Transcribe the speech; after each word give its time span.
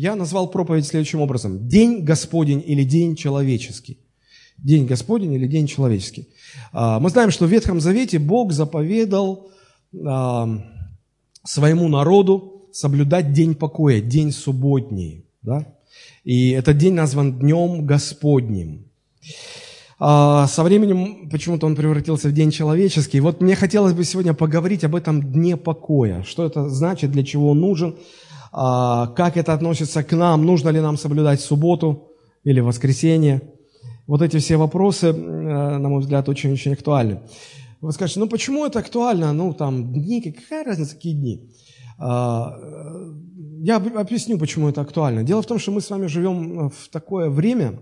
я 0.00 0.16
назвал 0.16 0.50
проповедь 0.50 0.86
следующим 0.86 1.20
образом. 1.20 1.68
День 1.68 2.04
Господень 2.04 2.64
или 2.66 2.84
День 2.84 3.16
человеческий. 3.16 3.98
День 4.56 4.86
Господень 4.86 5.34
или 5.34 5.46
День 5.46 5.66
человеческий. 5.66 6.28
А, 6.72 6.98
мы 7.00 7.10
знаем, 7.10 7.30
что 7.30 7.44
в 7.44 7.50
Ветхом 7.50 7.80
Завете 7.80 8.18
Бог 8.18 8.52
заповедал 8.52 9.50
а, 10.06 10.48
своему 11.44 11.88
народу 11.88 12.70
соблюдать 12.72 13.34
день 13.34 13.54
покоя, 13.54 14.00
день 14.00 14.32
субботний. 14.32 15.26
Да? 15.42 15.66
И 16.24 16.48
этот 16.48 16.78
день 16.78 16.94
назван 16.94 17.38
Днем 17.38 17.84
Господним. 17.84 18.86
А, 19.98 20.46
со 20.46 20.62
временем 20.62 21.28
почему-то 21.28 21.66
он 21.66 21.76
превратился 21.76 22.28
в 22.28 22.32
день 22.32 22.50
человеческий. 22.50 23.20
Вот 23.20 23.42
мне 23.42 23.54
хотелось 23.54 23.92
бы 23.92 24.04
сегодня 24.04 24.32
поговорить 24.32 24.82
об 24.82 24.94
этом 24.94 25.30
дне 25.30 25.58
покоя. 25.58 26.22
Что 26.22 26.46
это 26.46 26.70
значит, 26.70 27.10
для 27.12 27.22
чего 27.22 27.50
он 27.50 27.60
нужен, 27.60 27.96
как 28.52 29.36
это 29.36 29.52
относится 29.52 30.02
к 30.02 30.12
нам, 30.12 30.44
нужно 30.44 30.70
ли 30.70 30.80
нам 30.80 30.96
соблюдать 30.96 31.40
субботу 31.40 32.10
или 32.44 32.60
воскресенье. 32.60 33.42
Вот 34.06 34.22
эти 34.22 34.38
все 34.38 34.56
вопросы, 34.56 35.08
э, 35.08 35.12
на 35.12 35.88
мой 35.88 36.00
взгляд, 36.00 36.28
очень-очень 36.28 36.72
актуальны. 36.72 37.20
Вы 37.80 37.92
скажете, 37.92 38.20
ну 38.20 38.28
почему 38.28 38.66
это 38.66 38.80
актуально? 38.80 39.32
Ну 39.32 39.54
там 39.54 39.92
дни, 39.92 40.20
какая 40.20 40.64
разница, 40.64 40.96
какие 40.96 41.14
дни? 41.14 41.50
А, 41.98 42.56
я 43.62 43.76
объясню, 43.76 44.38
почему 44.38 44.68
это 44.68 44.80
актуально. 44.80 45.22
Дело 45.22 45.42
в 45.42 45.46
том, 45.46 45.58
что 45.58 45.70
мы 45.70 45.80
с 45.80 45.90
вами 45.90 46.08
живем 46.08 46.70
в 46.70 46.88
такое 46.90 47.30
время, 47.30 47.80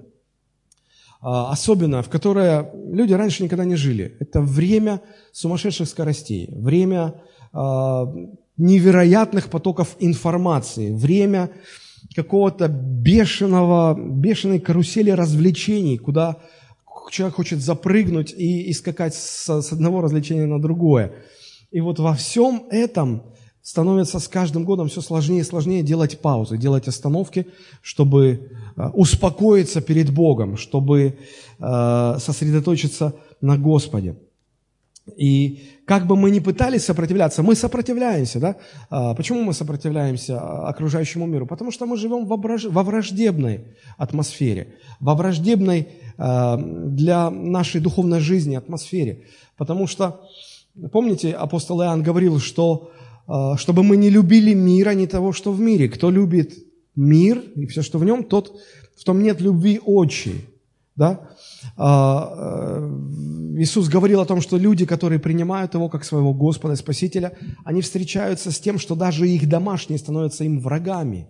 а, 1.21 1.51
особенно, 1.51 2.03
в 2.03 2.09
которое 2.09 2.71
люди 2.75 3.13
раньше 3.13 3.43
никогда 3.43 3.65
не 3.65 3.77
жили. 3.77 4.17
Это 4.21 4.41
время 4.41 5.01
сумасшедших 5.33 5.89
скоростей, 5.89 6.49
время 6.53 7.23
а, 7.53 8.07
невероятных 8.59 9.49
потоков 9.49 9.97
информации, 10.01 10.93
время 10.93 11.51
какого-то 12.15 12.69
бешеного, 12.69 13.99
бешеной 13.99 14.61
карусели 14.61 15.11
развлечений, 15.11 15.99
куда 15.99 16.37
человек 17.11 17.37
хочет 17.37 17.61
запрыгнуть 17.61 18.35
и, 18.37 18.63
и 18.63 18.73
скакать 18.73 19.15
с, 19.15 19.63
с 19.63 19.73
одного 19.73 20.01
развлечения 20.01 20.47
на 20.47 20.61
другое. 20.61 21.13
И 21.71 21.81
вот 21.81 21.99
во 21.99 22.15
всем 22.15 22.65
этом 22.71 23.23
становится 23.63 24.19
с 24.19 24.29
каждым 24.29 24.65
годом 24.65 24.89
все 24.89 25.01
сложнее 25.01 25.41
и 25.41 25.45
сложнее 25.45 25.83
делать 25.83 26.21
паузы, 26.21 26.57
делать 26.57 26.89
остановки, 26.89 27.47
чтобы 27.83 28.51
э, 28.77 28.89
успокоиться 28.95 29.81
перед 29.81 30.11
Богом, 30.11 30.57
чтобы 30.57 31.19
э, 31.59 32.17
сосредоточиться 32.19 33.15
на 33.41 33.59
Господе. 33.59 34.17
И 35.17 35.63
как 35.85 36.07
бы 36.07 36.17
мы 36.17 36.31
ни 36.31 36.41
пытались 36.41 36.85
сопротивляться, 36.85 37.43
мы 37.43 37.55
сопротивляемся, 37.55 38.41
да? 38.41 38.57
А, 38.91 39.15
почему 39.15 39.43
мы 39.43 39.53
сопротивляемся 39.53 40.41
окружающему 40.69 41.27
миру? 41.27 41.47
Потому 41.47 41.71
что 41.71 41.87
мы 41.87 41.97
живем 41.97 42.27
во 42.27 42.83
враждебной 42.83 43.61
атмосфере, 43.97 44.75
во 45.01 45.15
враждебной 45.15 45.89
э, 46.19 46.57
для 46.59 47.31
нашей 47.31 47.81
духовной 47.81 48.21
жизни 48.21 48.57
атмосфере. 48.57 49.25
Потому 49.57 49.87
что, 49.87 50.21
помните, 50.93 51.33
апостол 51.33 51.83
Иоанн 51.83 52.03
говорил, 52.03 52.39
что 52.39 52.91
а, 53.29 53.59
чтобы 53.59 53.83
мы 53.83 53.97
не 53.97 54.09
любили 54.11 54.55
мира, 54.55 54.95
не 54.95 55.07
того, 55.07 55.33
что 55.33 55.53
в 55.53 55.61
мире. 55.61 55.89
Кто 55.89 56.11
любит 56.11 56.55
мир 56.97 57.45
и 57.55 57.67
все, 57.67 57.83
что 57.83 57.99
в 57.99 58.05
нем, 58.05 58.25
тот, 58.25 58.59
в 58.97 59.05
том 59.05 59.23
нет 59.23 59.41
любви 59.41 59.79
отчи. 59.85 60.47
Да? 60.97 61.31
А, 61.77 62.33
э, 62.37 63.61
Иисус 63.61 63.89
говорил 63.89 64.21
о 64.21 64.27
том, 64.27 64.41
что 64.41 64.57
люди, 64.57 64.87
которые 64.87 65.19
принимают 65.19 65.75
Его 65.75 65.89
как 65.89 66.05
своего 66.05 66.33
Господа 66.33 66.75
и 66.75 66.77
Спасителя, 66.77 67.37
они 67.65 67.81
встречаются 67.81 68.51
с 68.51 68.61
тем, 68.61 68.79
что 68.79 68.95
даже 68.95 69.29
их 69.29 69.49
домашние 69.49 69.99
становятся 69.99 70.45
им 70.45 70.61
врагами. 70.61 71.29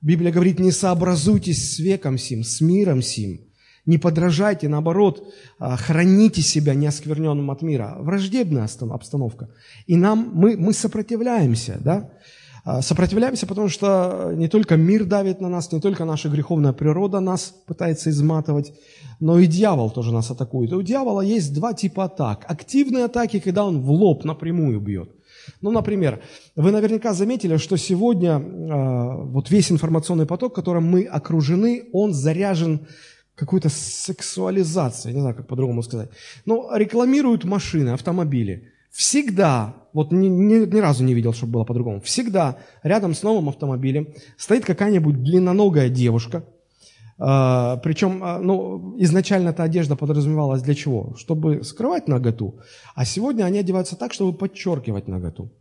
Библия 0.00 0.32
говорит, 0.32 0.58
не 0.58 0.70
сообразуйтесь 0.70 1.74
с 1.74 1.78
веком 1.78 2.18
сим, 2.18 2.44
с 2.44 2.60
миром 2.60 3.00
сим, 3.00 3.40
не 3.86 3.98
подражайте, 3.98 4.68
наоборот, 4.68 5.32
а, 5.58 5.76
храните 5.76 6.42
себя 6.42 6.74
неоскверненным 6.74 7.50
от 7.50 7.62
мира. 7.62 7.96
Враждебная 7.98 8.68
обстановка. 8.80 9.50
И 9.86 9.96
нам, 9.96 10.30
мы, 10.34 10.56
мы 10.56 10.72
сопротивляемся, 10.72 11.78
да? 11.80 12.10
А, 12.64 12.80
сопротивляемся, 12.80 13.46
потому 13.46 13.68
что 13.68 14.32
не 14.34 14.48
только 14.48 14.76
мир 14.76 15.04
давит 15.04 15.40
на 15.40 15.50
нас, 15.50 15.70
не 15.70 15.80
только 15.80 16.06
наша 16.06 16.30
греховная 16.30 16.72
природа 16.72 17.20
нас 17.20 17.54
пытается 17.66 18.08
изматывать, 18.08 18.72
но 19.20 19.38
и 19.38 19.46
дьявол 19.46 19.90
тоже 19.90 20.12
нас 20.12 20.30
атакует. 20.30 20.72
И 20.72 20.74
у 20.74 20.82
дьявола 20.82 21.20
есть 21.20 21.52
два 21.52 21.74
типа 21.74 22.04
атак. 22.04 22.46
Активные 22.48 23.04
атаки, 23.04 23.38
когда 23.38 23.66
он 23.66 23.82
в 23.82 23.90
лоб 23.90 24.24
напрямую 24.24 24.80
бьет. 24.80 25.10
Ну, 25.60 25.72
например, 25.72 26.22
вы 26.56 26.70
наверняка 26.70 27.12
заметили, 27.12 27.58
что 27.58 27.76
сегодня 27.76 28.38
э, 28.38 29.24
вот 29.24 29.50
весь 29.50 29.70
информационный 29.70 30.24
поток, 30.24 30.54
которым 30.54 30.84
мы 30.84 31.04
окружены, 31.04 31.84
он 31.92 32.14
заряжен 32.14 32.86
какой-то 33.34 33.68
сексуализацией, 33.68 35.14
не 35.14 35.20
знаю, 35.20 35.36
как 35.36 35.48
по-другому 35.48 35.82
сказать. 35.82 36.08
Но 36.46 36.74
рекламируют 36.74 37.44
машины, 37.44 37.90
автомобили. 37.90 38.73
Всегда, 38.94 39.74
вот 39.92 40.12
ни, 40.12 40.28
ни, 40.28 40.66
ни 40.66 40.78
разу 40.78 41.02
не 41.02 41.14
видел, 41.14 41.32
чтобы 41.32 41.54
было 41.54 41.64
по-другому, 41.64 42.00
всегда 42.00 42.58
рядом 42.84 43.12
с 43.12 43.24
новым 43.24 43.48
автомобилем 43.48 44.14
стоит 44.36 44.64
какая-нибудь 44.64 45.20
длинноногая 45.22 45.88
девушка, 45.88 46.44
Uh, 47.16 47.78
причем, 47.80 48.24
uh, 48.24 48.40
ну, 48.40 48.96
изначально 48.98 49.50
эта 49.50 49.62
одежда 49.62 49.94
подразумевалась 49.94 50.62
для 50.62 50.74
чего? 50.74 51.14
Чтобы 51.16 51.62
скрывать 51.62 52.08
наготу. 52.08 52.58
А 52.96 53.04
сегодня 53.04 53.44
они 53.44 53.60
одеваются 53.60 53.94
так, 53.94 54.12
чтобы 54.12 54.36
подчеркивать 54.36 55.06
наготу. 55.06 55.52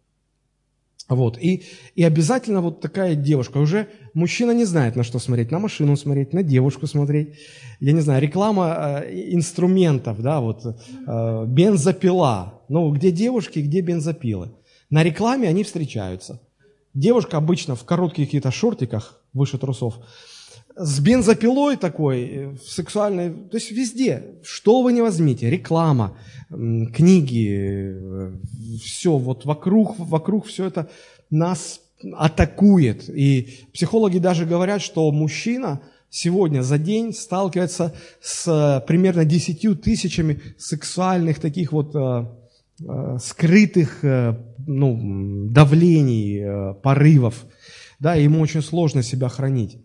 Вот. 1.10 1.38
И, 1.38 1.64
и 1.96 2.04
обязательно 2.04 2.62
вот 2.62 2.82
такая 2.82 3.16
девушка. 3.16 3.58
Уже 3.58 3.88
мужчина 4.14 4.52
не 4.52 4.66
знает, 4.66 4.96
на 4.96 5.04
что 5.04 5.20
смотреть. 5.20 5.52
На 5.52 5.60
машину 5.60 5.98
смотреть, 5.98 6.34
на 6.34 6.44
девушку 6.44 6.88
смотреть. 6.88 7.36
Я 7.80 7.92
не 7.92 8.02
знаю, 8.02 8.22
реклама 8.22 9.02
э, 9.04 9.34
инструментов, 9.34 10.22
да, 10.22 10.40
вот 10.40 10.66
э, 10.66 11.46
бензопила. 11.48 12.62
Ну, 12.70 12.92
где 12.92 13.12
девушки, 13.12 13.60
где 13.60 13.82
бензопилы. 13.82 14.52
На 14.90 15.04
рекламе 15.04 15.50
они 15.50 15.64
встречаются. 15.64 16.42
Девушка 16.94 17.38
обычно 17.38 17.76
в 17.76 17.84
коротких 17.84 18.28
каких-то 18.28 18.52
шортиках 18.52 19.20
выше 19.34 19.58
трусов 19.58 19.96
с 20.76 21.00
бензопилой 21.00 21.78
такой, 21.78 22.22
э, 22.24 22.56
сексуальной, 22.66 23.32
то 23.32 23.58
есть 23.58 23.72
везде, 23.72 24.24
что 24.44 24.82
вы 24.82 24.94
не 24.94 25.02
возьмите, 25.02 25.50
реклама, 25.50 26.18
книги, 26.50 27.94
э, 27.96 28.32
все, 28.84 29.18
вот 29.18 29.46
вокруг, 29.46 29.98
вокруг 29.98 30.48
все 30.48 30.66
это 30.66 30.90
нас 31.30 31.82
атакует. 32.14 33.10
И 33.10 33.66
психологи 33.74 34.18
даже 34.18 34.46
говорят, 34.46 34.82
что 34.82 35.12
мужчина 35.12 35.82
сегодня 36.10 36.62
за 36.62 36.78
день 36.78 37.14
сталкивается 37.14 37.94
с 38.22 38.48
э, 38.48 38.86
примерно 38.86 39.26
десятью 39.26 39.76
тысячами 39.76 40.42
сексуальных 40.58 41.40
таких 41.40 41.72
вот 41.72 41.96
скрытых 43.22 44.00
ну, 44.02 45.48
давлений, 45.50 46.74
порывов. 46.82 47.46
Да, 48.00 48.16
ему 48.16 48.42
очень 48.42 48.64
сложно 48.64 49.04
себя 49.04 49.30
хранить. 49.30 49.78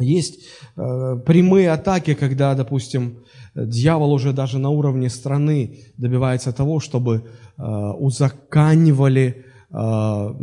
Есть 0.00 0.40
э, 0.76 1.16
прямые 1.26 1.70
атаки, 1.70 2.14
когда, 2.14 2.54
допустим, 2.54 3.18
дьявол 3.54 4.12
уже 4.12 4.32
даже 4.32 4.58
на 4.58 4.70
уровне 4.70 5.08
страны 5.08 5.78
добивается 5.96 6.52
того, 6.52 6.80
чтобы 6.80 7.24
э, 7.58 7.62
узаканивали 7.62 9.44
э, 9.70 10.34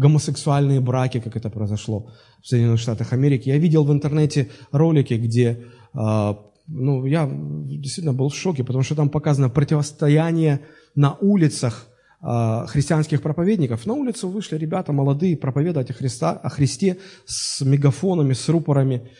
гомосексуальные 0.00 0.80
браки, 0.80 1.20
как 1.20 1.36
это 1.36 1.50
произошло 1.50 2.10
в 2.42 2.48
Соединенных 2.48 2.80
Штатах 2.80 3.12
Америки. 3.12 3.48
Я 3.48 3.58
видел 3.58 3.84
в 3.84 3.92
интернете 3.92 4.48
ролики, 4.72 5.14
где 5.14 5.64
ну, 5.94 7.04
я 7.04 7.28
действительно 7.30 8.14
был 8.14 8.30
в 8.30 8.34
шоке, 8.34 8.64
потому 8.64 8.82
что 8.82 8.94
там 8.94 9.10
показано 9.10 9.50
противостояние 9.50 10.60
на 10.94 11.14
улицах 11.20 11.86
христианских 12.22 13.20
проповедников, 13.20 13.84
на 13.84 13.94
улицу 13.94 14.28
вышли 14.28 14.56
ребята 14.56 14.92
молодые 14.92 15.36
проповедовать 15.36 15.90
о, 15.90 15.94
Христа, 15.94 16.30
о 16.30 16.50
Христе 16.50 16.98
с 17.26 17.60
мегафонами, 17.64 18.32
с 18.32 18.48
рупорами. 18.48 19.10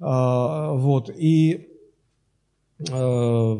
А, 0.00 0.72
вот, 0.72 1.08
и 1.08 1.68
а, 2.90 3.56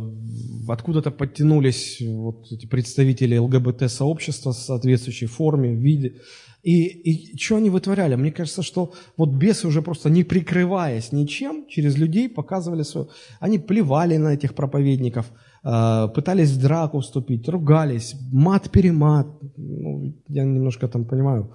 откуда-то 0.69 1.13
подтянулись 1.13 2.01
вот 2.01 2.51
эти 2.51 2.67
представители 2.67 3.37
ЛГБТ-сообщества 3.37 4.53
в 4.53 4.57
соответствующей 4.57 5.27
форме, 5.27 5.75
виде. 5.75 6.17
И, 6.65 6.87
и 6.87 7.39
что 7.39 7.57
они 7.57 7.71
вытворяли? 7.71 8.17
Мне 8.17 8.33
кажется, 8.33 8.63
что 8.65 8.93
вот 9.17 9.31
бесы 9.31 9.69
уже 9.69 9.81
просто 9.81 10.11
не 10.11 10.25
прикрываясь 10.25 11.13
ничем, 11.13 11.69
через 11.69 11.97
людей 11.97 12.29
показывали 12.29 12.83
свое... 12.83 13.07
Они 13.39 13.61
плевали 13.61 14.17
на 14.17 14.35
этих 14.35 14.55
проповедников– 14.55 15.27
пытались 15.63 16.51
в 16.51 16.61
драку 16.61 17.01
вступить, 17.01 17.49
ругались, 17.49 18.15
мат-перемат. 18.33 19.27
Ну, 19.57 20.15
я 20.29 20.45
немножко 20.45 20.89
там 20.89 21.05
понимаю 21.05 21.55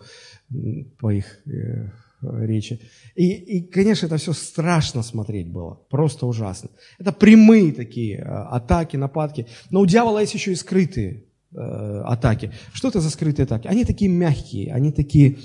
по 0.99 1.11
их 1.11 1.25
э, 1.47 1.89
речи. 2.21 2.79
И, 3.15 3.31
и, 3.31 3.61
конечно, 3.61 4.07
это 4.07 4.17
все 4.17 4.33
страшно 4.33 5.03
смотреть 5.03 5.51
было, 5.51 5.79
просто 5.89 6.25
ужасно. 6.25 6.69
Это 6.99 7.11
прямые 7.11 7.71
такие 7.71 8.17
э, 8.17 8.23
атаки, 8.23 8.97
нападки. 8.97 9.47
Но 9.69 9.81
у 9.81 9.85
дьявола 9.85 10.19
есть 10.19 10.33
еще 10.33 10.51
и 10.51 10.55
скрытые 10.55 11.23
э, 11.53 12.01
атаки. 12.05 12.51
Что 12.73 12.89
это 12.89 13.01
за 13.01 13.09
скрытые 13.09 13.45
атаки? 13.45 13.67
Они 13.67 13.85
такие 13.85 14.09
мягкие, 14.09 14.73
они 14.73 14.91
такие 14.91 15.37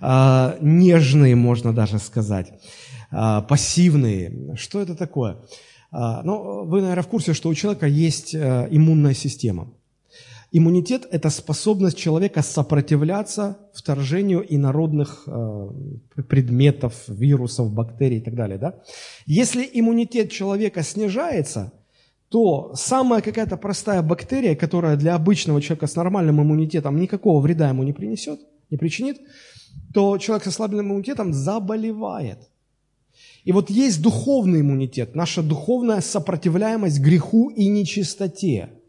э, 0.00 0.58
нежные, 0.60 1.34
можно 1.36 1.72
даже 1.72 1.98
сказать, 1.98 2.52
э, 3.10 3.42
пассивные. 3.48 4.54
Что 4.56 4.80
это 4.80 4.94
такое? 4.94 5.36
Э, 5.92 6.22
ну, 6.24 6.64
вы, 6.64 6.80
наверное, 6.80 7.02
в 7.02 7.08
курсе, 7.08 7.34
что 7.34 7.48
у 7.48 7.54
человека 7.54 7.86
есть 7.86 8.34
э, 8.34 8.68
иммунная 8.70 9.14
система. 9.14 9.68
Иммунитет– 10.54 11.08
это 11.10 11.30
способность 11.30 11.96
человека 11.96 12.42
сопротивляться 12.42 13.56
вторжению 13.72 14.44
инородных 14.54 15.22
э, 15.26 15.68
предметов, 16.28 17.04
вирусов, 17.08 17.72
бактерий 17.72 18.18
и 18.18 18.20
так 18.20 18.34
далее. 18.34 18.58
Да? 18.58 18.74
Если 19.24 19.68
иммунитет 19.72 20.30
человека 20.30 20.82
снижается, 20.82 21.72
то 22.28 22.72
самая 22.74 23.22
какая-то 23.22 23.56
простая 23.56 24.02
бактерия, 24.02 24.54
которая 24.54 24.96
для 24.96 25.14
обычного 25.14 25.62
человека 25.62 25.86
с 25.86 25.96
нормальным 25.96 26.42
иммунитетом 26.42 27.00
никакого 27.00 27.40
вреда 27.40 27.70
ему 27.70 27.82
не 27.82 27.94
принесет, 27.94 28.40
не 28.70 28.76
причинит, 28.76 29.20
то 29.94 30.18
человек 30.18 30.44
с 30.44 30.48
ослабленным 30.48 30.88
иммунитетом 30.88 31.32
заболевает. 31.32 32.50
И 33.44 33.52
вот 33.52 33.70
есть 33.70 34.00
духовный 34.00 34.60
иммунитет, 34.60 35.14
наша 35.14 35.42
духовная 35.42 36.00
сопротивляемость 36.00 37.00
греху 37.00 37.50
и 37.50 37.68
нечистоте– 37.68 38.70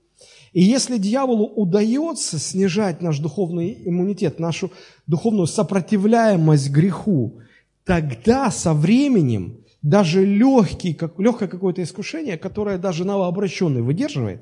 и 0.53 0.61
если 0.61 1.00
дьяволу 1.00 1.47
удается 1.47 2.38
снижать 2.38 3.01
наш 3.01 3.17
духовный 3.17 3.75
иммунитет, 3.85 4.39
нашу 4.39 4.71
духовную 5.07 5.47
сопротивляемость 5.47 6.69
греху, 6.69 7.39
тогда 7.83 8.51
со 8.51 8.73
временем 8.73 9.57
даже 9.81 10.23
легкий, 10.23 10.94
как, 10.94 11.19
легкое 11.19 11.50
какое-то 11.50 11.81
искушение, 11.81 12.38
которое 12.38 12.77
даже 12.77 13.03
новообращенный 13.03 13.81
выдерживает, 13.81 14.41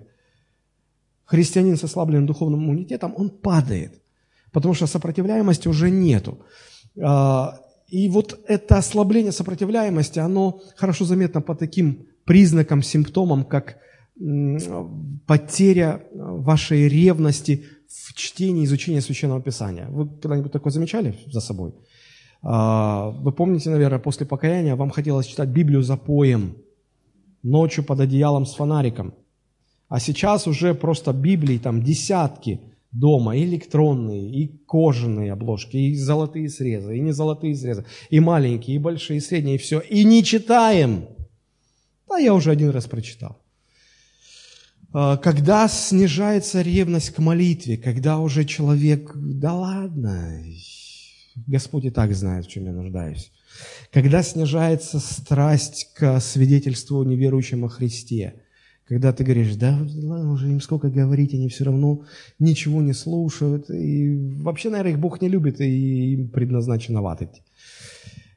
христианин 1.24 1.78
с 1.78 1.84
ослабленным 1.86 2.28
духовным 2.28 2.60
иммунитетом, 2.60 3.13
он 3.16 3.30
падает, 3.30 4.02
потому 4.52 4.74
что 4.74 4.88
сопротивляемости 4.88 5.69
уже 5.69 5.90
нету. 5.90 6.40
И 7.92 8.08
вот 8.10 8.40
это 8.48 8.78
ослабление 8.78 9.34
сопротивляемости, 9.34 10.20
оно 10.20 10.62
хорошо 10.78 11.06
заметно 11.06 11.42
по 11.42 11.56
таким 11.56 12.08
признакам, 12.24 12.82
симптомам, 12.82 13.44
как 13.44 13.78
потеря 15.26 16.02
вашей 16.14 16.88
ревности 16.88 17.66
в 17.88 18.14
чтении, 18.14 18.64
изучении 18.64 19.02
Священного 19.02 19.42
Писания. 19.42 19.88
Вы 19.90 20.08
когда-нибудь 20.08 20.52
такое 20.52 20.72
замечали 20.72 21.16
за 21.28 21.42
собой? 21.42 21.74
А, 22.42 23.10
вы 23.10 23.34
помните, 23.34 23.70
наверное, 23.70 24.00
после 24.00 24.26
покаяния 24.26 24.76
вам 24.76 24.90
хотелось 24.90 25.28
читать 25.28 25.50
Библию 25.50 25.84
за 25.84 25.98
поем, 25.98 26.56
ночью 27.44 27.84
под 27.84 28.00
одеялом 28.00 28.46
с 28.46 28.54
фонариком. 28.54 29.14
А 29.90 30.00
сейчас 30.00 30.48
уже 30.48 30.74
просто 30.74 31.12
Библии 31.12 31.58
там 31.58 31.84
десятки 31.84 32.62
дома, 32.92 33.38
и 33.38 33.44
электронные, 33.44 34.30
и 34.30 34.48
кожаные 34.66 35.32
обложки, 35.32 35.78
и 35.78 35.96
золотые 35.96 36.50
срезы, 36.50 36.98
и 36.98 37.02
не 37.02 37.12
золотые 37.12 37.56
срезы, 37.56 37.86
и 38.10 38.20
маленькие, 38.20 38.76
и 38.76 38.80
большие, 38.80 39.18
и 39.18 39.22
средние, 39.22 39.56
и 39.56 39.60
все. 39.60 39.80
И 39.80 40.04
не 40.04 40.24
читаем. 40.24 41.08
Да, 42.10 42.18
я 42.18 42.34
уже 42.34 42.52
один 42.52 42.70
раз 42.70 42.88
прочитал. 42.88 43.42
А, 44.94 45.18
когда 45.18 45.68
снижается 45.68 46.62
ревность 46.62 47.12
к 47.12 47.20
молитве, 47.20 47.78
когда 47.78 48.20
уже 48.20 48.44
человек, 48.44 49.14
да 49.16 49.54
ладно, 49.54 50.44
Господь 51.48 51.86
и 51.86 51.90
так 51.90 52.14
знает, 52.14 52.46
в 52.46 52.50
чем 52.50 52.66
я 52.66 52.74
нуждаюсь. 52.74 53.32
Когда 53.92 54.24
снижается 54.24 55.00
страсть 55.00 55.92
к 55.94 56.20
свидетельству 56.20 57.04
неверующим 57.04 57.66
о 57.66 57.70
Христе, 57.70 58.41
когда 58.92 59.14
ты 59.14 59.24
говоришь, 59.24 59.56
да 59.56 59.80
ладно, 60.04 60.34
уже 60.34 60.50
им 60.50 60.60
сколько 60.60 60.90
говорить, 60.90 61.34
они 61.34 61.48
все 61.48 61.64
равно 61.64 62.02
ничего 62.40 62.82
не 62.82 62.92
слушают, 62.92 63.70
и 63.70 64.18
вообще, 64.44 64.70
наверное, 64.70 64.92
их 64.92 65.00
Бог 65.00 65.22
не 65.22 65.30
любит, 65.30 65.62
и 65.62 66.14
им 66.14 66.28
предназначено 66.28 67.02
в 67.02 67.18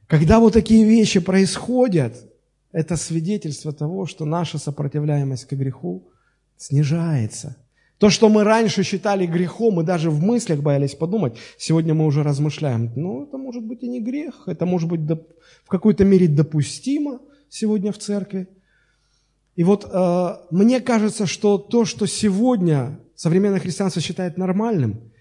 Когда 0.07 0.39
вот 0.39 0.53
такие 0.53 0.85
вещи 0.85 1.19
происходят, 1.19 2.15
это 2.71 2.95
свидетельство 2.95 3.73
того, 3.73 4.05
что 4.05 4.23
наша 4.23 4.57
сопротивляемость 4.57 5.43
к 5.43 5.51
греху 5.51 6.07
снижается. 6.55 7.57
То, 7.97 8.09
что 8.09 8.29
мы 8.29 8.45
раньше 8.45 8.83
считали 8.83 9.25
грехом, 9.25 9.73
мы 9.73 9.83
даже 9.83 10.09
в 10.09 10.23
мыслях 10.23 10.61
боялись 10.61 10.95
подумать, 10.95 11.35
сегодня 11.57 11.93
мы 11.93 12.05
уже 12.05 12.23
размышляем, 12.23 12.93
ну, 12.95 13.23
это 13.23 13.37
может 13.37 13.65
быть 13.65 13.83
и 13.83 13.89
не 13.89 13.99
грех, 13.99 14.43
это 14.45 14.65
может 14.65 14.87
быть 14.87 15.01
в 15.01 15.67
какой-то 15.67 16.05
мере 16.05 16.29
допустимо 16.29 17.19
сегодня 17.49 17.91
в 17.91 17.97
церкви. 17.97 18.47
И 19.55 19.63
вот 19.63 19.89
э, 19.89 20.35
мне 20.51 20.81
кажется, 20.81 21.25
что 21.25 21.57
то, 21.57 21.85
что 21.85 22.05
сегодня 22.05 22.99
современное 23.15 23.59
христианство 23.59 24.01
считает 24.01 24.37
нормальным, 24.37 25.11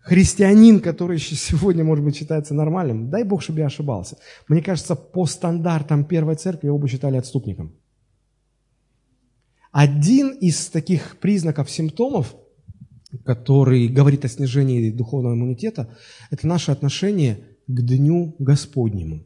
христианин, 0.00 0.80
который 0.80 1.18
сегодня, 1.20 1.84
может 1.84 2.04
быть, 2.04 2.16
считается 2.16 2.54
нормальным, 2.54 3.10
дай 3.10 3.24
Бог, 3.24 3.42
чтобы 3.42 3.60
я 3.60 3.66
ошибался, 3.66 4.18
мне 4.48 4.62
кажется, 4.62 4.96
по 4.96 5.26
стандартам 5.26 6.04
первой 6.04 6.36
церкви 6.36 6.66
его 6.66 6.78
бы 6.78 6.88
считали 6.88 7.16
отступником– 7.16 7.74
один 9.74 10.28
из 10.28 10.68
таких 10.68 11.18
признаков, 11.18 11.68
симптомов, 11.68 12.36
который 13.24 13.88
говорит 13.88 14.24
о 14.24 14.28
снижении 14.28 14.92
духовного 14.92 15.34
иммунитета, 15.34 15.88
это 16.30 16.46
наше 16.46 16.70
отношение 16.70 17.40
к 17.66 17.80
Дню 17.82 18.36
Господнему. 18.38 19.24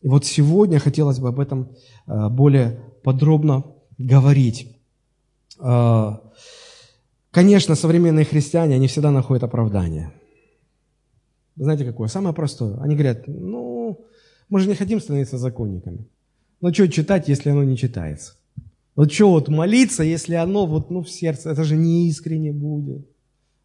И 0.00 0.08
вот 0.08 0.24
сегодня 0.24 0.80
хотелось 0.80 1.20
бы 1.20 1.28
об 1.28 1.38
этом 1.38 1.76
э, 2.08 2.28
более 2.28 2.80
подробно 3.04 3.64
говорить. 4.06 4.76
Э, 5.58 6.12
конечно, 7.30 7.74
современные 7.74 8.24
христиане, 8.24 8.76
они 8.76 8.86
всегда 8.86 9.10
находят 9.10 9.44
оправдание. 9.44 10.12
Знаете 11.56 11.84
какое? 11.84 12.08
Самое 12.08 12.34
простое. 12.34 12.78
Они 12.80 12.94
говорят, 12.94 13.26
ну, 13.26 14.06
мы 14.48 14.60
же 14.60 14.68
не 14.68 14.74
хотим 14.74 15.00
становиться 15.00 15.38
законниками. 15.38 16.06
Ну, 16.60 16.72
что 16.72 16.88
читать, 16.88 17.28
если 17.28 17.50
оно 17.50 17.64
не 17.64 17.76
читается? 17.76 18.34
Вот 18.94 19.10
что 19.12 19.30
вот 19.30 19.48
молиться, 19.48 20.02
если 20.02 20.34
оно 20.34 20.66
вот 20.66 20.90
ну, 20.90 21.02
в 21.02 21.10
сердце, 21.10 21.50
это 21.50 21.64
же 21.64 21.76
не 21.76 22.08
искренне 22.08 22.52
будет. 22.52 23.06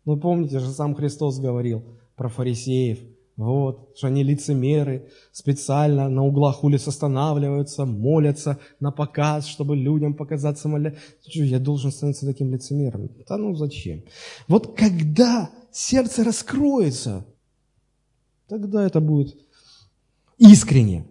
Ну 0.06 0.18
помните 0.18 0.60
же, 0.60 0.72
сам 0.72 0.96
Христос 0.96 1.40
говорил 1.40 1.84
про 2.16 2.30
фарисеев, 2.30 3.00
вот, 3.38 3.96
что 3.96 4.08
они 4.08 4.24
лицемеры, 4.24 5.10
специально 5.32 6.10
на 6.10 6.24
углах 6.26 6.64
улиц 6.64 6.88
останавливаются, 6.88 7.86
молятся 7.86 8.60
на 8.80 8.92
показ, 8.92 9.46
чтобы 9.46 9.76
людям 9.76 10.16
показаться 10.16 10.68
моля. 10.68 10.98
Я 11.24 11.60
должен 11.60 11.92
становиться 11.92 12.26
таким 12.26 12.52
лицемером? 12.52 13.10
Да 13.30 13.38
ну 13.38 13.56
зачем? 13.56 14.04
Вот 14.48 14.76
когда 14.76 15.52
сердце 15.72 16.24
раскроется, 16.24 17.26
тогда 18.48 18.84
это 18.84 19.00
будет 19.02 19.38
искренне. 20.40 21.06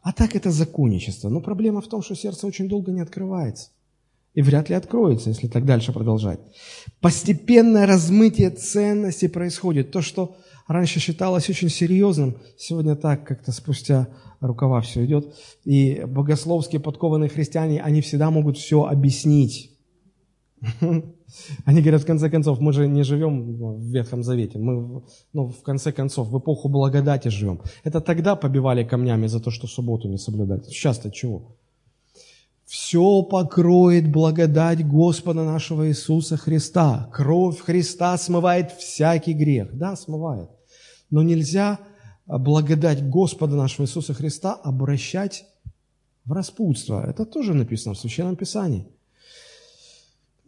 А 0.00 0.14
так 0.14 0.34
это 0.34 0.50
законничество. 0.50 1.28
Но 1.28 1.42
проблема 1.42 1.82
в 1.82 1.88
том, 1.88 2.00
что 2.00 2.14
сердце 2.14 2.46
очень 2.46 2.68
долго 2.68 2.92
не 2.92 3.02
открывается. 3.02 3.70
И 4.38 4.42
вряд 4.42 4.68
ли 4.68 4.76
откроется, 4.76 5.30
если 5.30 5.48
так 5.48 5.64
дальше 5.64 5.92
продолжать. 5.92 6.38
Постепенное 7.00 7.86
размытие 7.86 8.50
ценностей 8.50 9.26
происходит. 9.26 9.90
То, 9.90 10.00
что 10.00 10.36
раньше 10.68 11.00
считалось 11.00 11.50
очень 11.50 11.68
серьезным, 11.68 12.36
сегодня 12.56 12.94
так 12.94 13.26
как-то 13.26 13.50
спустя 13.50 14.06
рукава 14.40 14.80
все 14.80 15.04
идет. 15.04 15.34
И 15.64 16.04
богословские 16.06 16.80
подкованные 16.80 17.28
христиане, 17.28 17.82
они 17.82 18.00
всегда 18.00 18.30
могут 18.30 18.58
все 18.58 18.84
объяснить. 18.84 19.76
Они 21.64 21.80
говорят, 21.80 22.02
в 22.02 22.06
конце 22.06 22.30
концов, 22.30 22.60
мы 22.60 22.72
же 22.72 22.86
не 22.86 23.02
живем 23.02 23.56
в 23.56 23.92
Ветхом 23.92 24.22
Завете, 24.22 24.58
мы, 24.58 25.02
ну, 25.32 25.48
в 25.48 25.62
конце 25.62 25.92
концов, 25.92 26.28
в 26.28 26.38
эпоху 26.38 26.68
благодати 26.68 27.28
живем. 27.28 27.60
Это 27.84 28.00
тогда 28.00 28.36
побивали 28.36 28.84
камнями 28.84 29.26
за 29.26 29.40
то, 29.40 29.50
что 29.50 29.66
субботу 29.66 30.08
не 30.08 30.16
соблюдать. 30.16 30.66
Сейчас-то 30.66 31.10
чего? 31.10 31.56
Все 32.68 33.22
покроет 33.22 34.12
благодать 34.12 34.86
Господа 34.86 35.42
нашего 35.42 35.88
Иисуса 35.88 36.36
Христа. 36.36 37.08
Кровь 37.14 37.60
Христа 37.60 38.18
смывает 38.18 38.72
всякий 38.72 39.32
грех. 39.32 39.70
Да, 39.72 39.96
смывает. 39.96 40.50
Но 41.08 41.22
нельзя 41.22 41.78
благодать 42.26 43.08
Господа 43.08 43.56
нашего 43.56 43.86
Иисуса 43.86 44.12
Христа 44.12 44.52
обращать 44.52 45.46
в 46.26 46.32
распутство. 46.32 47.02
Это 47.08 47.24
тоже 47.24 47.54
написано 47.54 47.94
в 47.94 47.98
Священном 47.98 48.36
Писании. 48.36 48.86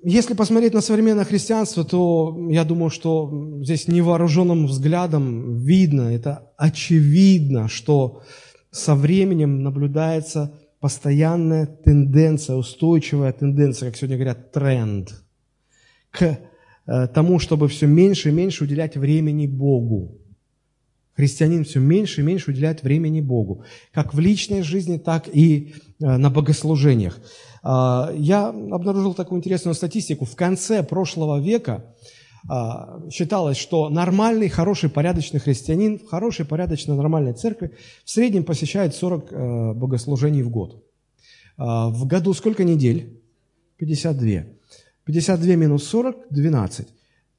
Если 0.02 0.34
посмотреть 0.34 0.74
на 0.74 0.82
современное 0.82 1.24
христианство, 1.24 1.84
то 1.84 2.36
я 2.50 2.64
думаю, 2.64 2.90
что 2.90 3.62
здесь 3.62 3.88
невооруженным 3.88 4.66
взглядом 4.66 5.56
видно, 5.56 6.02
это 6.02 6.52
очевидно, 6.58 7.68
что 7.68 8.20
со 8.70 8.94
временем 8.94 9.62
наблюдается 9.62 10.52
постоянная 10.80 11.66
тенденция, 11.66 12.56
устойчивая 12.56 13.32
тенденция, 13.32 13.90
как 13.90 13.96
сегодня 13.96 14.16
говорят, 14.16 14.50
тренд, 14.50 15.22
к 16.10 16.22
э, 16.86 17.06
тому, 17.08 17.38
чтобы 17.38 17.68
все 17.68 17.86
меньше 17.86 18.30
и 18.30 18.32
меньше 18.32 18.64
уделять 18.64 18.96
времени 18.96 19.46
Богу. 19.46 20.16
Христианин 21.14 21.64
все 21.64 21.80
меньше 21.80 22.22
и 22.22 22.24
меньше 22.24 22.50
уделяет 22.50 22.82
времени 22.82 23.20
Богу, 23.20 23.62
как 23.92 24.14
в 24.14 24.18
личной 24.18 24.62
жизни, 24.62 24.96
так 24.96 25.28
и 25.28 25.74
э, 26.00 26.16
на 26.16 26.30
богослужениях. 26.30 27.20
А, 27.62 28.10
я 28.16 28.48
обнаружил 28.48 29.12
такую 29.12 29.38
интересную 29.38 29.74
статистику. 29.74 30.24
В 30.24 30.34
конце 30.34 30.82
прошлого 30.82 31.38
века 31.38 31.84
считалось, 33.10 33.56
что 33.56 33.88
нормальный, 33.90 34.48
хороший, 34.48 34.88
порядочный 34.88 35.40
христианин 35.40 35.98
в 35.98 36.06
хорошей, 36.06 36.46
порядочной, 36.46 36.96
нормальной 36.96 37.34
церкви 37.34 37.72
в 38.04 38.10
среднем 38.10 38.44
посещает 38.44 38.94
40 38.94 39.32
э, 39.32 39.72
богослужений 39.74 40.42
в 40.42 40.50
год. 40.50 40.82
А, 41.56 41.88
в 41.90 42.06
году 42.06 42.32
сколько 42.32 42.64
недель? 42.64 43.20
52. 43.76 44.44
52 45.04 45.54
минус 45.56 45.84
40– 45.84 46.16
12. 46.30 46.88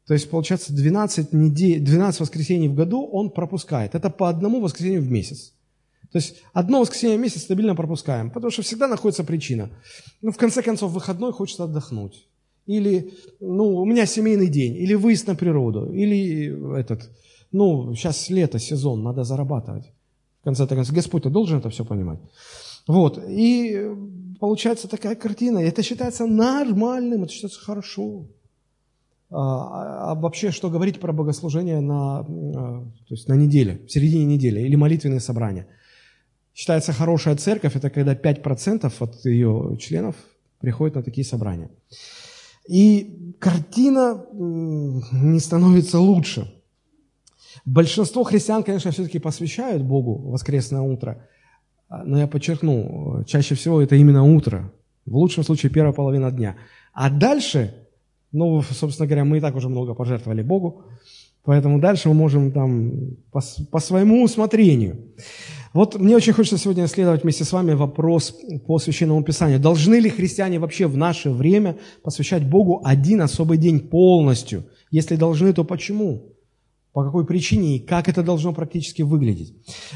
То 0.08 0.14
есть, 0.14 0.30
получается, 0.30 0.74
12, 0.74 1.34
недель, 1.34 1.80
12 1.80 2.22
воскресений 2.22 2.68
в 2.68 2.76
году 2.76 3.06
он 3.06 3.30
пропускает. 3.30 3.96
Это 3.96 4.10
по 4.10 4.30
одному 4.30 4.62
воскресению 4.62 5.02
в 5.02 5.10
месяц. 5.10 5.54
То 6.12 6.18
есть 6.18 6.42
одно 6.52 6.82
воскресенье 6.82 7.18
в 7.18 7.22
месяц 7.22 7.44
стабильно 7.44 7.76
пропускаем, 7.76 8.30
потому 8.30 8.52
что 8.52 8.62
всегда 8.64 8.88
находится 8.88 9.24
причина. 9.24 9.70
Ну, 10.22 10.32
в 10.32 10.38
конце 10.38 10.62
концов, 10.62 10.92
выходной 10.92 11.32
хочется 11.32 11.64
отдохнуть. 11.64 12.28
Или, 12.68 13.14
ну, 13.40 13.76
у 13.78 13.86
меня 13.86 14.06
семейный 14.06 14.48
день, 14.48 14.76
или 14.76 14.94
выезд 14.94 15.28
на 15.28 15.36
природу, 15.36 15.92
или 15.92 16.80
этот, 16.80 17.10
ну, 17.52 17.94
сейчас 17.96 18.30
лето, 18.30 18.60
сезон, 18.60 19.04
надо 19.04 19.24
зарабатывать. 19.24 19.92
В 20.42 20.44
конце 20.44 20.68
концов, 20.68 20.96
Господь-то 20.96 21.30
должен 21.30 21.60
это 21.60 21.70
все 21.70 21.84
понимать. 21.84 22.20
Вот, 22.88 23.24
и 23.28 23.90
получается 24.40 24.88
такая 24.88 25.16
картина, 25.16 25.60
это 25.60 25.84
считается 25.84 26.26
нормальным, 26.26 27.24
это 27.24 27.32
считается 27.32 27.60
хорошо. 27.60 28.26
А, 29.30 30.12
а 30.12 30.16
вообще, 30.16 30.52
что 30.52 30.70
говорить 30.70 31.00
про 31.00 31.14
богослужение 31.14 31.80
на, 31.80 32.20
а, 32.20 32.24
то 32.24 33.14
есть 33.14 33.30
на 33.30 33.36
неделе, 33.36 33.82
в 33.88 33.92
середине 33.92 34.26
недели, 34.26 34.62
или 34.62 34.76
молитвенные 34.76 35.22
собрания. 35.22 35.68
Считается 36.54 36.92
хорошая 36.92 37.36
церковь, 37.38 37.76
это 37.76 37.90
когда 37.90 38.14
5% 38.14 38.92
от 39.00 39.26
ее 39.26 39.78
членов 39.80 40.16
приходят 40.60 40.96
на 40.96 41.04
такие 41.04 41.24
собрания. 41.24 41.70
И 42.72 43.36
картина 43.40 44.26
не 44.32 45.40
становится 45.40 46.00
лучше. 46.00 46.50
Большинство 47.66 48.24
христиан, 48.24 48.64
конечно, 48.64 48.92
все-таки 48.92 49.20
посвящают 49.20 49.84
Богу 49.84 50.32
воскресное 50.32 50.80
утро, 50.80 51.28
но 51.90 52.18
я 52.18 52.28
подчеркну, 52.28 53.26
чаще 53.28 53.56
всего 53.56 53.82
это 53.82 53.98
именно 53.98 54.24
утро, 54.24 54.72
в 55.06 55.18
лучшем 55.18 55.44
случае 55.44 55.70
первая 55.70 55.92
половина 55.92 56.32
дня. 56.32 56.56
А 56.94 57.10
дальше, 57.10 57.74
ну, 58.32 58.62
собственно 58.62 59.06
говоря, 59.06 59.26
мы 59.26 59.40
и 59.40 59.42
так 59.42 59.54
уже 59.56 59.68
много 59.68 59.94
пожертвовали 59.94 60.42
Богу, 60.42 60.86
поэтому 61.44 61.82
дальше 61.82 62.08
мы 62.08 62.14
можем 62.14 62.54
там 62.54 63.18
по, 63.34 63.42
по 63.70 63.80
своему 63.80 64.24
усмотрению. 64.24 65.14
Вот 65.74 65.98
мне 65.98 66.18
очень 66.18 66.34
хочется 66.34 66.58
сегодня 66.58 66.84
исследовать 66.84 67.24
вместе 67.24 67.46
с 67.46 67.54
вами 67.54 67.74
вопрос 67.74 68.36
по 68.68 68.78
Священному 68.78 69.24
Писанию. 69.24 69.58
Должны 69.58 69.96
ли 69.96 70.10
христиане 70.10 70.60
вообще 70.60 70.86
в 70.86 70.98
наше 70.98 71.30
время 71.30 71.78
посвящать 72.04 72.44
Богу 72.44 72.82
один 72.84 73.22
особый 73.22 73.58
день 73.58 73.80
полностью? 73.80 74.66
Если 74.92 75.16
должны, 75.16 75.54
то 75.54 75.64
почему? 75.64 76.24
По 76.92 77.06
какой 77.06 77.26
причине 77.26 77.78
и 77.78 77.80
как 77.80 78.10
это 78.10 78.22
должно 78.22 78.52
практически 78.52 79.02
выглядеть? 79.02 79.54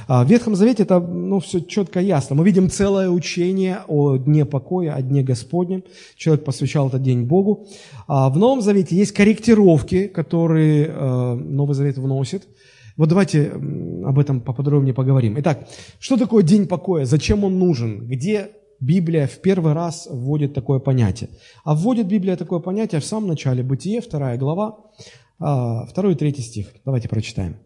А, 0.08 0.24
в 0.24 0.29
Ветхом 0.29 0.55
Завете 0.55 0.84
это 0.84 1.01
ну, 1.01 1.41
все 1.41 1.60
четко 1.60 2.00
ясно. 2.00 2.38
Мы 2.38 2.46
видим 2.46 2.70
целое 2.70 3.10
учение 3.10 3.79
о 3.89 4.15
Дне 4.15 4.46
покоя, 4.46 4.94
о 4.94 5.01
Дне 5.01 5.24
Господнем. 5.24 5.84
Человек 6.15 6.46
посвящал 6.46 6.88
этот 6.88 7.03
день 7.03 7.24
Богу. 7.24 7.67
А, 8.08 8.29
в 8.29 8.38
Новом 8.38 8.62
Завете 8.62 8.96
есть 8.96 9.12
корректировки, 9.12 10.08
которые 10.08 10.86
э, 10.86 11.34
Новый 11.36 11.75
Завет 11.75 11.98
вносит– 11.98 12.48
вот 12.98 13.10
давайте 13.10 13.52
об 13.52 14.20
этом 14.20 14.42
поподробнее 14.42 14.94
поговорим. 14.94 15.36
Итак, 15.40 15.68
что 16.00 16.18
такое 16.18 16.44
день 16.44 16.68
покоя? 16.68 17.06
Зачем 17.06 17.44
он 17.44 17.60
нужен? 17.60 18.08
Где 18.08 18.52
Библия 18.80 19.28
в 19.28 19.42
первый 19.42 19.74
раз 19.74 20.08
вводит 20.10 20.54
такое 20.54 20.80
понятие? 20.80 21.30
А 21.64 21.75
вводит 21.75 22.08
Библия 22.08 22.38
такое 22.38 22.60
понятие 22.60 23.02
в 23.02 23.06
самом 23.06 23.28
начале, 23.28 23.64
Бытие, 23.64 24.02
вторая 24.02 24.38
глава, 24.38 24.78
а, 25.40 25.86
второй 25.86 26.14
и 26.14 26.16
третий 26.16 26.42
стих. 26.42 26.68
Давайте 26.86 27.10
прочитаем. 27.10 27.58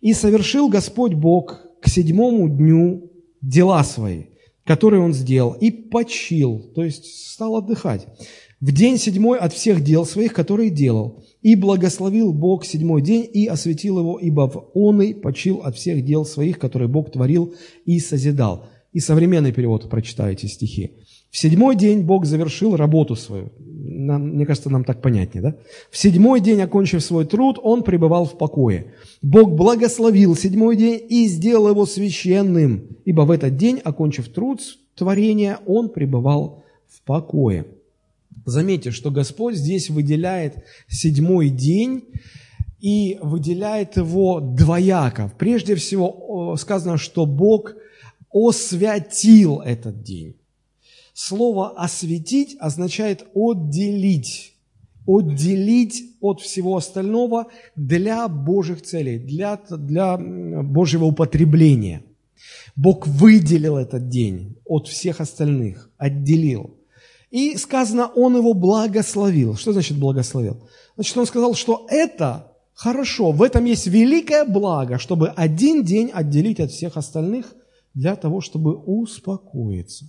«И 0.00 0.12
совершил 0.12 0.68
Господь 0.68 1.14
Бог 1.14 1.66
к 1.80 1.88
седьмому 1.88 2.48
дню 2.48 3.10
дела 3.42 3.82
свои, 3.82 4.26
которые 4.64 5.02
Он 5.02 5.12
сделал, 5.12 5.52
и 5.52 5.70
почил, 5.70 6.72
то 6.74 6.84
есть 6.84 7.32
стал 7.32 7.56
отдыхать, 7.56 8.06
в 8.60 8.72
день 8.72 8.96
седьмой 8.96 9.38
от 9.38 9.52
всех 9.52 9.84
дел 9.84 10.06
своих, 10.06 10.32
которые 10.32 10.70
делал. 10.70 11.22
И 11.42 11.54
благословил 11.54 12.32
Бог 12.32 12.64
седьмой 12.64 13.02
день 13.02 13.28
и 13.30 13.46
осветил 13.46 13.98
его, 13.98 14.18
ибо 14.18 14.48
в 14.48 14.70
он 14.72 15.02
и 15.02 15.12
почил 15.12 15.58
от 15.58 15.76
всех 15.76 16.04
дел 16.04 16.24
своих, 16.24 16.58
которые 16.58 16.88
Бог 16.88 17.12
творил 17.12 17.54
и 17.84 18.00
созидал. 18.00 18.66
И 18.92 19.00
современный 19.00 19.52
перевод 19.52 19.90
прочитаете 19.90 20.48
стихи. 20.48 20.92
В 21.30 21.36
седьмой 21.36 21.76
день 21.76 22.00
Бог 22.00 22.24
завершил 22.24 22.76
работу 22.76 23.14
свою. 23.14 23.52
Нам, 23.58 24.28
мне 24.30 24.46
кажется, 24.46 24.70
нам 24.70 24.84
так 24.84 25.02
понятнее, 25.02 25.42
да? 25.42 25.56
В 25.90 25.98
седьмой 25.98 26.40
день, 26.40 26.62
окончив 26.62 27.02
свой 27.02 27.26
труд, 27.26 27.58
он 27.62 27.82
пребывал 27.82 28.24
в 28.24 28.38
покое. 28.38 28.94
Бог 29.20 29.54
благословил 29.54 30.34
седьмой 30.34 30.76
день 30.76 31.02
и 31.06 31.26
сделал 31.26 31.68
его 31.68 31.84
священным, 31.84 32.88
ибо 33.04 33.22
в 33.22 33.30
этот 33.30 33.56
день, 33.58 33.80
окончив 33.84 34.28
труд 34.28 34.60
творения, 34.94 35.58
он 35.66 35.90
пребывал 35.90 36.64
в 36.88 37.02
покое. 37.02 37.66
Заметьте, 38.46 38.92
что 38.92 39.10
Господь 39.10 39.56
здесь 39.56 39.90
выделяет 39.90 40.64
седьмой 40.88 41.50
день 41.50 42.04
и 42.80 43.18
выделяет 43.20 43.96
его 43.96 44.38
двояко. 44.38 45.32
Прежде 45.36 45.74
всего 45.74 46.56
сказано, 46.56 46.96
что 46.96 47.26
Бог 47.26 47.74
освятил 48.32 49.58
этот 49.58 50.04
день. 50.04 50.36
Слово 51.12 51.70
«осветить» 51.70 52.56
означает 52.60 53.26
«отделить». 53.34 54.52
Отделить 55.08 56.16
от 56.20 56.40
всего 56.40 56.76
остального 56.76 57.46
для 57.74 58.28
Божьих 58.28 58.82
целей, 58.82 59.18
для, 59.18 59.56
для 59.70 60.16
Божьего 60.18 61.04
употребления. 61.04 62.02
Бог 62.76 63.06
выделил 63.06 63.76
этот 63.76 64.08
день 64.08 64.56
от 64.64 64.88
всех 64.88 65.20
остальных, 65.20 65.90
отделил. 65.96 66.75
И 67.36 67.58
сказано, 67.58 68.06
он 68.06 68.34
его 68.34 68.54
благословил. 68.54 69.56
Что 69.56 69.74
значит 69.74 69.98
благословил? 69.98 70.56
Значит, 70.94 71.18
он 71.18 71.26
сказал, 71.26 71.52
что 71.54 71.86
это 71.90 72.50
хорошо, 72.72 73.30
в 73.30 73.42
этом 73.42 73.66
есть 73.66 73.86
великое 73.86 74.46
благо, 74.46 74.98
чтобы 74.98 75.28
один 75.28 75.84
день 75.84 76.10
отделить 76.14 76.60
от 76.60 76.70
всех 76.70 76.96
остальных 76.96 77.52
для 77.92 78.16
того, 78.16 78.40
чтобы 78.40 78.74
успокоиться. 78.74 80.06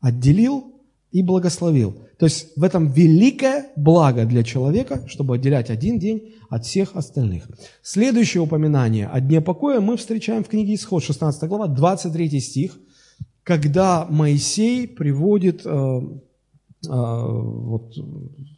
Отделил 0.00 0.80
и 1.12 1.22
благословил. 1.22 1.94
То 2.18 2.24
есть 2.24 2.56
в 2.56 2.62
этом 2.62 2.90
великое 2.90 3.66
благо 3.76 4.24
для 4.24 4.42
человека, 4.42 5.04
чтобы 5.08 5.34
отделять 5.34 5.68
один 5.68 5.98
день 5.98 6.34
от 6.48 6.64
всех 6.64 6.96
остальных. 6.96 7.46
Следующее 7.82 8.42
упоминание 8.42 9.06
о 9.06 9.20
Дне 9.20 9.42
покоя 9.42 9.80
мы 9.80 9.98
встречаем 9.98 10.44
в 10.44 10.48
книге 10.48 10.76
Исход, 10.76 11.04
16 11.04 11.46
глава, 11.46 11.66
23 11.66 12.40
стих– 12.40 12.78
когда 13.46 14.04
Моисей 14.10 14.88
приводит 14.88 15.64
э, 15.64 15.68
э, 15.68 16.88
вот, 16.88 17.94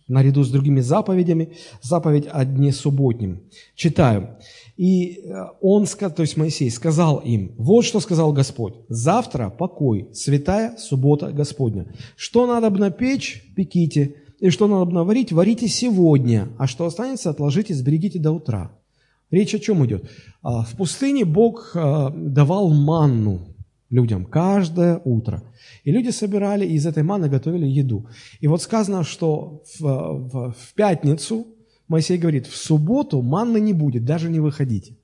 наряду 0.09 0.43
с 0.43 0.51
другими 0.51 0.81
заповедями, 0.81 1.53
заповедь 1.83 2.27
о 2.27 2.43
дне 2.47 2.73
субботнем. 2.73 3.43
Читаю. 3.75 4.39
И 4.79 5.21
э, 5.27 5.45
он, 5.61 5.85
то 5.85 6.23
есть 6.23 6.39
Моисей, 6.39 6.71
сказал 6.71 7.19
им, 7.19 7.53
вот 7.59 7.85
что 7.85 8.01
сказал 8.01 8.33
Господь, 8.33 8.77
завтра 8.89 9.51
покой, 9.51 10.09
святая 10.15 10.75
суббота 10.79 11.33
Господня. 11.33 11.95
Что 12.17 12.47
надо 12.47 12.71
бы 12.71 12.79
напечь, 12.79 13.45
пеките, 13.55 14.15
и 14.41 14.49
что 14.49 14.69
надо 14.69 14.87
бы 14.87 14.93
наварить, 14.93 15.33
варите 15.33 15.69
сегодня, 15.69 16.49
а 16.57 16.67
что 16.67 16.87
останется, 16.87 17.29
отложите, 17.29 17.75
сберегите 17.75 18.19
до 18.19 18.33
утра. 18.33 18.73
Речь 19.31 19.55
о 19.55 19.59
чем 19.59 19.85
идет? 19.85 20.09
А, 20.43 20.63
в 20.63 20.75
пустыне 20.77 21.27
Бог 21.27 21.73
давал 21.75 22.73
манну, 22.73 23.49
людям 23.91 24.25
каждое 24.25 25.01
утро. 25.05 25.43
И 25.85 25.91
люди 25.91 26.11
собирали 26.11 26.67
и 26.67 26.75
из 26.75 26.87
этой 26.87 27.03
маны 27.03 27.29
готовили 27.29 27.67
еду. 27.67 28.07
И 28.41 28.49
вот 28.49 28.63
сказано, 28.63 29.05
что 29.05 29.63
в, 29.79 29.83
в, 29.83 30.53
в 30.53 30.75
пятницу 30.75 31.47
Моисей 31.89 32.19
говорит, 32.19 32.47
в 32.47 32.57
субботу 32.57 33.23
манны 33.23 33.61
не 33.61 33.73
будет, 33.73 34.05
даже 34.05 34.29
не 34.29 34.41
выходите. 34.41 34.97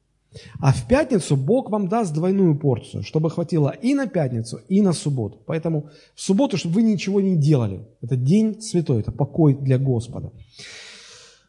А 0.60 0.72
в 0.72 0.86
пятницу 0.88 1.36
Бог 1.36 1.70
вам 1.70 1.88
даст 1.88 2.12
двойную 2.12 2.58
порцию, 2.58 3.02
чтобы 3.02 3.30
хватило 3.30 3.70
и 3.70 3.94
на 3.94 4.06
пятницу, 4.06 4.60
и 4.68 4.82
на 4.82 4.92
субботу. 4.92 5.38
Поэтому 5.46 5.90
в 6.14 6.20
субботу, 6.20 6.56
чтобы 6.56 6.76
вы 6.76 6.82
ничего 6.82 7.20
не 7.20 7.36
делали. 7.36 7.86
Это 8.02 8.16
день 8.16 8.60
святой, 8.60 9.00
это 9.00 9.12
покой 9.12 9.54
для 9.54 9.78
Господа. 9.78 10.32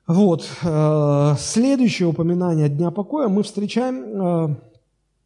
Вот. 0.07 0.47
Э, 0.63 1.35
следующее 1.39 2.07
упоминание 2.07 2.69
Дня 2.69 2.91
покоя 2.91 3.27
мы 3.27 3.41
встречаем 3.41 3.95
э, 4.03 4.55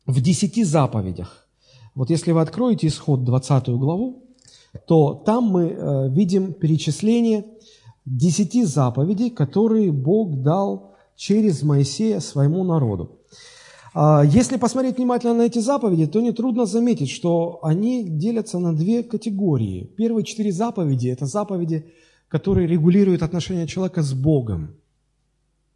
в 0.06 0.22
десяти 0.22 0.64
заповедях. 0.64 1.49
Вот 2.00 2.10
если 2.10 2.32
вы 2.32 2.40
откроете 2.40 2.88
исход 2.88 3.26
20 3.26 3.72
главу, 3.72 4.24
то 4.88 5.22
там 5.26 5.44
мы 5.44 5.64
э, 5.68 6.10
видим 6.10 6.54
перечисление 6.54 7.44
десяти 8.06 8.64
заповедей, 8.64 9.30
которые 9.30 9.92
Бог 9.92 10.42
дал 10.42 10.96
через 11.18 11.62
Моисея 11.62 12.22
своему 12.22 12.64
народу. 12.64 13.20
А 13.94 14.24
если 14.24 14.56
посмотреть 14.56 14.96
внимательно 14.98 15.34
на 15.34 15.42
эти 15.42 15.60
заповеди, 15.60 16.08
то 16.08 16.22
нетрудно 16.22 16.66
заметить, 16.66 17.10
что 17.10 17.60
они 17.64 18.06
делятся 18.08 18.60
на 18.60 18.74
две 18.74 19.04
категории. 19.04 19.84
Первые 19.98 20.24
четыре 20.24 20.54
заповеди– 20.54 21.08
это 21.10 21.26
заповеди, 21.26 21.92
которые 22.30 22.66
регулируют 22.66 23.24
отношения 23.24 23.68
человека 23.68 24.04
с 24.04 24.14
Богом. 24.14 24.79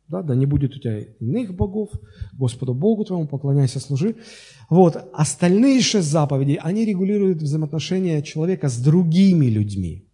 Да, 0.07 0.21
да 0.21 0.35
не 0.35 0.45
будет 0.45 0.75
у 0.75 0.79
тебя 0.79 0.99
иных 1.19 1.55
богов, 1.55 1.89
Господу 2.33 2.73
Богу 2.73 3.05
твоему 3.05 3.27
поклоняйся, 3.27 3.79
служи. 3.79 4.15
Вот, 4.69 4.97
остальные 5.13 5.81
шесть 5.81 6.09
заповедей, 6.09 6.55
они 6.55 6.85
регулируют 6.85 7.41
взаимоотношения 7.41 8.21
человека 8.21 8.69
с 8.69 8.77
другими 8.77 9.45
людьми. 9.45 10.05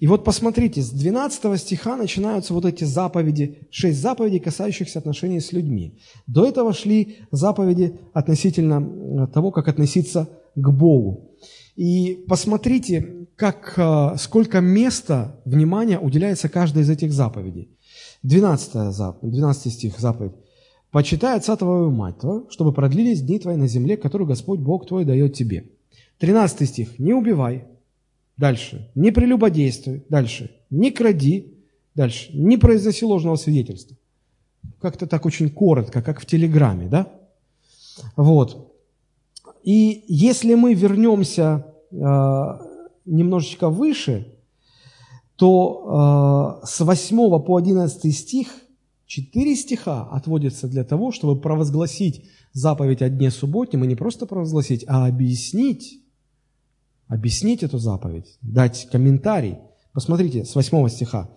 И 0.00 0.06
вот 0.06 0.24
посмотрите, 0.24 0.82
с 0.82 0.90
12 0.90 1.60
стиха 1.60 1.96
начинаются 1.96 2.54
вот 2.54 2.64
эти 2.64 2.84
заповеди, 2.84 3.58
шесть 3.70 4.00
заповедей, 4.00 4.40
касающихся 4.40 4.98
отношений 4.98 5.40
с 5.40 5.52
людьми. 5.52 5.98
До 6.26 6.46
этого 6.46 6.72
шли 6.72 7.18
заповеди 7.30 7.98
относительно 8.12 9.26
того, 9.28 9.50
как 9.50 9.68
относиться 9.68 10.28
к 10.54 10.70
Богу. 10.70 11.30
И 11.76 12.24
посмотрите, 12.26 13.26
как, 13.36 13.74
э, 13.76 14.16
сколько 14.18 14.60
места, 14.60 15.38
внимания 15.44 15.98
уделяется 15.98 16.48
каждой 16.48 16.82
из 16.82 16.90
этих 16.90 17.12
заповедей. 17.12 17.75
12, 18.26 18.92
заповедь, 18.92 19.32
12 19.32 19.72
стих 19.72 19.98
заповедь. 19.98 20.32
«Почитай 20.90 21.36
отца 21.36 21.56
твоего 21.56 21.88
и 21.88 21.94
мать 21.94 22.18
твою, 22.18 22.48
чтобы 22.50 22.72
продлились 22.72 23.22
дни 23.22 23.38
твои 23.38 23.56
на 23.56 23.68
земле, 23.68 23.96
которую 23.96 24.26
Господь 24.26 24.60
Бог 24.60 24.86
твой 24.86 25.04
дает 25.04 25.34
тебе». 25.34 25.70
13 26.18 26.68
стих. 26.68 26.98
«Не 26.98 27.14
убивай». 27.14 27.64
Дальше. 28.36 28.90
«Не 28.94 29.12
прелюбодействуй». 29.12 30.04
Дальше. 30.08 30.50
«Не 30.70 30.90
кради». 30.90 31.54
Дальше. 31.94 32.30
«Не 32.32 32.56
произноси 32.56 33.04
ложного 33.04 33.36
свидетельства». 33.36 33.96
Как-то 34.80 35.06
так 35.06 35.24
очень 35.26 35.50
коротко, 35.50 36.02
как 36.02 36.20
в 36.20 36.26
Телеграме, 36.26 36.88
да? 36.88 37.12
Вот. 38.16 38.74
И 39.62 40.04
если 40.08 40.54
мы 40.54 40.74
вернемся 40.74 41.66
э, 41.90 41.96
немножечко 43.04 43.68
выше, 43.68 44.35
то 45.36 46.60
э, 46.62 46.66
с 46.66 46.80
8 46.80 47.16
по 47.42 47.56
11 47.56 48.16
стих, 48.16 48.48
4 49.06 49.56
стиха 49.56 50.08
отводятся 50.10 50.66
для 50.66 50.82
того, 50.82 51.12
чтобы 51.12 51.40
провозгласить 51.40 52.24
заповедь 52.52 53.02
о 53.02 53.08
дне 53.08 53.30
субботнем, 53.30 53.84
и 53.84 53.86
не 53.86 53.94
просто 53.94 54.26
провозгласить, 54.26 54.84
а 54.88 55.06
объяснить, 55.06 56.00
объяснить 57.06 57.62
эту 57.62 57.78
заповедь, 57.78 58.38
дать 58.40 58.88
комментарий. 58.90 59.58
Посмотрите, 59.92 60.44
с 60.44 60.54
8 60.54 60.88
стиха. 60.88 61.30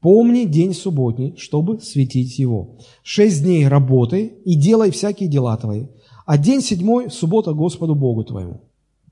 «Помни 0.00 0.44
день 0.44 0.74
субботний, 0.74 1.36
чтобы 1.36 1.80
светить 1.80 2.38
его. 2.38 2.78
Шесть 3.02 3.42
дней 3.42 3.66
работай 3.66 4.26
и 4.44 4.54
делай 4.54 4.90
всякие 4.90 5.28
дела 5.28 5.56
твои, 5.56 5.86
а 6.26 6.36
день 6.36 6.60
седьмой– 6.60 7.10
суббота 7.10 7.52
Господу 7.52 7.94
Богу 7.94 8.22
твоему». 8.22 8.65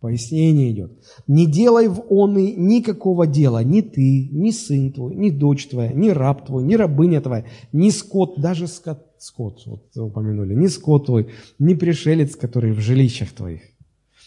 Пояснение 0.04 0.70
идет. 0.70 0.92
«Не 1.26 1.46
делай 1.46 1.88
в 1.88 2.04
он 2.10 2.36
и 2.36 2.52
никакого 2.52 3.26
дела, 3.26 3.64
ни 3.64 3.80
ты, 3.80 4.28
ни 4.30 4.50
сын 4.50 4.92
твой, 4.92 5.16
ни 5.16 5.30
дочь 5.30 5.66
твоя, 5.66 5.94
ни 5.94 6.10
раб 6.10 6.44
твой, 6.44 6.62
ни 6.62 6.74
рабыня 6.74 7.22
твоя, 7.22 7.46
ни 7.72 7.88
скот, 7.88 8.38
даже 8.38 8.66
скот, 8.66 8.98
скот 9.16 9.62
вот 9.64 9.86
упомянули, 9.96 10.54
ни 10.54 10.66
скот 10.66 11.06
твой, 11.06 11.28
ни 11.58 11.72
пришелец, 11.72 12.36
который 12.36 12.72
в 12.72 12.80
жилищах 12.80 13.30
твоих. 13.30 13.62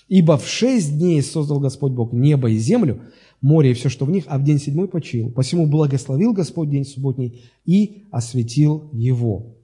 Ибо 0.07 0.39
в 0.39 0.47
шесть 0.47 0.97
дней 0.97 1.21
создал 1.21 1.59
Господь 1.59 1.91
Бог 1.91 2.11
небо 2.11 2.49
и 2.49 2.57
землю, 2.57 2.99
море 3.39 3.69
и 3.69 3.73
все, 3.75 3.89
что 3.89 4.05
в 4.05 4.09
них, 4.09 4.23
а 4.25 4.39
в 4.39 4.43
день 4.43 4.57
седьмой 4.57 4.87
почил. 4.87 5.29
Посему 5.29 5.67
благословил 5.67 6.33
Господь 6.33 6.71
день 6.71 6.85
субботний 6.85 7.43
и 7.67 8.07
осветил 8.09 8.89
его». 8.93 9.57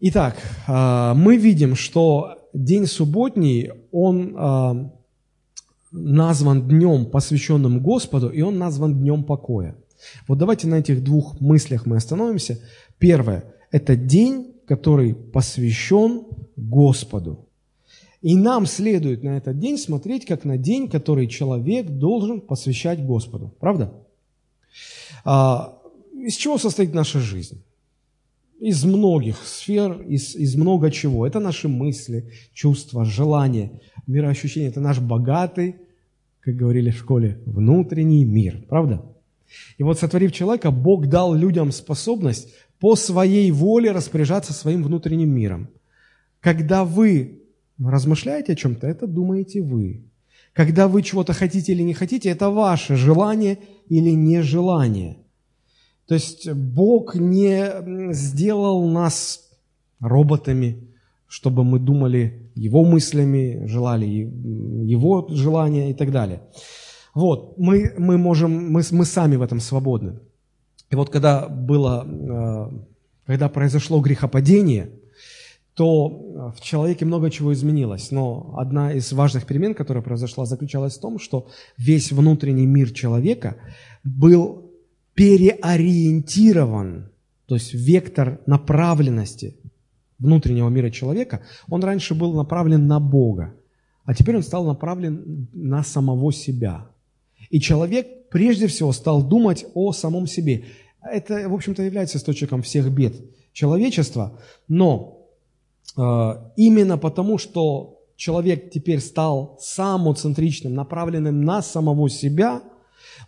Итак, 0.00 0.38
а, 0.66 1.12
мы 1.12 1.36
видим, 1.36 1.76
что 1.76 2.38
день 2.54 2.86
субботний, 2.86 3.72
он 3.90 4.34
а, 4.36 4.92
назван 5.90 6.68
днем, 6.68 7.06
посвященным 7.06 7.80
Господу, 7.80 8.28
и 8.28 8.40
он 8.40 8.58
назван 8.58 8.94
днем 8.94 9.24
покоя. 9.24 9.76
Вот 10.28 10.38
давайте 10.38 10.66
на 10.66 10.76
этих 10.76 11.02
двух 11.02 11.40
мыслях 11.40 11.86
мы 11.86 11.96
остановимся. 11.96 12.60
Первое– 12.98 13.44
это 13.70 13.96
день, 13.96 14.54
который 14.66 15.14
посвящен 15.14 16.24
Господу. 16.56 17.48
И 18.22 18.36
нам 18.36 18.66
следует 18.66 19.22
на 19.22 19.36
этот 19.36 19.58
день 19.58 19.76
смотреть 19.76 20.24
как 20.24 20.44
на 20.44 20.56
день, 20.56 20.88
который 20.88 21.26
человек 21.26 21.90
должен 21.90 22.40
посвящать 22.40 23.04
Господу. 23.04 23.54
Правда? 23.60 23.92
А, 25.24 25.78
из 26.14 26.34
чего 26.34 26.56
состоит 26.56 26.94
наша 26.94 27.20
жизнь? 27.20 27.62
Из 28.64 28.82
многих 28.82 29.36
сфер, 29.44 30.00
из, 30.08 30.34
из 30.34 30.56
много 30.56 30.90
чего. 30.90 31.26
Это 31.26 31.38
наши 31.38 31.68
мысли, 31.68 32.30
чувства, 32.54 33.04
желания, 33.04 33.70
мироощущения. 34.06 34.70
Это 34.70 34.80
наш 34.80 35.00
богатый, 35.00 35.76
как 36.40 36.56
говорили 36.56 36.90
в 36.90 36.96
школе, 36.96 37.38
внутренний 37.44 38.24
мир. 38.24 38.64
Правда? 38.66 39.04
И 39.76 39.82
вот 39.82 39.98
сотворив 39.98 40.32
человека, 40.32 40.70
Бог 40.70 41.08
дал 41.08 41.34
людям 41.34 41.72
способность 41.72 42.54
по 42.80 42.96
своей 42.96 43.50
воле 43.50 43.90
распоряжаться 43.92 44.54
своим 44.54 44.82
внутренним 44.82 45.28
миром. 45.28 45.68
Когда 46.40 46.84
вы 46.84 47.42
размышляете 47.78 48.54
о 48.54 48.56
чем-то, 48.56 48.86
это 48.86 49.06
думаете 49.06 49.60
вы. 49.60 50.04
Когда 50.54 50.88
вы 50.88 51.02
чего-то 51.02 51.34
хотите 51.34 51.72
или 51.72 51.82
не 51.82 51.92
хотите, 51.92 52.30
это 52.30 52.48
ваше 52.48 52.96
желание 52.96 53.58
или 53.90 54.12
нежелание– 54.12 55.18
то 56.06 56.14
есть 56.14 56.50
Бог 56.50 57.14
не 57.14 58.12
сделал 58.12 58.86
нас 58.88 59.50
роботами, 60.00 60.88
чтобы 61.26 61.64
мы 61.64 61.78
думали 61.78 62.50
Его 62.54 62.84
мыслями, 62.84 63.66
желали 63.66 64.06
Его 64.06 65.26
желания 65.30 65.90
и 65.90 65.94
так 65.94 66.10
далее. 66.10 66.42
Вот, 67.14 67.56
мы, 67.58 67.94
мы 67.96 68.18
можем, 68.18 68.72
мы, 68.72 68.82
мы 68.90 69.04
сами 69.04 69.36
в 69.36 69.42
этом 69.42 69.60
свободны. 69.60 70.18
И 70.90 70.96
вот 70.96 71.10
когда 71.10 71.48
было, 71.48 72.06
э, 72.06 72.70
когда 73.26 73.48
произошло 73.48 74.00
грехопадение, 74.00 74.90
то 75.74 76.52
в 76.56 76.60
человеке 76.60 77.04
много 77.04 77.30
чего 77.30 77.52
изменилось. 77.52 78.10
Но 78.10 78.54
одна 78.56 78.92
из 78.92 79.12
важных 79.12 79.44
перемен, 79.44 79.74
которая 79.74 80.02
произошла, 80.02 80.44
заключалась 80.44 80.96
в 80.96 81.00
том, 81.00 81.18
что 81.18 81.48
весь 81.76 82.12
внутренний 82.12 82.66
мир 82.66 82.92
человека 82.92 83.56
был 84.04 84.63
переориентирован, 85.14 87.10
то 87.46 87.54
есть 87.54 87.74
вектор 87.74 88.40
направленности 88.46 89.56
внутреннего 90.18 90.68
мира 90.68 90.90
человека, 90.90 91.42
он 91.68 91.82
раньше 91.84 92.14
был 92.14 92.34
направлен 92.34 92.86
на 92.86 93.00
Бога, 93.00 93.54
а 94.04 94.14
теперь 94.14 94.36
он 94.36 94.42
стал 94.42 94.64
направлен 94.64 95.48
на 95.52 95.82
самого 95.82 96.32
себя. 96.32 96.88
И 97.50 97.60
человек 97.60 98.28
прежде 98.30 98.66
всего 98.66 98.92
стал 98.92 99.22
думать 99.22 99.66
о 99.74 99.92
самом 99.92 100.26
себе. 100.26 100.64
Это, 101.02 101.48
в 101.48 101.54
общем-то, 101.54 101.82
является 101.82 102.18
источником 102.18 102.62
всех 102.62 102.90
бед 102.90 103.14
человечества, 103.52 104.40
но 104.66 105.28
э, 105.96 106.00
именно 106.56 106.98
потому, 106.98 107.38
что 107.38 108.02
человек 108.16 108.70
теперь 108.70 109.00
стал 109.00 109.58
самоцентричным, 109.60 110.74
направленным 110.74 111.42
на 111.42 111.62
самого 111.62 112.08
себя, 112.10 112.62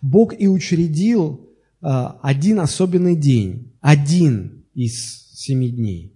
Бог 0.03 0.39
и 0.39 0.49
учредил 0.49 1.47
один 1.81 2.61
особенный 2.61 3.17
день, 3.17 3.73
один 3.81 4.65
из 4.75 5.31
семи 5.33 5.69
дней. 5.69 6.13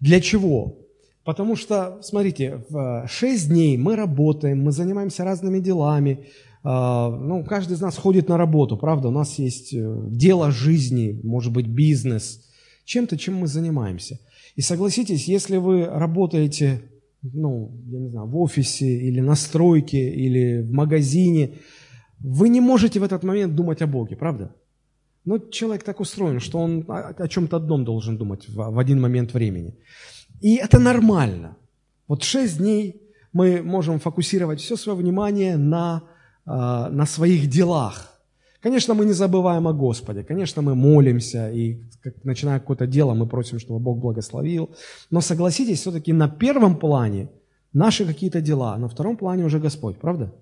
Для 0.00 0.20
чего? 0.20 0.78
Потому 1.24 1.54
что, 1.54 1.98
смотрите, 2.02 2.64
в 2.70 3.06
шесть 3.08 3.48
дней 3.48 3.76
мы 3.76 3.94
работаем, 3.94 4.62
мы 4.62 4.72
занимаемся 4.72 5.22
разными 5.22 5.60
делами, 5.60 6.26
а, 6.62 7.10
ну, 7.10 7.44
каждый 7.44 7.74
из 7.74 7.80
нас 7.80 7.96
ходит 7.96 8.28
на 8.28 8.36
работу, 8.36 8.76
правда, 8.76 9.08
у 9.08 9.12
нас 9.12 9.38
есть 9.38 9.72
э, 9.72 10.06
дело 10.08 10.50
жизни, 10.50 11.18
может 11.22 11.52
быть, 11.52 11.66
бизнес, 11.66 12.46
чем-то, 12.84 13.16
чем 13.16 13.36
мы 13.36 13.46
занимаемся. 13.46 14.18
И 14.56 14.60
согласитесь, 14.60 15.26
если 15.26 15.56
вы 15.56 15.86
работаете, 15.86 16.82
ну, 17.22 17.80
я 17.86 17.98
не 17.98 18.08
знаю, 18.08 18.26
в 18.26 18.36
офисе 18.36 18.86
или 18.86 19.20
на 19.20 19.36
стройке 19.36 20.10
или 20.10 20.60
в 20.60 20.72
магазине, 20.72 21.58
вы 22.18 22.50
не 22.50 22.60
можете 22.60 23.00
в 23.00 23.04
этот 23.04 23.22
момент 23.22 23.54
думать 23.54 23.80
о 23.80 23.86
Боге, 23.86 24.16
правда? 24.16 24.54
Но 25.30 25.38
человек 25.38 25.84
так 25.84 26.00
устроен, 26.00 26.40
что 26.40 26.58
он 26.58 26.84
о 26.88 27.28
чем-то 27.28 27.56
одном 27.56 27.84
должен 27.84 28.16
думать 28.16 28.48
в, 28.48 28.80
один 28.80 29.00
момент 29.00 29.32
времени. 29.34 29.74
И 30.40 30.56
это 30.56 30.80
нормально. 30.80 31.56
Вот 32.08 32.24
шесть 32.24 32.58
дней 32.58 33.00
мы 33.32 33.62
можем 33.62 34.00
фокусировать 34.00 34.58
все 34.58 34.76
свое 34.76 34.98
внимание 34.98 35.56
на, 35.56 36.02
а, 36.46 36.88
на 36.90 37.06
своих 37.06 37.48
делах. 37.48 38.20
Конечно, 38.60 38.94
мы 38.94 39.04
не 39.04 39.12
забываем 39.12 39.68
о 39.68 39.72
Господе, 39.72 40.24
конечно, 40.24 40.62
мы 40.62 40.74
молимся, 40.74 41.48
и 41.52 41.78
начиная 42.24 42.58
какое-то 42.58 42.86
дело, 42.86 43.14
мы 43.14 43.26
просим, 43.26 43.60
чтобы 43.60 43.78
Бог 43.78 43.98
благословил. 43.98 44.68
Но 45.10 45.20
согласитесь, 45.20 45.78
все-таки 45.78 46.12
на 46.12 46.28
первом 46.28 46.76
плане 46.76 47.28
наши 47.72 48.04
какие-то 48.04 48.40
дела, 48.40 48.76
на 48.78 48.88
втором 48.88 49.16
плане 49.16 49.44
уже 49.44 49.60
Господь, 49.60 49.96
правда? 50.00 50.32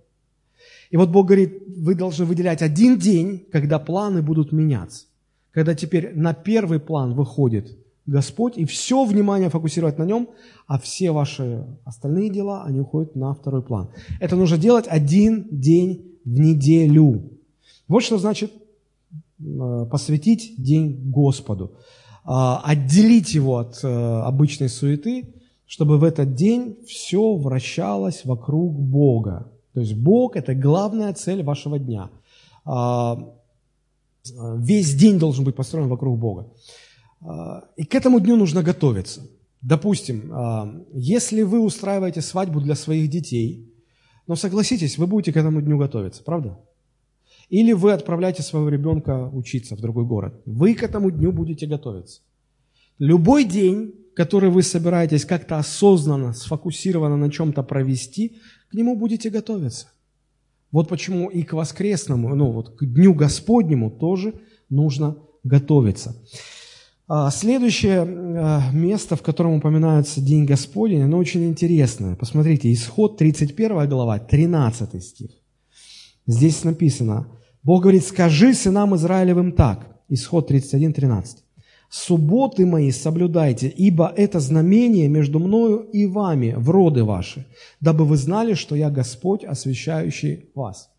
И 0.90 0.96
вот 0.96 1.10
Бог 1.10 1.26
говорит, 1.26 1.62
вы 1.76 1.94
должны 1.94 2.24
выделять 2.24 2.62
один 2.62 2.98
день, 2.98 3.46
когда 3.52 3.78
планы 3.78 4.22
будут 4.22 4.52
меняться. 4.52 5.06
Когда 5.52 5.74
теперь 5.74 6.14
на 6.14 6.34
первый 6.34 6.80
план 6.80 7.14
выходит 7.14 7.76
Господь, 8.06 8.56
и 8.56 8.64
все 8.64 9.04
внимание 9.04 9.50
фокусировать 9.50 9.98
на 9.98 10.04
нем, 10.04 10.28
а 10.66 10.78
все 10.78 11.10
ваши 11.10 11.66
остальные 11.84 12.30
дела, 12.30 12.64
они 12.64 12.80
уходят 12.80 13.16
на 13.16 13.34
второй 13.34 13.62
план. 13.62 13.88
Это 14.20 14.36
нужно 14.36 14.56
делать 14.56 14.86
один 14.88 15.46
день 15.50 16.18
в 16.24 16.40
неделю. 16.40 17.30
Вот 17.86 18.02
что 18.02 18.18
значит 18.18 18.52
э, 19.40 19.86
посвятить 19.90 20.54
день 20.56 21.10
Господу. 21.10 21.72
а, 22.24 22.60
отделить 22.62 23.34
его 23.34 23.56
от 23.56 23.82
э, 23.82 23.88
обычной 23.88 24.68
суеты, 24.68 25.34
чтобы 25.66 25.98
в 25.98 26.04
этот 26.04 26.34
день 26.34 26.76
все 26.86 27.36
вращалось 27.36 28.24
вокруг 28.24 28.74
Бога. 28.74 29.50
То 29.78 29.82
есть 29.82 29.94
Бог– 29.94 30.34
это 30.34 30.56
главная 30.56 31.14
цель 31.14 31.44
вашего 31.44 31.78
дня. 31.78 32.10
А, 32.64 33.32
весь 34.56 34.92
день 34.96 35.20
должен 35.20 35.44
быть 35.44 35.54
построен 35.54 35.86
вокруг 35.86 36.18
Бога. 36.18 36.48
А, 37.20 37.68
и 37.76 37.84
к 37.84 37.94
этому 37.94 38.18
дню 38.18 38.34
нужно 38.34 38.64
готовиться. 38.64 39.24
Допустим, 39.62 40.32
если 40.92 41.42
вы 41.42 41.60
устраиваете 41.60 42.20
свадьбу 42.22 42.60
для 42.60 42.74
своих 42.74 43.08
детей, 43.08 43.72
но 44.26 44.34
согласитесь, 44.34 44.98
вы 44.98 45.06
будете 45.06 45.32
к 45.32 45.36
этому 45.36 45.62
дню 45.62 45.78
готовиться, 45.78 46.24
правда? 46.24 46.58
Или 47.48 47.72
вы 47.72 47.92
отправляете 47.92 48.42
своего 48.42 48.68
ребенка 48.68 49.30
учиться 49.32 49.76
в 49.76 49.80
другой 49.80 50.06
город. 50.06 50.42
Вы 50.44 50.74
к 50.74 50.82
этому 50.82 51.12
дню 51.12 51.30
будете 51.30 51.66
готовиться. 51.66 52.20
Любой 52.98 53.44
день, 53.44 53.94
который 54.16 54.50
вы 54.50 54.64
собираетесь 54.64 55.24
как-то 55.24 55.58
осознанно, 55.58 56.32
сфокусированно 56.32 57.16
на 57.16 57.30
чем-то 57.30 57.62
провести, 57.62 58.38
к 58.70 58.74
нему 58.74 58.96
будете 58.96 59.30
готовиться. 59.30 59.88
Вот 60.70 60.88
почему 60.88 61.28
и 61.28 61.42
к 61.42 61.54
воскресному, 61.54 62.34
ну 62.34 62.52
вот 62.52 62.76
к 62.76 62.84
Дню 62.84 63.14
Господнему 63.14 63.90
тоже 63.90 64.34
нужно 64.68 65.16
готовиться. 65.42 66.14
А, 67.10 67.30
следующее 67.30 68.02
а, 68.02 68.70
место, 68.72 69.16
в 69.16 69.22
котором 69.22 69.54
упоминается 69.54 70.20
День 70.20 70.44
Господень, 70.44 71.02
оно 71.02 71.16
очень 71.16 71.48
интересное. 71.48 72.16
Посмотрите, 72.16 72.70
Исход 72.70 73.16
31 73.16 73.88
глава, 73.88 74.18
13 74.18 75.02
стих. 75.02 75.30
Здесь 76.26 76.64
написано, 76.64 77.28
Бог 77.62 77.82
говорит, 77.82 78.04
скажи 78.04 78.52
сынам 78.52 78.94
Израилевым 78.94 79.52
так, 79.52 79.96
исход 80.10 80.48
31, 80.48 80.92
13. 80.92 81.38
Субботы 81.88 82.66
мои 82.66 82.90
соблюдайте, 82.90 83.68
ибо 83.68 84.12
это 84.14 84.40
знамение 84.40 85.08
между 85.08 85.38
мною 85.38 85.88
и 85.92 86.04
вами 86.06 86.54
в 86.56 86.68
роды 86.68 87.02
ваши, 87.02 87.46
дабы 87.80 88.04
вы 88.04 88.16
знали, 88.18 88.54
что 88.54 88.76
я 88.76 88.90
Господь, 88.90 89.44
освящающий 89.44 90.50
вас. 90.54 90.90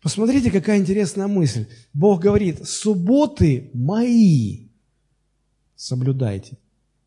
Посмотрите, 0.00 0.50
какая 0.50 0.78
интересная 0.78 1.26
мысль. 1.26 1.66
Бог 1.92 2.22
говорит, 2.22 2.66
субботы 2.66 3.70
мои 3.74 4.68
соблюдайте. 5.76 6.56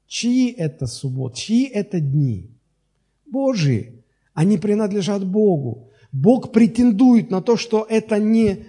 Чьи 0.08 0.52
это 0.52 0.86
субботы? 0.86 1.38
Чьи 1.38 1.66
это 1.66 2.00
дни? 2.00 2.52
Божьи. 3.26 4.04
Они 4.34 4.58
принадлежат 4.58 5.26
Богу. 5.26 5.90
Бог 6.12 6.52
претендует 6.52 7.32
на 7.32 7.42
то, 7.42 7.58
что 7.58 7.86
это 7.90 8.20
не 8.20 8.66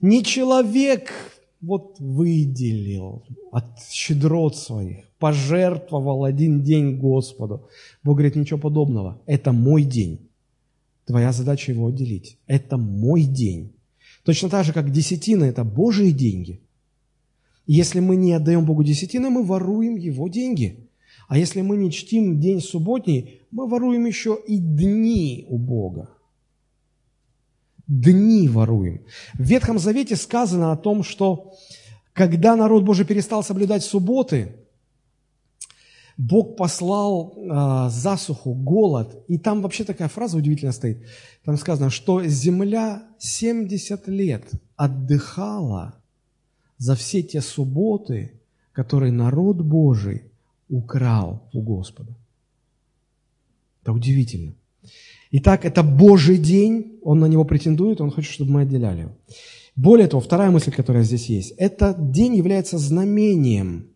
не 0.00 0.22
человек 0.22 1.10
вот 1.60 1.96
выделил 1.98 3.24
от 3.50 3.64
щедрот 3.90 4.56
своих, 4.56 5.04
пожертвовал 5.18 6.24
один 6.24 6.62
день 6.62 6.98
Господу. 6.98 7.68
Бог 8.02 8.16
говорит, 8.16 8.36
ничего 8.36 8.58
подобного. 8.58 9.20
Это 9.26 9.52
мой 9.52 9.82
день. 9.82 10.28
Твоя 11.06 11.32
задача 11.32 11.72
его 11.72 11.88
отделить. 11.88 12.38
Это 12.46 12.76
мой 12.76 13.22
день. 13.22 13.72
Точно 14.24 14.48
так 14.48 14.64
же, 14.64 14.72
как 14.72 14.92
десятина– 14.92 15.44
это 15.44 15.64
Божьи 15.64 16.10
деньги. 16.10 16.60
Если 17.66 18.00
мы 18.00 18.16
не 18.16 18.32
отдаем 18.32 18.64
Богу 18.64 18.84
десятины, 18.84 19.30
мы 19.30 19.42
воруем 19.42 19.96
Его 19.96 20.28
деньги. 20.28 20.88
А 21.28 21.36
если 21.38 21.60
мы 21.60 21.76
не 21.76 21.90
чтим 21.90 22.40
день 22.40 22.60
субботний, 22.60 23.42
мы 23.50 23.68
воруем 23.68 24.06
еще 24.06 24.38
и 24.46 24.58
дни 24.58 25.46
у 25.48 25.58
Бога 25.58 26.08
дни 27.88 28.48
воруем. 28.48 29.00
В 29.34 29.42
Ветхом 29.42 29.78
Завете 29.78 30.14
сказано 30.14 30.72
о 30.72 30.76
том, 30.76 31.02
что 31.02 31.54
когда 32.12 32.54
народ 32.54 32.84
Божий 32.84 33.06
перестал 33.06 33.42
соблюдать 33.42 33.82
субботы, 33.82 34.54
Бог 36.18 36.56
послал 36.56 37.32
э, 37.36 37.90
засуху, 37.90 38.52
голод. 38.52 39.24
И 39.28 39.38
там 39.38 39.62
вообще 39.62 39.84
такая 39.84 40.08
фраза 40.08 40.36
удивительно 40.36 40.72
стоит. 40.72 41.06
Там 41.44 41.56
сказано, 41.56 41.90
что 41.90 42.24
земля 42.24 43.04
70 43.18 44.08
лет 44.08 44.50
отдыхала 44.74 45.94
за 46.76 46.96
все 46.96 47.22
те 47.22 47.40
субботы, 47.40 48.32
которые 48.72 49.12
народ 49.12 49.58
Божий 49.58 50.24
украл 50.68 51.48
у 51.52 51.62
Господа. 51.62 52.16
Это 53.82 53.92
удивительно. 53.92 54.54
Итак, 55.30 55.64
это 55.64 55.82
Божий 55.82 56.38
день, 56.38 56.98
Он 57.02 57.20
на 57.20 57.26
него 57.26 57.44
претендует, 57.44 58.00
Он 58.00 58.10
хочет, 58.10 58.32
чтобы 58.32 58.52
мы 58.52 58.60
отделяли 58.62 59.02
его. 59.02 59.12
Более 59.76 60.08
того, 60.08 60.20
вторая 60.20 60.50
мысль, 60.50 60.72
которая 60.72 61.04
здесь 61.04 61.26
есть, 61.26 61.52
этот 61.56 62.10
день 62.10 62.34
является 62.36 62.78
знамением, 62.78 63.88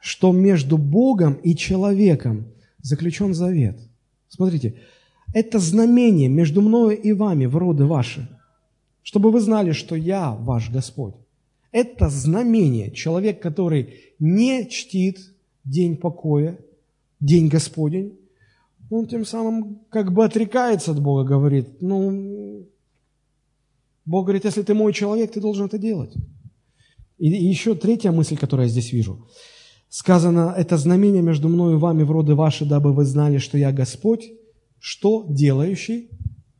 что 0.00 0.32
между 0.32 0.78
Богом 0.78 1.34
и 1.34 1.54
человеком 1.54 2.46
заключен 2.80 3.34
завет. 3.34 3.78
Смотрите, 4.28 4.74
это 5.34 5.58
знамение 5.58 6.28
между 6.28 6.62
мною 6.62 6.98
и 6.98 7.12
вами, 7.12 7.46
в 7.46 7.56
роды 7.56 7.84
ваши, 7.84 8.28
чтобы 9.02 9.30
вы 9.30 9.40
знали, 9.40 9.72
что 9.72 9.94
я 9.94 10.32
ваш 10.32 10.70
Господь. 10.70 11.14
Это 11.72 12.08
знамение. 12.08 12.90
Человек, 12.90 13.40
который 13.40 13.94
не 14.18 14.68
чтит 14.68 15.18
день 15.64 15.96
покоя, 15.96 16.58
день 17.20 17.48
Господень, 17.48 18.14
он 18.90 19.06
тем 19.06 19.24
самым 19.24 19.80
как 19.90 20.12
бы 20.12 20.24
отрекается 20.24 20.92
от 20.92 21.00
Бога, 21.00 21.24
говорит, 21.24 21.80
ну, 21.80 22.66
Бог 24.04 24.26
говорит, 24.26 24.44
если 24.44 24.62
ты 24.62 24.74
мой 24.74 24.92
человек, 24.92 25.32
ты 25.32 25.40
должен 25.40 25.66
это 25.66 25.78
делать. 25.78 26.14
И, 27.18 27.28
и 27.28 27.44
еще 27.44 27.74
третья 27.74 28.12
мысль, 28.12 28.36
которую 28.36 28.66
я 28.66 28.70
здесь 28.70 28.92
вижу. 28.92 29.26
Сказано, 29.88 30.54
это 30.56 30.76
знамение 30.76 31.22
между 31.22 31.48
мной 31.48 31.74
и 31.74 31.76
вами 31.76 32.02
в 32.02 32.10
роды 32.10 32.34
ваши, 32.34 32.64
дабы 32.64 32.92
вы 32.92 33.04
знали, 33.04 33.38
что 33.38 33.58
я 33.58 33.72
Господь, 33.72 34.30
что 34.78 35.26
делающий, 35.28 36.10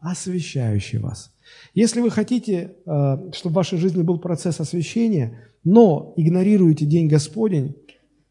освящающий 0.00 0.98
вас. 0.98 1.32
Если 1.74 2.00
вы 2.00 2.10
хотите, 2.10 2.76
э, 2.86 3.30
чтобы 3.32 3.52
в 3.52 3.56
вашей 3.56 3.78
жизни 3.78 4.02
был 4.02 4.18
процесс 4.18 4.60
освящения, 4.60 5.38
но 5.64 6.14
игнорируете 6.16 6.86
день 6.86 7.08
Господень, 7.08 7.76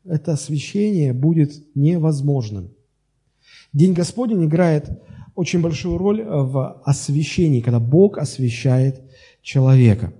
это 0.03 0.33
освящение 0.33 1.13
будет 1.13 1.53
невозможным. 1.75 2.71
День 3.75 3.91
Господень 3.91 4.45
играет 4.45 4.89
очень 5.35 5.61
большую 5.61 5.97
роль 5.97 6.21
э, 6.21 6.25
в 6.25 6.81
освящении, 6.85 7.59
когда 7.59 7.79
Бог 7.79 8.17
освящает 8.17 9.01
человека. 9.41 10.13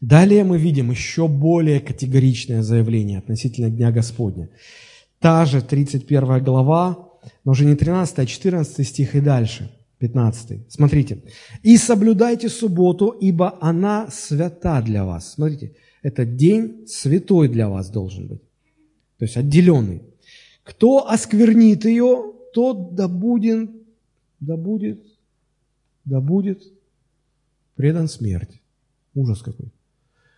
Далее 0.00 0.42
мы 0.42 0.58
видим 0.58 0.90
еще 0.90 1.28
более 1.28 1.78
категоричное 1.78 2.62
заявление 2.62 3.18
относительно 3.18 3.70
Дня 3.70 3.92
Господня. 3.92 4.50
Та 5.20 5.46
же 5.46 5.62
31 5.62 6.42
глава, 6.42 7.10
но 7.44 7.52
уже 7.52 7.64
не 7.64 7.76
13, 7.76 8.18
а 8.18 8.26
14 8.26 8.88
стих 8.88 9.14
и 9.14 9.20
дальше, 9.20 9.70
15. 9.98 10.72
Смотрите. 10.72 11.22
«И 11.62 11.76
соблюдайте 11.76 12.48
субботу, 12.48 13.10
ибо 13.10 13.56
она 13.60 14.08
свята 14.10 14.82
для 14.82 15.04
вас». 15.04 15.34
Смотрите, 15.34 15.76
это 16.02 16.24
день 16.24 16.88
святой 16.88 17.46
для 17.48 17.68
вас 17.68 17.88
должен 17.88 18.26
быть, 18.26 18.42
то 19.18 19.26
есть 19.26 19.36
отделенный. 19.36 20.02
Кто 20.64 21.08
осквернит 21.08 21.84
ее, 21.84 22.32
тот 22.52 22.94
да 22.94 23.08
будет, 23.08 23.70
да 24.40 24.56
будет, 24.56 25.02
да 26.04 26.20
будет 26.20 26.62
предан 27.76 28.08
смерти. 28.08 28.60
Ужас 29.14 29.42
какой. 29.42 29.68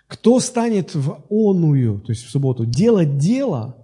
Кто 0.07 0.41
станет 0.41 0.95
в 0.95 1.23
оную, 1.31 2.01
то 2.01 2.13
есть 2.13 2.25
в 2.25 2.31
субботу, 2.31 2.65
делать 2.65 3.19
дело 3.19 3.77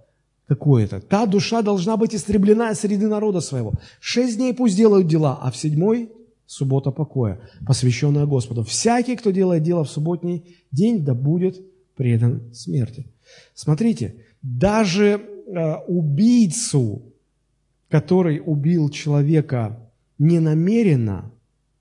какое-то, 0.47 0.99
та 0.99 1.25
душа 1.25 1.61
должна 1.61 1.97
быть 1.97 2.15
истреблена 2.15 2.73
среди 2.75 3.05
народа 3.05 3.41
своего. 3.41 3.73
Шесть 3.99 4.37
дней 4.37 4.53
пусть 4.53 4.75
делают 4.75 5.07
дела, 5.07 5.39
а 5.41 5.51
в 5.51 5.57
седьмой 5.57 6.11
суббота 6.45 6.91
покоя, 6.91 7.39
посвященная 7.65 8.25
Господу. 8.25 8.63
Всякий, 8.63 9.15
кто 9.15 9.31
делает 9.31 9.63
дело 9.63 9.83
в 9.83 9.89
субботний 9.89 10.57
день, 10.71 11.03
да 11.03 11.13
будет 11.13 11.61
предан 11.95 12.53
смерти. 12.53 13.05
Смотрите, 13.53 14.15
даже 14.41 15.21
убийцу, 15.87 17.13
который 17.89 18.41
убил 18.43 18.89
человека 18.89 19.77
ненамеренно, 20.17 21.31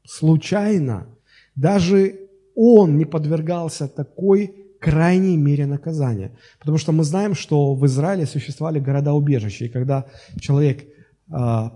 случайно, 0.04 1.06
даже 1.54 2.28
он 2.54 2.98
не 2.98 3.04
подвергался 3.04 3.86
такой 3.88 4.54
крайней 4.80 5.36
мере 5.36 5.66
наказания. 5.66 6.32
Потому 6.58 6.78
что 6.78 6.92
мы 6.92 7.04
знаем, 7.04 7.34
что 7.34 7.74
в 7.74 7.86
Израиле 7.86 8.26
существовали 8.26 8.80
города-убежища, 8.80 9.66
и 9.66 9.68
когда 9.68 10.06
человек 10.40 10.82
э, 10.82 10.86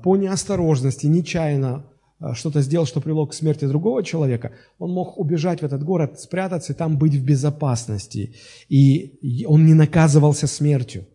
по 0.03 0.17
неосторожности, 0.17 1.07
нечаянно 1.07 1.85
э, 2.21 2.33
что-то 2.35 2.63
сделал, 2.63 2.87
что 2.87 3.01
привело 3.01 3.27
к 3.27 3.35
смерти 3.35 3.67
другого 3.67 4.03
человека, 4.03 4.53
он 4.79 4.91
мог 4.91 5.19
убежать 5.19 5.61
в 5.61 5.65
этот 5.65 5.85
город, 5.85 6.19
спрятаться 6.19 6.73
и 6.73 6.77
там 6.77 6.99
быть 6.99 7.15
в 7.15 7.25
безопасности. 7.25 8.35
И 8.71 9.45
он 9.47 9.67
не 9.67 9.75
наказывался 9.75 10.47
смертью. 10.47 11.07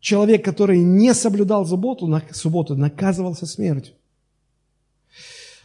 Человек, 0.00 0.44
который 0.44 0.78
не 0.78 1.14
соблюдал 1.14 1.66
субботу, 1.66 2.06
на, 2.06 2.22
субботу 2.32 2.74
наказывался 2.74 3.46
смертью. 3.46 3.94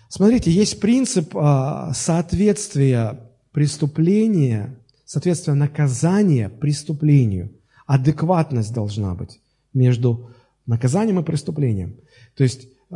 Смотрите, 0.10 0.52
есть 0.52 0.80
принцип 0.80 1.36
а, 1.36 1.94
соответствия 1.94 3.20
преступления, 3.52 4.76
соответствия 5.06 5.54
наказания 5.54 6.50
преступлению. 6.50 7.52
Адекватность 7.86 8.74
должна 8.74 9.16
быть 9.16 9.40
между 9.74 10.32
наказанием 10.66 11.20
и 11.20 11.24
преступлением. 11.24 11.96
То 12.36 12.44
есть 12.44 12.68
э, 12.90 12.96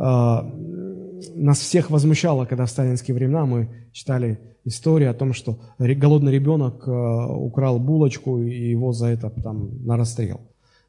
нас 1.34 1.60
всех 1.60 1.90
возмущало, 1.90 2.44
когда 2.44 2.66
в 2.66 2.70
сталинские 2.70 3.14
времена 3.14 3.46
мы 3.46 3.68
читали 3.92 4.40
историю 4.64 5.10
о 5.10 5.14
том, 5.14 5.32
что 5.32 5.60
голодный 5.78 6.32
ребенок 6.32 6.86
э, 6.86 6.90
украл 6.90 7.78
булочку 7.78 8.42
и 8.42 8.70
его 8.70 8.92
за 8.92 9.06
это 9.06 9.30
там 9.30 9.86
на 9.86 9.96
расстрел. 9.96 10.40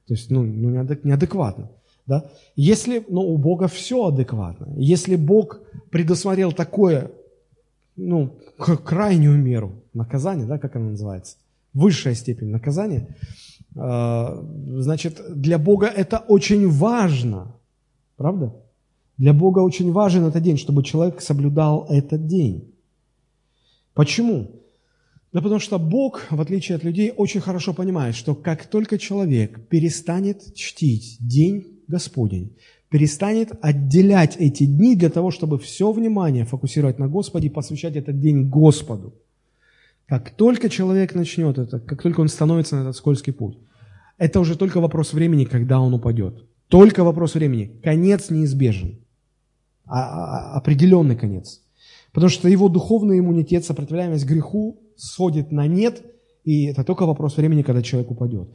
То 0.08 0.14
есть, 0.14 0.30
ну, 0.32 0.44
ну 0.44 0.70
неадекватно. 1.04 1.70
Да? 2.08 2.26
Если, 2.56 3.06
ну, 3.08 3.22
у 3.22 3.38
Бога 3.38 3.68
все 3.68 4.08
адекватно. 4.08 4.68
Если 4.76 5.16
Бог 5.16 5.60
предусмотрел 5.92 6.52
такое, 6.52 7.12
ну, 7.96 8.36
крайнюю 8.58 9.38
меру 9.38 9.84
наказания, 9.94 10.46
да, 10.46 10.58
как 10.58 10.76
она 10.76 10.92
называется, 10.92 11.38
высшая 11.74 12.16
степень 12.16 12.50
наказания, 12.50 13.16
э, 13.76 14.44
значит, 14.80 15.22
для 15.30 15.58
Бога 15.58 15.88
это 15.88 16.18
очень 16.18 16.70
важно. 16.70 17.56
Правда? 18.18 18.54
Для 19.18 19.34
Бога 19.34 19.60
очень 19.60 19.92
важен 19.92 20.26
этот 20.26 20.44
день, 20.44 20.58
чтобы 20.58 20.84
человек 20.84 21.22
соблюдал 21.22 21.86
этот 21.90 22.28
день. 22.28 22.74
Почему? 23.94 24.61
Да 25.34 25.42
потому 25.42 25.60
что 25.60 25.80
Бог, 25.80 26.24
в 26.30 26.42
отличие 26.42 26.76
от 26.76 26.84
людей, 26.84 27.14
очень 27.16 27.40
хорошо 27.40 27.74
понимает, 27.74 28.16
что 28.16 28.36
как 28.36 28.66
только 28.66 28.98
человек 28.98 29.68
перестанет 29.70 30.54
чтить 30.56 31.18
день 31.22 31.80
Господень, 31.88 32.58
перестанет 32.90 33.52
отделять 33.62 34.36
эти 34.38 34.66
дни 34.66 34.96
для 34.96 35.10
того, 35.10 35.32
чтобы 35.32 35.58
все 35.58 35.92
внимание 35.94 36.44
фокусировать 36.44 37.00
на 37.00 37.08
Господе 37.08 37.48
и 37.48 37.52
посвящать 37.52 37.96
этот 37.96 38.20
день 38.20 38.50
Господу. 38.50 39.14
Как 40.06 40.32
только 40.32 40.68
человек 40.70 41.16
начнет 41.16 41.58
это, 41.58 41.80
как 41.80 42.02
только 42.02 42.20
он 42.20 42.28
становится 42.28 42.76
на 42.76 42.82
этот 42.82 42.98
скользкий 42.98 43.32
путь, 43.32 43.58
это 44.18 44.42
уже 44.42 44.58
только 44.58 44.82
вопрос 44.82 45.14
времени, 45.14 45.46
когда 45.46 45.80
он 45.80 45.94
упадет. 45.94 46.46
Только 46.68 47.06
вопрос 47.06 47.36
времени. 47.36 47.80
Конец 47.82 48.30
неизбежен. 48.30 49.00
А, 49.86 50.02
а, 50.02 50.58
определенный 50.58 51.16
конец. 51.16 51.62
Потому 52.12 52.30
что 52.30 52.50
его 52.50 52.68
духовный 52.68 53.20
иммунитет, 53.20 53.64
сопротивляемость 53.64 54.26
греху 54.26 54.80
сходит 55.02 55.52
на 55.52 55.68
нет, 55.68 56.04
и 56.44 56.66
это 56.66 56.84
только 56.84 57.06
вопрос 57.06 57.38
времени, 57.38 57.64
когда 57.64 57.82
человек 57.82 58.12
упадет. 58.12 58.48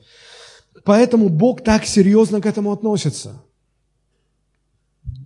Поэтому 0.85 1.29
Бог 1.29 1.63
так 1.65 1.85
серьезно 1.85 2.41
к 2.41 2.47
этому 2.47 2.73
относится. 2.73 3.43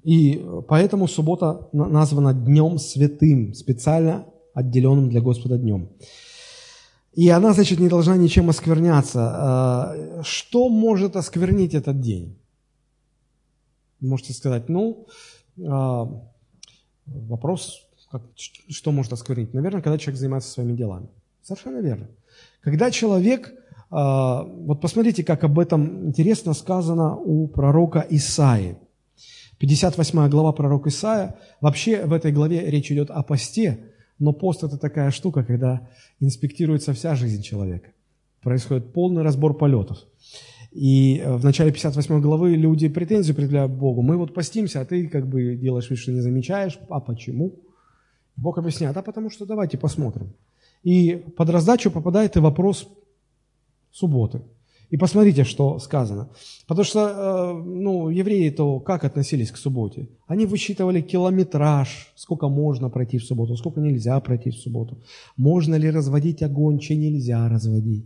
И 0.03 0.43
поэтому 0.69 1.09
суббота 1.09 1.69
названа 1.73 2.33
Днем 2.33 2.79
Святым, 2.79 3.55
специально 3.55 4.25
отделенным 4.55 5.11
для 5.11 5.21
Господа 5.21 5.59
днем. 5.59 5.91
И 7.13 7.29
она, 7.29 7.53
значит, 7.53 7.81
не 7.81 7.89
должна 7.89 8.17
ничем 8.17 8.49
оскверняться. 8.49 9.21
А, 9.21 10.23
что 10.23 10.69
может 10.69 11.17
осквернить 11.17 11.75
этот 11.75 12.01
день? 12.01 12.39
Можете 14.01 14.33
сказать, 14.33 14.69
ну, 14.69 15.07
а, 15.69 16.09
вопрос, 17.07 17.90
как, 18.11 18.23
что 18.37 18.93
может 18.93 19.13
осквернить? 19.13 19.55
Наверное, 19.55 19.83
когда 19.83 19.99
человек 19.99 20.19
занимается 20.19 20.51
своими 20.51 20.77
делами. 20.77 21.09
Совершенно 21.43 21.79
верно. 21.79 22.09
Когда 22.63 22.91
человек 22.91 23.55
а, 23.91 24.45
вот 24.45 24.81
посмотрите, 24.81 25.25
как 25.25 25.43
об 25.45 25.59
этом 25.59 26.07
интересно 26.07 26.55
сказано 26.55 27.17
у 27.17 27.49
пророка 27.49 28.07
Исаи. 28.09 28.77
58 29.59 30.29
глава 30.29 30.53
пророка 30.53 30.89
Исаия. 30.89 31.37
Вообще 31.61 32.07
в 32.07 32.13
этой 32.13 32.33
главе 32.33 32.71
речь 32.71 32.91
идет 32.91 33.11
о 33.11 33.23
посте, 33.23 33.79
но 34.19 34.33
пост– 34.33 34.63
это 34.65 34.79
такая 34.79 35.11
штука, 35.11 35.45
когда 35.45 35.89
инспектируется 36.21 36.95
вся 36.95 37.15
жизнь 37.15 37.43
человека. 37.43 37.91
Происходит 38.43 38.93
полный 38.93 39.23
разбор 39.23 39.57
полетов. 39.57 39.99
И 40.73 41.23
в 41.27 41.45
начале 41.45 41.73
58 41.73 42.21
главы 42.21 42.53
люди 42.53 42.89
претензию 42.89 43.35
предъявляют 43.35 43.73
Богу. 43.73 44.03
Мы 44.03 44.17
вот 44.17 44.33
постимся, 44.33 44.81
а 44.81 44.85
ты 44.85 45.09
как 45.09 45.29
бы 45.29 45.57
делаешь 45.57 45.91
вид, 45.91 45.99
что 45.99 46.13
не 46.13 46.21
замечаешь. 46.21 46.79
А 46.89 47.01
почему? 47.01 47.59
Бог 48.37 48.59
объясняет, 48.59 48.97
а 48.97 49.03
потому 49.03 49.31
что 49.31 49.47
давайте 49.47 49.79
посмотрим. 49.79 50.33
И 50.83 51.17
под 51.37 51.51
раздачу 51.51 51.91
попадает 51.91 52.37
и 52.37 52.41
вопрос 52.41 52.89
субботы. 53.91 54.43
И 54.91 54.97
посмотрите, 54.97 55.45
что 55.45 55.79
сказано. 55.79 56.29
Потому 56.67 56.85
что 56.85 57.01
э, 57.01 57.63
ну, 57.65 58.09
евреи-то 58.09 58.81
как 58.81 59.05
относились 59.05 59.53
к 59.53 59.57
субботе? 59.57 60.09
Они 60.27 60.47
высчитывали 60.47 61.01
километраж, 61.01 62.13
сколько 62.17 62.49
можно 62.49 62.91
пройти 62.91 63.19
в 63.19 63.25
субботу, 63.25 63.57
сколько 63.57 63.81
нельзя 63.81 64.19
пройти 64.21 64.51
в 64.51 64.57
субботу. 64.57 64.99
Можно 65.37 65.77
ли 65.77 65.91
разводить 65.91 66.43
огонь, 66.43 66.81
че 66.81 66.97
нельзя 66.97 67.49
разводить. 67.49 68.05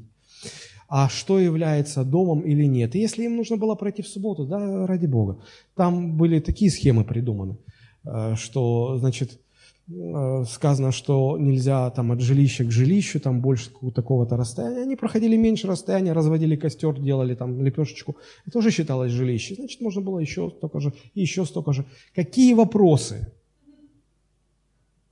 А 0.89 1.09
что 1.09 1.39
является 1.39 2.05
домом 2.05 2.41
или 2.41 2.67
нет. 2.67 2.95
И 2.95 2.99
если 2.99 3.25
им 3.25 3.37
нужно 3.37 3.57
было 3.57 3.75
пройти 3.77 4.03
в 4.03 4.09
субботу, 4.09 4.45
да, 4.45 4.87
ради 4.87 5.07
Бога. 5.07 5.39
Там 5.75 6.19
были 6.19 6.41
такие 6.41 6.71
схемы 6.71 7.05
придуманы, 7.05 7.57
э, 8.05 8.35
что, 8.37 8.99
значит, 8.99 9.41
сказано, 9.87 10.93
что 10.93 11.37
нельзя 11.39 11.91
там 11.91 12.13
от 12.13 12.21
жилища 12.21 12.65
к 12.65 12.71
жилищу, 12.71 13.21
там 13.21 13.41
больше 13.41 13.71
такого-то 13.95 14.37
расстояния. 14.37 14.83
Они 14.83 14.97
проходили 14.97 15.37
меньше 15.37 15.67
расстояния, 15.67 16.13
разводили 16.13 16.57
костер, 16.57 16.99
делали 16.99 17.35
там 17.35 17.63
лепешечку. 17.63 18.17
Это 18.47 18.53
тоже 18.53 18.71
считалось 18.71 19.13
жилище. 19.13 19.55
Значит, 19.57 19.81
можно 19.83 20.01
было 20.01 20.21
еще 20.21 20.51
столько 20.51 20.81
же, 20.81 20.93
и 21.15 21.21
еще 21.21 21.45
столько 21.45 21.73
же. 21.73 21.85
Какие 22.15 22.55
вопросы? 22.55 23.33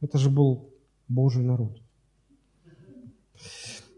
Это 0.00 0.18
же 0.18 0.30
был 0.30 0.70
Божий 1.08 1.44
народ. 1.44 1.78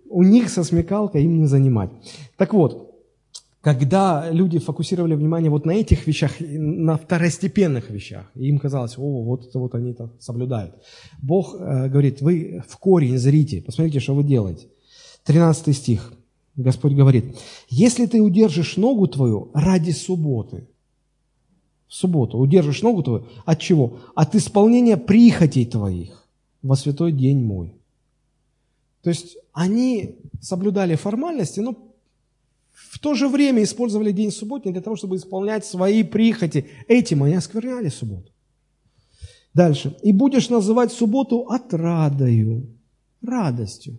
У 0.08 0.22
них 0.22 0.50
со 0.50 0.64
смекалкой 0.64 1.24
им 1.24 1.38
не 1.38 1.46
занимать. 1.46 1.90
Так 2.36 2.52
вот, 2.52 2.93
когда 3.64 4.30
люди 4.30 4.58
фокусировали 4.58 5.14
внимание 5.14 5.50
вот 5.50 5.64
на 5.64 5.70
этих 5.70 6.06
вещах, 6.06 6.32
на 6.38 6.98
второстепенных 6.98 7.88
вещах, 7.88 8.30
им 8.34 8.58
казалось, 8.58 8.98
о, 8.98 9.22
вот 9.22 9.46
это 9.46 9.58
вот 9.58 9.74
они 9.74 9.92
это 9.92 10.12
соблюдают. 10.18 10.74
Бог 11.22 11.54
э, 11.54 11.88
говорит, 11.88 12.20
вы 12.20 12.62
в 12.68 12.76
корень 12.76 13.16
зрите, 13.16 13.62
посмотрите, 13.62 14.00
что 14.00 14.14
вы 14.14 14.22
делаете. 14.22 14.68
13 15.24 15.74
стих. 15.74 16.12
Господь 16.56 16.92
говорит, 16.92 17.36
если 17.70 18.04
ты 18.04 18.20
удержишь 18.20 18.76
ногу 18.76 19.08
твою 19.08 19.50
ради 19.54 19.92
субботы, 19.92 20.68
в 21.88 21.94
субботу 21.94 22.36
удержишь 22.36 22.82
ногу 22.82 23.02
твою, 23.02 23.26
от 23.46 23.60
чего? 23.60 24.00
От 24.14 24.34
исполнения 24.34 24.98
прихотей 24.98 25.64
твоих 25.64 26.28
во 26.60 26.76
святой 26.76 27.12
день 27.12 27.42
мой. 27.42 27.74
То 29.00 29.08
есть 29.08 29.38
они 29.54 30.16
соблюдали 30.42 30.96
формальности, 30.96 31.60
но 31.60 31.93
в 32.94 33.00
то 33.00 33.14
же 33.14 33.28
время 33.28 33.64
использовали 33.64 34.12
день 34.12 34.30
субботний 34.30 34.72
для 34.72 34.80
того, 34.80 34.94
чтобы 34.94 35.16
исполнять 35.16 35.64
свои 35.64 36.04
прихоти. 36.04 36.68
Этим 36.86 37.24
они 37.24 37.34
оскверняли 37.34 37.88
субботу. 37.88 38.30
Дальше. 39.52 39.96
«И 40.02 40.12
будешь 40.12 40.48
называть 40.48 40.92
субботу 40.92 41.48
отрадою, 41.48 42.68
радостью». 43.20 43.98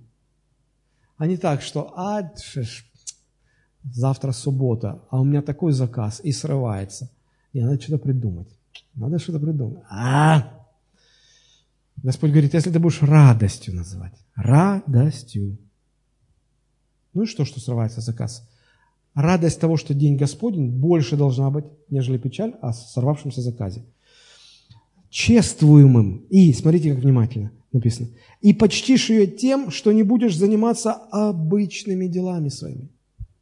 А 1.17 1.27
не 1.27 1.35
так, 1.35 1.61
что 1.61 1.91
«а, 1.97 2.31
завтра 3.83 4.31
суббота, 4.31 5.01
а 5.09 5.19
у 5.19 5.25
меня 5.25 5.41
такой 5.41 5.73
заказ» 5.73 6.21
и 6.23 6.31
срывается. 6.31 7.11
И 7.51 7.59
надо 7.59 7.81
что-то 7.81 7.97
придумать. 7.97 8.47
Надо 8.93 9.19
что-то 9.19 9.39
придумать. 9.39 9.83
А! 9.89 10.65
Господь 11.97 12.31
говорит, 12.31 12.53
если 12.53 12.71
ты 12.71 12.79
будешь 12.79 13.01
радостью 13.01 13.75
называть, 13.75 14.13
радостью. 14.35 15.57
Ну 17.13 17.23
и 17.23 17.25
что, 17.25 17.43
что 17.43 17.59
срывается 17.59 17.99
заказ? 17.99 18.47
Радость 19.15 19.59
того, 19.59 19.77
что 19.77 19.93
день 19.93 20.17
Господень, 20.17 20.69
больше 20.69 21.17
должна 21.17 21.49
быть, 21.49 21.65
нежели 21.89 22.17
печаль 22.17 22.53
о 22.61 22.73
сорвавшемся 22.73 23.41
заказе. 23.41 23.83
Чествуемым. 25.09 26.25
И, 26.29 26.53
смотрите, 26.53 26.93
как 26.93 27.03
внимательно 27.03 27.51
написано. 27.71 28.09
И 28.41 28.53
почтишь 28.53 29.09
ее 29.09 29.27
тем, 29.27 29.71
что 29.71 29.91
не 29.91 30.03
будешь 30.03 30.37
заниматься 30.37 30.93
обычными 30.93 32.07
делами 32.07 32.49
своими. 32.49 32.89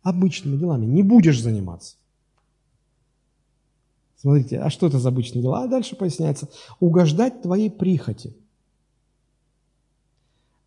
Обычными 0.01 0.57
делами. 0.57 0.85
Не 0.85 1.03
будешь 1.03 1.41
заниматься. 1.41 1.95
Смотрите, 4.17 4.59
а 4.59 4.69
что 4.69 4.87
это 4.87 4.99
за 4.99 5.09
обычные 5.09 5.41
дела? 5.41 5.63
А 5.63 5.67
дальше 5.67 5.95
поясняется. 5.95 6.49
Угождать 6.79 7.41
твоей 7.41 7.69
прихоти. 7.69 8.35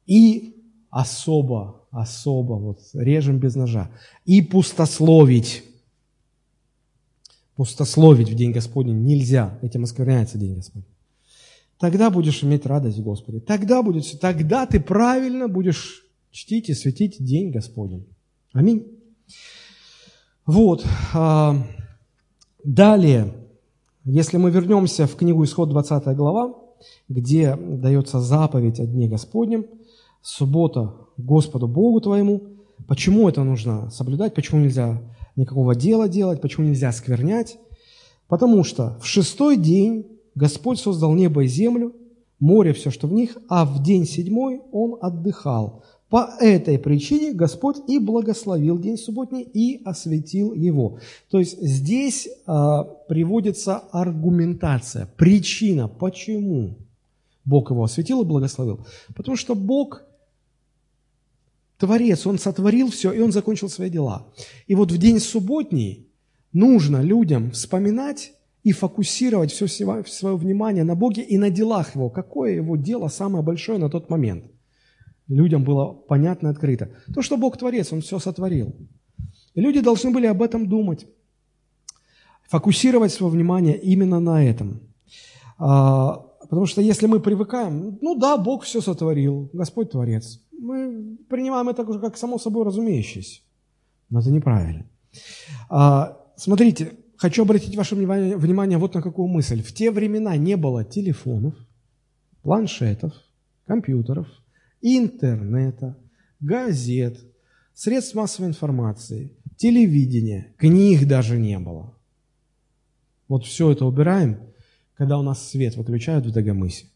И 0.06 0.56
особо 0.90 1.85
особо, 1.96 2.54
вот 2.54 2.80
режем 2.94 3.38
без 3.38 3.54
ножа. 3.54 3.90
И 4.24 4.42
пустословить. 4.42 5.64
Пустословить 7.56 8.28
в 8.28 8.34
день 8.34 8.52
Господень 8.52 9.02
нельзя, 9.02 9.58
этим 9.62 9.84
оскверняется 9.84 10.36
день 10.36 10.56
Господень. 10.56 10.86
Тогда 11.78 12.10
будешь 12.10 12.44
иметь 12.44 12.66
радость 12.66 12.98
в 12.98 13.02
Господе. 13.02 13.40
Тогда, 13.40 13.82
будет, 13.82 14.20
тогда 14.20 14.66
ты 14.66 14.78
правильно 14.78 15.48
будешь 15.48 16.04
чтить 16.30 16.68
и 16.68 16.74
светить 16.74 17.16
день 17.18 17.50
Господень. 17.50 18.06
Аминь. 18.52 18.86
Вот. 20.44 20.84
А, 21.14 21.66
далее, 22.62 23.34
если 24.04 24.36
мы 24.36 24.50
вернемся 24.50 25.06
в 25.06 25.16
книгу 25.16 25.44
Исход 25.44 25.70
20 25.70 26.14
глава, 26.14 26.54
где 27.08 27.56
дается 27.56 28.20
заповедь 28.20 28.80
о 28.80 28.86
Дне 28.86 29.08
Господнем, 29.08 29.66
суббота 30.22 31.05
Господу 31.16 31.66
Богу 31.68 32.00
твоему, 32.00 32.42
Почему 32.86 33.28
это 33.28 33.42
нужно 33.42 33.90
соблюдать? 33.90 34.34
Почему 34.34 34.60
нельзя 34.60 35.00
никакого 35.34 35.74
дела 35.74 36.08
делать? 36.08 36.40
Почему 36.40 36.66
нельзя 36.66 36.92
сквернять? 36.92 37.58
Потому 38.28 38.64
что 38.64 38.98
в 39.00 39.06
шестой 39.06 39.56
день 39.56 40.06
Господь 40.34 40.78
создал 40.78 41.14
небо 41.14 41.44
и 41.44 41.48
землю, 41.48 41.94
море, 42.38 42.72
все, 42.74 42.90
что 42.90 43.06
в 43.06 43.12
них, 43.12 43.38
а 43.48 43.64
в 43.64 43.82
день 43.82 44.06
седьмой 44.06 44.60
Он 44.72 44.96
отдыхал. 45.00 45.82
По 46.08 46.30
этой 46.38 46.78
причине 46.78 47.32
Господь 47.32 47.76
и 47.88 47.98
благословил 47.98 48.78
день 48.78 48.96
субботний 48.96 49.42
и 49.42 49.82
осветил 49.84 50.52
его. 50.52 50.98
То 51.30 51.40
есть 51.40 51.60
здесь 51.60 52.28
а, 52.46 52.84
приводится 52.84 53.78
аргументация, 53.90 55.08
причина, 55.16 55.88
почему 55.88 56.76
Бог 57.44 57.70
его 57.70 57.82
осветил 57.82 58.22
и 58.22 58.24
благословил. 58.24 58.86
Потому 59.16 59.36
что 59.36 59.56
Бог 59.56 60.02
Творец, 61.78 62.26
Он 62.26 62.38
сотворил 62.38 62.90
все, 62.90 63.12
и 63.12 63.20
Он 63.20 63.32
закончил 63.32 63.68
свои 63.68 63.90
дела. 63.90 64.26
И 64.66 64.74
вот 64.74 64.90
в 64.90 64.98
день 64.98 65.20
субботний 65.20 66.08
нужно 66.52 67.02
людям 67.02 67.50
вспоминать 67.50 68.32
и 68.62 68.72
фокусировать 68.72 69.52
все 69.52 69.66
свое 69.68 70.36
внимание 70.36 70.84
на 70.84 70.94
Боге 70.94 71.22
и 71.22 71.38
на 71.38 71.50
делах 71.50 71.94
Его. 71.94 72.10
Какое 72.10 72.54
Его 72.54 72.76
дело 72.76 73.08
самое 73.08 73.44
большое 73.44 73.78
на 73.78 73.90
тот 73.90 74.10
момент– 74.10 74.44
людям 75.28 75.64
было 75.64 75.92
понятно 75.92 76.50
открыто. 76.50 76.90
То, 77.14 77.22
что 77.22 77.36
Бог 77.36 77.56
Творец, 77.56 77.92
Он 77.92 78.00
все 78.00 78.18
сотворил. 78.18 78.74
И 79.54 79.60
люди 79.60 79.80
должны 79.80 80.10
были 80.10 80.26
об 80.26 80.42
этом 80.42 80.68
думать, 80.68 81.06
фокусировать 82.48 83.12
свое 83.12 83.32
внимание 83.32 83.78
именно 83.78 84.20
на 84.20 84.44
этом. 84.44 84.80
Потому 86.48 86.66
что 86.66 86.80
если 86.80 87.06
мы 87.06 87.20
привыкаем, 87.20 87.98
ну 88.00 88.14
да, 88.18 88.36
Бог 88.36 88.64
все 88.64 88.80
сотворил, 88.80 89.50
Господь 89.52 89.90
Творец, 89.90 90.40
мы 90.52 91.16
принимаем 91.28 91.68
это 91.68 91.82
уже 91.82 92.00
как 92.00 92.16
само 92.16 92.38
собой 92.38 92.64
разумеющееся. 92.64 93.40
Но 94.10 94.20
это 94.20 94.30
неправильно. 94.30 94.86
А, 95.68 96.18
смотрите, 96.36 96.92
хочу 97.16 97.42
обратить 97.42 97.76
ваше 97.76 97.94
внимание, 97.94 98.36
внимание 98.36 98.78
вот 98.78 98.94
на 98.94 99.02
какую 99.02 99.28
мысль. 99.28 99.62
В 99.62 99.72
те 99.72 99.90
времена 99.90 100.36
не 100.36 100.56
было 100.56 100.84
телефонов, 100.84 101.54
планшетов, 102.42 103.12
компьютеров– 103.66 104.28
интернета, 104.82 105.96
газет, 106.40 107.18
средств 107.74 108.14
массовой 108.14 108.48
информации, 108.48 109.32
телевидения, 109.56 110.54
книг 110.58 111.06
даже 111.06 111.38
не 111.38 111.58
было. 111.58 111.94
Вот 113.28 113.44
все 113.44 113.72
это 113.72 113.84
убираем, 113.84 114.38
когда 114.96 115.18
у 115.18 115.22
нас 115.22 115.48
свет 115.48 115.76
выключают 115.76 116.26
в 116.26 116.32
Дагомысе. 116.32 116.86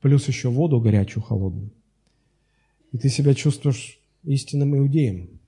Плюс 0.00 0.26
еще 0.26 0.48
воду 0.48 0.80
горячую, 0.80 1.22
холодную. 1.22 1.70
И 2.90 2.98
ты 2.98 3.08
себя 3.08 3.34
чувствуешь 3.34 3.98
истинным 4.24 4.76
иудеем. 4.76 5.40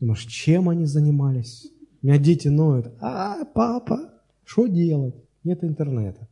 Думаешь, 0.00 0.24
чем 0.24 0.68
они 0.68 0.86
занимались? 0.86 1.66
У 2.02 2.06
меня 2.06 2.18
дети 2.18 2.48
ноют. 2.48 2.92
А, 3.00 3.44
папа, 3.44 4.12
что 4.44 4.66
делать? 4.66 5.14
Нет 5.44 5.62
интернета. 5.62 6.26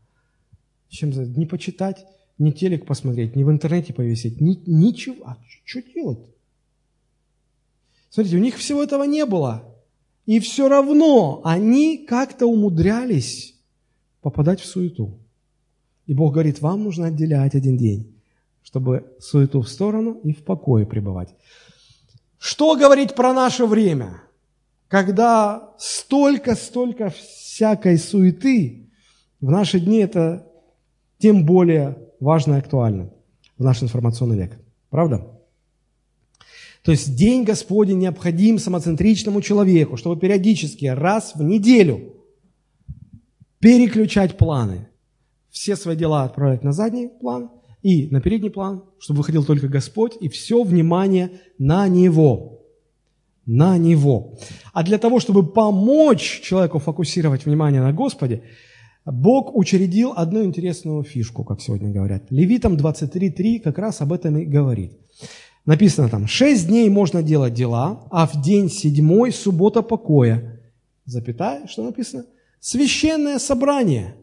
Чем 0.89 1.11
Не 1.11 1.47
почитать 1.47 2.05
ни 2.39 2.51
телек 2.51 2.87
посмотреть, 2.87 3.37
ни 3.37 3.45
в 3.45 3.51
интернете 3.51 3.93
повесить, 3.93 4.41
ни, 4.41 4.59
ничего. 4.67 5.27
А 5.27 5.39
что 5.65 5.83
делать? 5.83 6.19
Смотрите, 8.11 8.37
у 8.37 8.41
них 8.41 8.57
всего 8.57 8.83
этого 8.83 9.05
не 9.05 9.25
было. 9.27 9.65
И 10.27 10.41
все 10.41 10.69
равно 10.69 11.41
они 11.45 11.99
как-то 12.07 12.47
умудрялись 12.47 13.52
попадать 14.23 14.61
в 14.61 14.67
суету. 14.67 15.19
И 16.07 16.15
Бог 16.15 16.33
говорит, 16.33 16.61
вам 16.61 16.85
нужно 16.85 17.09
отделять 17.09 17.55
один 17.55 17.77
день, 17.77 18.15
чтобы 18.63 19.13
суету 19.21 19.61
в 19.61 19.69
сторону 19.69 20.19
и 20.25 20.33
в 20.33 20.43
покое 20.45 20.87
пребывать. 20.87 21.35
Что 22.39 22.77
говорить 22.77 23.15
про 23.15 23.33
наше 23.33 23.67
время, 23.67 24.23
когда 24.89 25.75
столько-столько 25.79 27.11
всякой 27.11 27.99
суеты, 27.99 28.91
в 29.41 29.51
наши 29.51 29.79
дни 29.81 29.99
это 29.99 30.47
тем 31.19 31.45
более 31.45 31.99
важно 32.21 32.55
и 32.55 32.59
актуально 32.59 33.11
в 33.59 33.65
наш 33.65 33.83
информационный 33.83 34.37
век. 34.37 34.59
Правда? 34.91 35.27
То 36.83 36.91
есть 36.91 37.15
день 37.15 37.45
Господень 37.45 37.99
необходим 37.99 38.59
самоцентричному 38.59 39.41
человеку, 39.41 39.97
чтобы 39.97 40.21
периодически, 40.21 40.87
раз 40.87 41.33
в 41.35 41.43
неделю, 41.43 42.22
переключать 43.63 44.37
планы. 44.37 44.89
Все 45.49 45.77
свои 45.77 45.97
дела 45.97 46.25
отправлять 46.25 46.65
на 46.65 46.73
задний 46.73 47.09
план 47.09 47.51
и 47.83 48.09
на 48.11 48.21
передний 48.21 48.51
план, 48.51 48.83
чтобы 48.99 49.19
выходил 49.19 49.45
только 49.45 49.69
Господь, 49.69 50.15
и 50.21 50.29
все 50.29 50.65
внимание 50.65 51.41
на 51.59 51.89
Него. 51.89 52.61
На 53.47 53.79
Него. 53.79 54.39
А 54.73 54.83
для 54.83 54.99
того, 54.99 55.21
чтобы 55.21 55.47
помочь 55.47 56.43
человеку 56.43 56.79
фокусировать 56.79 57.47
внимание 57.47 57.81
на 57.81 57.93
Господе, 57.93 58.43
Бог 59.05 59.55
учредил 59.55 60.13
одну 60.17 60.45
интересную 60.45 61.03
фишку, 61.05 61.45
как 61.45 61.61
сегодня 61.61 61.91
говорят. 61.91 62.25
Левитам 62.31 62.77
23.3 62.77 63.61
как 63.61 63.79
раз 63.79 64.01
об 64.01 64.13
этом 64.13 64.39
и 64.39 64.45
говорит. 64.45 64.93
Написано 65.67 66.09
там, 66.09 66.27
шесть 66.27 66.67
дней 66.67 66.89
можно 66.89 67.23
делать 67.23 67.55
дела, 67.55 68.09
а 68.11 68.27
в 68.27 68.43
день 68.43 68.69
седьмой 68.69 69.33
суббота 69.33 69.83
покоя. 69.83 70.61
Запятая, 71.05 71.67
что 71.69 71.85
написано? 71.85 72.25
Священное 72.63 73.41
собрание. 73.41 74.15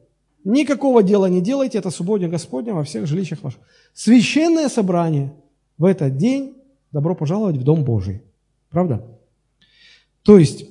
Никакого 0.45 1.03
дела 1.03 1.25
не 1.25 1.41
делайте, 1.41 1.77
это 1.77 1.89
субботня 1.89 2.29
Господня 2.29 2.73
во 2.73 2.85
всех 2.85 3.05
жилищах 3.05 3.43
ваших. 3.43 3.59
Священное 3.93 4.69
собрание. 4.69 5.33
В 5.77 5.83
этот 5.83 6.15
день 6.15 6.55
добро 6.93 7.15
пожаловать 7.15 7.57
в 7.57 7.63
Дом 7.63 7.83
Божий. 7.83 8.23
Правда? 8.69 9.05
То 10.23 10.37
есть, 10.37 10.65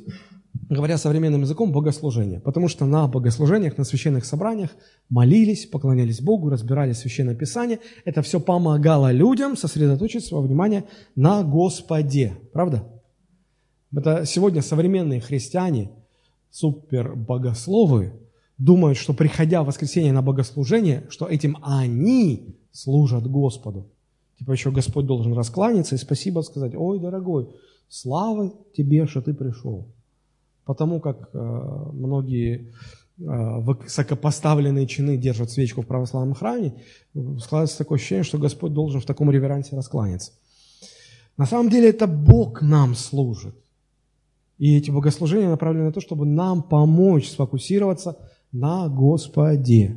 говоря 0.70 0.96
современным 0.96 1.42
языком, 1.42 1.70
богослужение. 1.70 2.40
Потому 2.40 2.68
что 2.68 2.86
на 2.86 3.06
богослужениях, 3.06 3.76
на 3.76 3.84
священных 3.84 4.24
собраниях 4.24 4.70
молились, 5.10 5.66
поклонялись 5.66 6.22
Богу, 6.22 6.48
разбирали 6.48 6.94
Священное 6.94 7.34
Писание. 7.34 7.80
Это 8.06 8.22
все 8.22 8.40
помогало 8.40 9.12
людям 9.12 9.58
сосредоточить 9.58 10.24
свое 10.24 10.42
внимание 10.42 10.84
на 11.16 11.42
Господе. 11.42 12.32
Правда? 12.54 12.82
Это 13.94 14.24
сегодня 14.24 14.62
современные 14.62 15.20
христиане, 15.20 15.90
супербогословы, 16.58 18.12
думают, 18.56 18.98
что 18.98 19.12
приходя 19.14 19.62
в 19.62 19.66
воскресенье 19.66 20.12
на 20.12 20.22
богослужение, 20.22 21.06
что 21.10 21.26
этим 21.26 21.56
они 21.62 22.56
служат 22.72 23.26
Господу. 23.26 23.90
Типа 24.38 24.52
еще 24.52 24.70
Господь 24.70 25.06
должен 25.06 25.32
раскланяться 25.32 25.94
и 25.94 25.98
спасибо 25.98 26.40
сказать, 26.40 26.74
ой, 26.76 27.00
дорогой, 27.00 27.48
слава 27.88 28.52
тебе, 28.74 29.06
что 29.06 29.20
ты 29.20 29.34
пришел 29.34 29.88
потому 30.68 31.00
как 31.00 31.30
э, 31.32 31.38
многие 31.94 32.58
э, 32.58 32.68
высокопоставленные 33.16 34.86
чины 34.86 35.16
держат 35.16 35.50
свечку 35.50 35.80
в 35.80 35.86
православном 35.86 36.34
храме, 36.34 36.74
складывается 37.40 37.78
такое 37.78 37.96
ощущение, 37.96 38.22
что 38.22 38.36
Господь 38.36 38.74
должен 38.74 39.00
в 39.00 39.06
таком 39.06 39.30
реверансе 39.30 39.74
раскланяться. 39.76 40.32
На 41.38 41.46
самом 41.46 41.70
деле 41.70 41.88
это 41.88 42.06
Бог 42.06 42.60
нам 42.60 42.94
служит. 42.94 43.54
И 44.58 44.76
эти 44.76 44.90
богослужения 44.90 45.48
направлены 45.48 45.86
на 45.86 45.92
то, 45.92 46.00
чтобы 46.00 46.26
нам 46.26 46.62
помочь 46.62 47.28
сфокусироваться 47.28 48.18
на 48.52 48.88
Господе. 48.88 49.96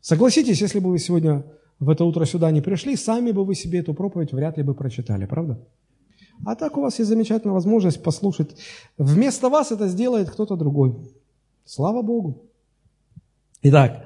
Согласитесь, 0.00 0.60
если 0.60 0.78
бы 0.78 0.90
вы 0.90 0.98
сегодня 0.98 1.44
в 1.78 1.90
это 1.90 2.04
утро 2.04 2.24
сюда 2.24 2.50
не 2.50 2.60
пришли, 2.60 2.96
сами 2.96 3.32
бы 3.32 3.44
вы 3.44 3.54
себе 3.54 3.80
эту 3.80 3.94
проповедь 3.94 4.32
вряд 4.32 4.56
ли 4.56 4.62
бы 4.62 4.74
прочитали, 4.74 5.26
правда? 5.26 5.60
А 6.44 6.56
так 6.56 6.76
у 6.76 6.80
вас 6.80 6.98
есть 6.98 7.08
замечательная 7.08 7.54
возможность 7.54 8.02
послушать. 8.02 8.56
Вместо 8.98 9.48
вас 9.48 9.70
это 9.70 9.88
сделает 9.88 10.30
кто-то 10.30 10.56
другой. 10.56 10.96
Слава 11.64 12.02
Богу. 12.02 12.42
Итак, 13.62 14.04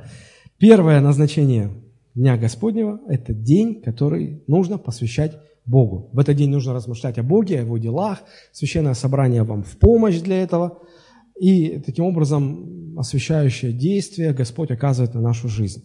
первое 0.58 1.00
назначение 1.00 1.70
Дня 2.16 2.38
Господнего– 2.38 2.98
это 3.08 3.34
день, 3.34 3.82
который 3.82 4.42
нужно 4.46 4.78
посвящать 4.78 5.38
Богу. 5.66 6.10
В 6.12 6.18
этот 6.18 6.36
день 6.36 6.50
нужно 6.50 6.72
размышлять 6.72 7.18
о 7.18 7.22
Боге, 7.22 7.58
о 7.58 7.62
Его 7.62 7.78
делах. 7.78 8.22
Священное 8.52 8.94
собрание 8.94 9.42
вам 9.42 9.62
в 9.62 9.76
помощь 9.78 10.20
для 10.20 10.42
этого. 10.42 10.78
И 11.38 11.82
таким 11.84 12.04
образом 12.04 12.98
освящающее 12.98 13.72
действие 13.72 14.32
Господь 14.32 14.70
оказывает 14.70 15.14
на 15.14 15.20
нашу 15.20 15.48
жизнь. 15.48 15.84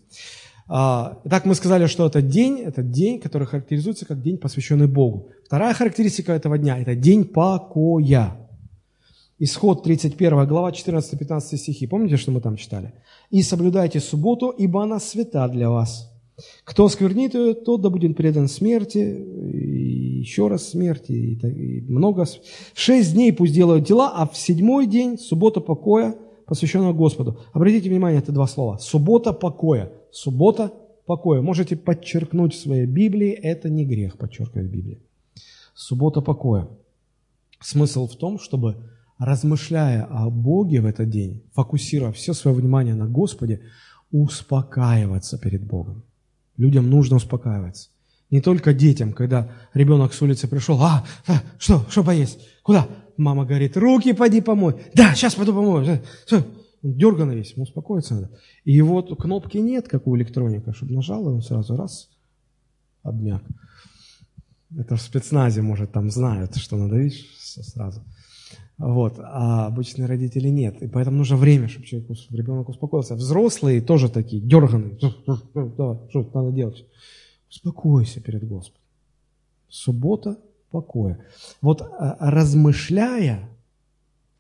А, 0.68 1.20
итак, 1.26 1.46
мы 1.46 1.56
сказали, 1.56 1.88
что 1.88 2.06
этот 2.06 2.30
день, 2.30 2.60
это 2.60 2.82
день, 2.82 3.20
который 3.20 3.46
характеризуется 3.46 4.06
как 4.06 4.22
день, 4.22 4.38
посвященный 4.38 4.88
Богу. 4.88 5.30
Вторая 5.46 5.74
характеристика 5.74 6.32
этого 6.32 6.58
дня– 6.58 6.80
это 6.80 6.96
день 6.96 7.26
покоя. 7.26 8.38
Исход 9.38 9.84
31 9.84 10.48
глава 10.48 10.70
14-15 10.70 11.58
стихи. 11.58 11.88
Помните, 11.88 12.16
что 12.16 12.32
мы 12.32 12.42
там 12.42 12.56
читали? 12.56 12.94
«И 13.32 13.42
соблюдайте 13.42 14.00
субботу, 14.00 14.50
ибо 14.52 14.84
она 14.84 15.00
свята 15.00 15.48
для 15.48 15.70
вас. 15.70 16.11
Кто 16.64 16.88
сквернит 16.90 17.34
ее, 17.34 17.54
тот 17.54 17.82
да 17.82 17.90
будет 17.90 18.16
предан 18.16 18.48
смерти, 18.48 18.98
и 18.98 20.20
еще 20.20 20.48
раз 20.48 20.70
смерти, 20.70 21.12
и, 21.12 21.48
и 21.48 21.82
много. 21.82 22.26
Шесть 22.74 23.14
дней 23.14 23.34
пусть 23.34 23.54
делают 23.54 23.86
дела, 23.86 24.14
а 24.16 24.28
в 24.28 24.38
седьмой 24.38 24.88
день, 24.88 25.18
суббота 25.18 25.62
покоя, 25.62 26.16
посвященного 26.46 26.94
Господу». 26.94 27.40
Обратите 27.54 27.90
внимание, 27.90 28.20
это 28.20 28.32
два 28.32 28.48
слова. 28.48 28.78
Суббота 28.78 29.34
покоя– 29.34 29.92
суббота 30.12 30.72
покоя. 31.06 31.42
Можете 31.42 31.76
подчеркнуть 31.76 32.54
в 32.54 32.60
своей 32.60 32.86
Библии, 32.86 33.32
это 33.32 33.70
не 33.70 33.86
грех, 33.86 34.18
подчеркивает 34.18 34.70
Библия. 34.70 35.00
Суббота 35.74 36.22
покоя. 36.22 36.68
Смысл 37.60 38.08
в 38.08 38.16
том, 38.16 38.40
чтобы, 38.40 38.76
размышляя 39.18 40.06
о 40.06 40.30
Боге 40.30 40.82
в 40.82 40.86
этот 40.86 41.10
день, 41.10 41.44
фокусируя 41.54 42.12
все 42.12 42.34
свое 42.34 42.56
внимание 42.56 42.96
на 42.96 43.08
Господе, 43.08 43.62
успокаиваться 44.12 45.38
перед 45.38 45.66
Богом. 45.66 46.04
Людям 46.58 46.90
нужно 46.90 47.18
успокаиваться. 47.18 47.90
Не 48.30 48.42
только 48.42 48.74
детям, 48.74 49.14
когда 49.14 49.52
ребенок 49.74 50.14
с 50.14 50.22
улицы 50.22 50.48
пришел, 50.48 50.82
а, 50.82 51.06
а 51.28 51.42
что, 51.58 51.86
что 51.90 52.04
поесть, 52.04 52.40
куда? 52.64 52.88
Мама 53.18 53.46
говорит, 53.46 53.76
руки 53.76 54.14
поди 54.14 54.42
помой. 54.42 54.76
Да, 54.94 55.14
сейчас 55.14 55.36
пойду 55.36 55.54
помою. 55.54 56.02
Все, 56.26 56.46
он 56.82 56.94
дерганный 56.94 57.36
весь, 57.36 57.52
ему 57.52 57.64
успокоиться 57.64 58.16
надо. 58.16 58.32
И 58.64 58.72
его 58.72 59.04
кнопки 59.04 59.58
нет, 59.58 59.88
как 59.88 60.08
у 60.08 60.16
электроника, 60.16 60.74
чтобы 60.74 60.94
нажал, 60.94 61.30
и 61.30 61.34
он 61.34 61.42
сразу 61.42 61.76
раз, 61.76 62.10
обмяк. 63.04 63.44
Это 64.78 64.96
в 64.96 65.02
спецназе, 65.02 65.62
может, 65.62 65.92
там 65.92 66.10
знают, 66.10 66.56
что 66.56 66.78
надавить 66.78 67.28
сразу. 67.38 68.02
Вот. 68.82 69.20
А 69.20 69.68
обычные 69.68 70.08
родители 70.08 70.50
нет. 70.50 70.82
И 70.82 70.88
поэтому 70.88 71.18
нужно 71.18 71.38
время, 71.38 71.68
чтобы 71.68 71.86
человек, 71.86 72.10
ребенок 72.32 72.70
успокоился. 72.70 73.14
Взрослые 73.14 73.80
тоже 73.80 74.10
такие, 74.10 74.42
дерганые. 74.42 74.98
Давай, 75.54 76.00
что 76.10 76.28
надо 76.34 76.52
делать? 76.52 76.84
Успокойся 77.48 78.22
перед 78.22 78.48
Господом. 78.48 78.82
Суббота 79.70 80.40
покоя. 80.72 81.20
Вот 81.62 81.84
а, 81.84 82.18
размышляя 82.20 83.48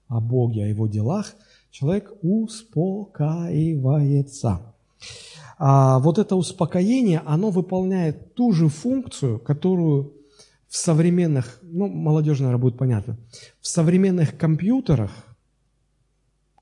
о 0.08 0.20
Боге, 0.20 0.64
о 0.64 0.68
Его 0.68 0.88
делах, 0.88 1.36
человек 1.70 2.12
успокаивается. 2.24 4.62
А 5.60 6.00
вот 6.00 6.18
это 6.18 6.36
успокоение, 6.36 7.22
оно 7.28 7.52
выполняет 7.52 8.34
ту 8.34 8.54
же 8.54 8.70
функцию, 8.70 9.38
которую 9.38 10.14
в 10.72 10.78
современных, 10.78 11.60
ну, 11.64 11.90
молодежь, 11.90 12.40
наверное, 12.40 12.62
будет 12.62 12.78
понятно, 12.78 13.18
в 13.60 13.68
современных 13.68 14.38
компьютерах, 14.38 15.12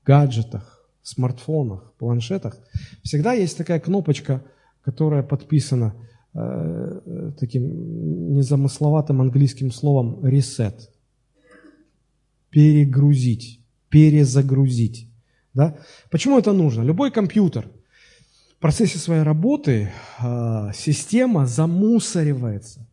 гаджетах, 0.04 0.84
смартфонах, 1.00 1.92
планшетах 1.96 2.58
всегда 3.04 3.34
есть 3.34 3.56
такая 3.56 3.78
кнопочка, 3.78 4.42
которая 4.82 5.22
подписана 5.22 5.94
э, 6.34 7.30
таким 7.38 8.34
незамысловатым 8.34 9.20
английским 9.20 9.70
словом 9.70 10.18
reset. 10.24 10.74
Перегрузить, 12.50 13.60
перезагрузить. 13.90 15.08
Да? 15.54 15.78
Почему 16.10 16.36
это 16.36 16.52
нужно? 16.52 16.82
Любой 16.82 17.12
компьютер 17.12 17.68
в 18.56 18.60
процессе 18.60 18.98
своей 18.98 19.22
работы 19.22 19.92
э, 20.20 20.70
система 20.74 21.46
замусоривается 21.46 22.89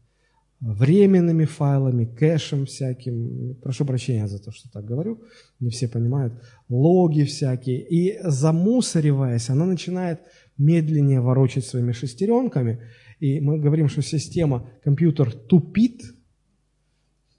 временными 0.60 1.46
файлами, 1.46 2.06
кэшем 2.06 2.66
всяким, 2.66 3.56
прошу 3.62 3.86
прощения 3.86 4.28
за 4.28 4.40
то, 4.40 4.52
что 4.52 4.70
так 4.72 4.86
говорю, 4.86 5.22
не 5.60 5.70
все 5.70 5.88
понимают, 5.88 6.34
логи 6.68 7.24
всякие, 7.24 7.82
и 7.82 8.20
замусориваясь, 8.24 9.50
она 9.50 9.66
начинает 9.66 10.22
медленнее 10.58 11.22
ворочать 11.22 11.66
своими 11.66 11.92
шестеренками, 11.92 12.82
и 13.20 13.40
мы 13.40 13.60
говорим, 13.60 13.88
что 13.88 14.02
система, 14.02 14.70
компьютер 14.84 15.32
тупит, 15.32 16.02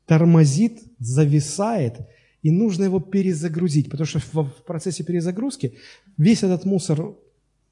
тормозит, 0.06 0.80
зависает, 1.00 1.94
и 2.42 2.52
нужно 2.52 2.84
его 2.84 3.00
перезагрузить, 3.00 3.90
потому 3.90 4.06
что 4.06 4.20
в 4.20 4.64
процессе 4.64 5.02
перезагрузки 5.02 5.74
весь 6.16 6.44
этот 6.44 6.64
мусор 6.64 7.16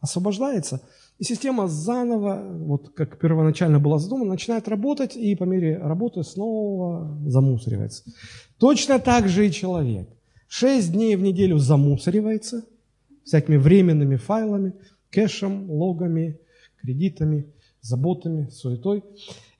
освобождается– 0.00 0.82
и 1.18 1.24
система 1.24 1.66
заново, 1.66 2.42
вот 2.58 2.90
как 2.90 3.18
первоначально 3.18 3.80
была 3.80 3.98
задумана, 3.98 4.30
начинает 4.30 4.68
работать, 4.68 5.16
и 5.16 5.34
по 5.34 5.44
мере 5.44 5.78
работы 5.78 6.22
снова 6.22 7.18
замусоривается. 7.26 8.04
Точно 8.58 8.98
так 8.98 9.28
же 9.28 9.46
и 9.46 9.52
человек. 9.52 10.08
Шесть 10.46 10.92
дней 10.92 11.16
в 11.16 11.22
неделю 11.22 11.58
замусоривается 11.58 12.64
всякими 13.24 13.56
временными 13.56 14.16
файлами, 14.16 14.74
кэшем, 15.10 15.70
логами, 15.70 16.38
кредитами, 16.82 17.46
заботами, 17.80 18.48
суетой. 18.50 19.02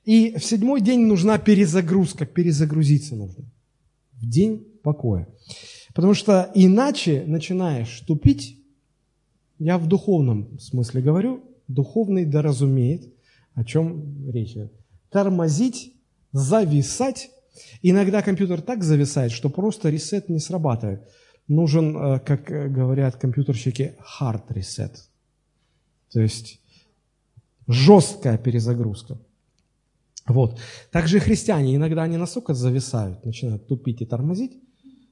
И 0.05 0.37
в 0.37 0.45
седьмой 0.45 0.81
день 0.81 1.05
нужна 1.07 1.39
перезагрузка, 1.39 2.25
перезагрузиться 2.25 3.15
нужно. 3.15 3.45
В 4.13 4.29
день 4.29 4.65
покоя. 4.83 5.27
Потому 5.93 6.13
что 6.13 6.51
иначе 6.53 7.23
начинаешь 7.25 7.99
тупить, 8.01 8.59
я 9.59 9.79
в 9.79 9.87
духовном 9.87 10.59
смысле 10.59 11.01
говорю, 11.01 11.43
духовный 11.67 12.25
да 12.25 12.41
разумеет, 12.41 13.13
о 13.53 13.63
чем 13.63 14.29
речь. 14.29 14.57
Тормозить, 15.09 15.93
зависать. 16.31 17.29
Иногда 17.81 18.21
компьютер 18.21 18.61
так 18.61 18.83
зависает, 18.83 19.31
что 19.31 19.49
просто 19.49 19.89
ресет 19.89 20.29
не 20.29 20.39
срабатывает. 20.39 21.07
Нужен, 21.47 21.97
э, 21.97 22.19
как 22.19 22.43
говорят 22.45 23.15
компьютерщики, 23.15 23.97
hard 24.19 24.47
reset. 24.49 24.93
То 26.11 26.21
есть 26.21 26.61
жесткая 27.67 28.37
перезагрузка. 28.37 29.17
Вот. 30.27 30.59
Также 30.91 31.17
и 31.17 31.19
христиане, 31.19 31.75
иногда 31.75 32.03
они 32.03 32.17
настолько 32.17 32.53
зависают, 32.53 33.25
начинают 33.25 33.67
тупить 33.67 34.01
и 34.01 34.05
тормозить 34.05 34.57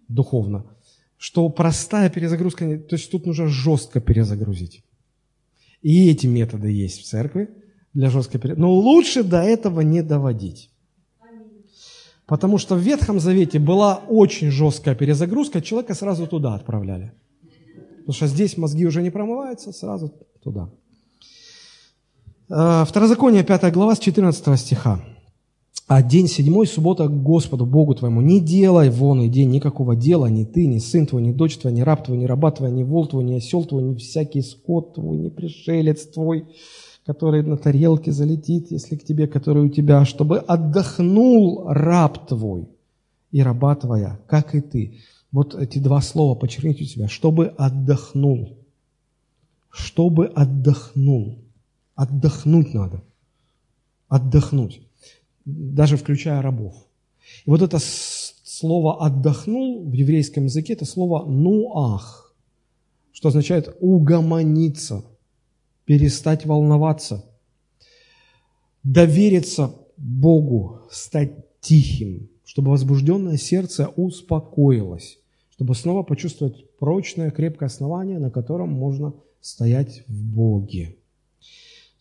духовно, 0.08 0.66
что 1.18 1.50
простая 1.50 2.10
перезагрузка, 2.10 2.78
то 2.78 2.96
есть 2.96 3.10
тут 3.12 3.26
нужно 3.26 3.48
жестко 3.48 4.02
перезагрузить. 4.02 4.84
И 5.86 6.10
эти 6.10 6.26
методы 6.26 6.72
есть 6.72 7.02
в 7.02 7.06
церкви 7.06 7.48
для 7.94 8.10
жесткой 8.10 8.40
перезагрузки. 8.40 8.60
Но 8.60 8.74
лучше 8.74 9.24
до 9.24 9.44
этого 9.44 9.82
не 9.82 10.02
доводить. 10.02 10.72
Потому 12.26 12.58
что 12.58 12.74
в 12.74 12.80
Ветхом 12.80 13.20
Завете 13.20 13.60
была 13.60 13.98
очень 14.10 14.50
жесткая 14.50 14.96
перезагрузка, 14.96 15.62
человека 15.62 15.94
сразу 15.94 16.26
туда 16.26 16.56
отправляли. 16.56 17.14
Потому 17.98 18.14
что 18.14 18.26
здесь 18.26 18.58
мозги 18.58 18.88
уже 18.88 19.04
не 19.04 19.12
промываются, 19.12 19.72
сразу 19.72 20.12
туда. 20.44 20.72
Э, 22.50 22.84
Второзаконие, 22.88 23.44
5 23.44 23.72
глава, 23.72 23.94
с 23.94 24.00
14 24.00 24.60
стиха 24.60 25.06
а 25.88 26.02
день 26.02 26.28
седьмой, 26.28 26.66
суббота 26.66 27.08
Господу, 27.08 27.68
Богу 27.68 27.94
твоему. 27.94 28.20
Не 28.20 28.40
делай 28.40 28.90
вон 28.90 29.22
и 29.22 29.30
день 29.30 29.52
никакого 29.52 29.96
дела, 29.96 30.26
ни 30.26 30.44
ты, 30.44 30.66
ни 30.66 30.80
сын 30.80 31.06
твой, 31.06 31.22
ни 31.22 31.32
дочь 31.32 31.58
твоя, 31.58 31.76
ни 31.76 31.82
раб 31.82 32.04
твой, 32.04 32.18
ни 32.18 32.26
раба 32.26 32.52
твоя, 32.52 32.74
ни 32.74 32.82
вол 32.82 33.06
твой, 33.08 33.24
ни 33.24 33.36
осел 33.36 33.64
твой, 33.66 33.84
ни 33.84 33.96
всякий 33.96 34.42
скот 34.42 34.96
твой, 34.96 35.18
ни 35.18 35.30
пришелец 35.30 36.08
твой, 36.08 36.48
который 37.06 37.44
на 37.44 37.58
тарелке 37.58 38.12
залетит, 38.12 38.72
если 38.72 38.96
к 38.96 39.04
тебе, 39.04 39.28
который 39.28 39.64
у 39.64 39.70
тебя, 39.70 40.06
чтобы 40.06 40.40
отдохнул 40.40 41.66
раб 41.68 42.28
твой 42.28 42.68
и 43.32 43.44
раба 43.44 43.76
твоя, 43.76 44.20
как 44.26 44.56
и 44.56 44.62
ты. 44.62 44.98
Вот 45.32 45.54
эти 45.54 45.78
два 45.78 46.02
слова 46.02 46.34
подчеркните 46.34 46.86
у 46.86 46.88
себя. 46.88 47.08
Чтобы 47.08 47.48
отдохнул. 47.58 48.58
Чтобы 49.70 50.28
отдохнул. 50.28 51.44
Отдохнуть 51.94 52.74
надо. 52.74 53.04
Отдохнуть 54.08 54.85
даже 55.46 55.98
включая 55.98 56.42
рабов. 56.42 56.76
И 57.46 57.50
вот 57.50 57.62
это 57.62 57.80
слово 57.80 59.06
«отдохнул» 59.06 59.88
в 59.88 59.94
еврейском 59.94 60.46
языке– 60.46 60.74
это 60.74 60.86
слово 60.86 61.26
«нуах», 61.26 62.34
что 63.12 63.30
означает 63.30 63.76
«угомониться», 63.80 65.06
«перестать 65.86 66.46
волноваться», 66.46 67.26
«довериться 68.84 69.74
Богу», 69.98 70.82
«стать 70.92 71.60
тихим», 71.62 72.30
чтобы 72.44 72.72
возбужденное 72.72 73.38
сердце 73.38 73.88
успокоилось, 73.88 75.20
чтобы 75.50 75.76
снова 75.76 76.04
почувствовать 76.04 76.78
прочное, 76.78 77.32
крепкое 77.32 77.68
основание, 77.68 78.20
на 78.20 78.32
котором 78.32 78.72
можно 78.72 79.14
стоять 79.42 80.04
в 80.08 80.24
Боге. 80.34 80.98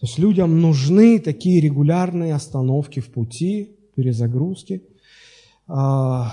То 0.00 0.06
есть 0.06 0.18
людям 0.18 0.60
нужны 0.60 1.18
такие 1.18 1.60
регулярные 1.60 2.34
остановки 2.34 3.00
в 3.00 3.10
пути, 3.10 3.76
перезагрузки, 3.94 4.82
а, 5.66 6.32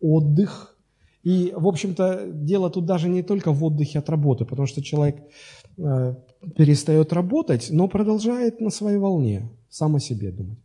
отдых. 0.00 0.76
И, 1.24 1.52
в 1.56 1.66
общем-то, 1.66 2.26
дело 2.32 2.70
тут 2.70 2.86
даже 2.86 3.08
не 3.08 3.22
только 3.22 3.52
в 3.52 3.64
отдыхе 3.64 3.98
от 3.98 4.08
работы, 4.08 4.44
потому 4.44 4.68
что 4.68 4.80
человек 4.80 5.16
э, 5.76 6.14
перестает 6.54 7.12
работать, 7.12 7.68
но 7.70 7.88
продолжает 7.88 8.60
на 8.60 8.70
своей 8.70 8.98
волне, 8.98 9.50
сам 9.68 9.96
о 9.96 10.00
себе 10.00 10.30
думать. 10.30 10.60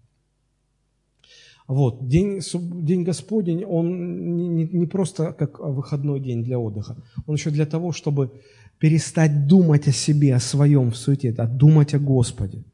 Вот, 1.71 2.05
день, 2.05 2.41
день 2.83 3.03
Господень, 3.03 3.63
он 3.63 4.35
не, 4.35 4.67
не 4.67 4.85
просто 4.85 5.31
как 5.31 5.59
выходной 5.59 6.19
день 6.19 6.43
для 6.43 6.59
отдыха, 6.59 6.97
он 7.25 7.35
еще 7.35 7.49
для 7.49 7.65
того, 7.65 7.93
чтобы 7.93 8.29
перестать 8.77 9.47
думать 9.47 9.87
о 9.87 9.93
себе, 9.93 10.35
о 10.35 10.41
своем 10.41 10.91
в 10.91 10.97
суете, 10.97 11.33
а 11.37 11.47
думать 11.47 11.93
о 11.93 11.99
Господе. 11.99 12.65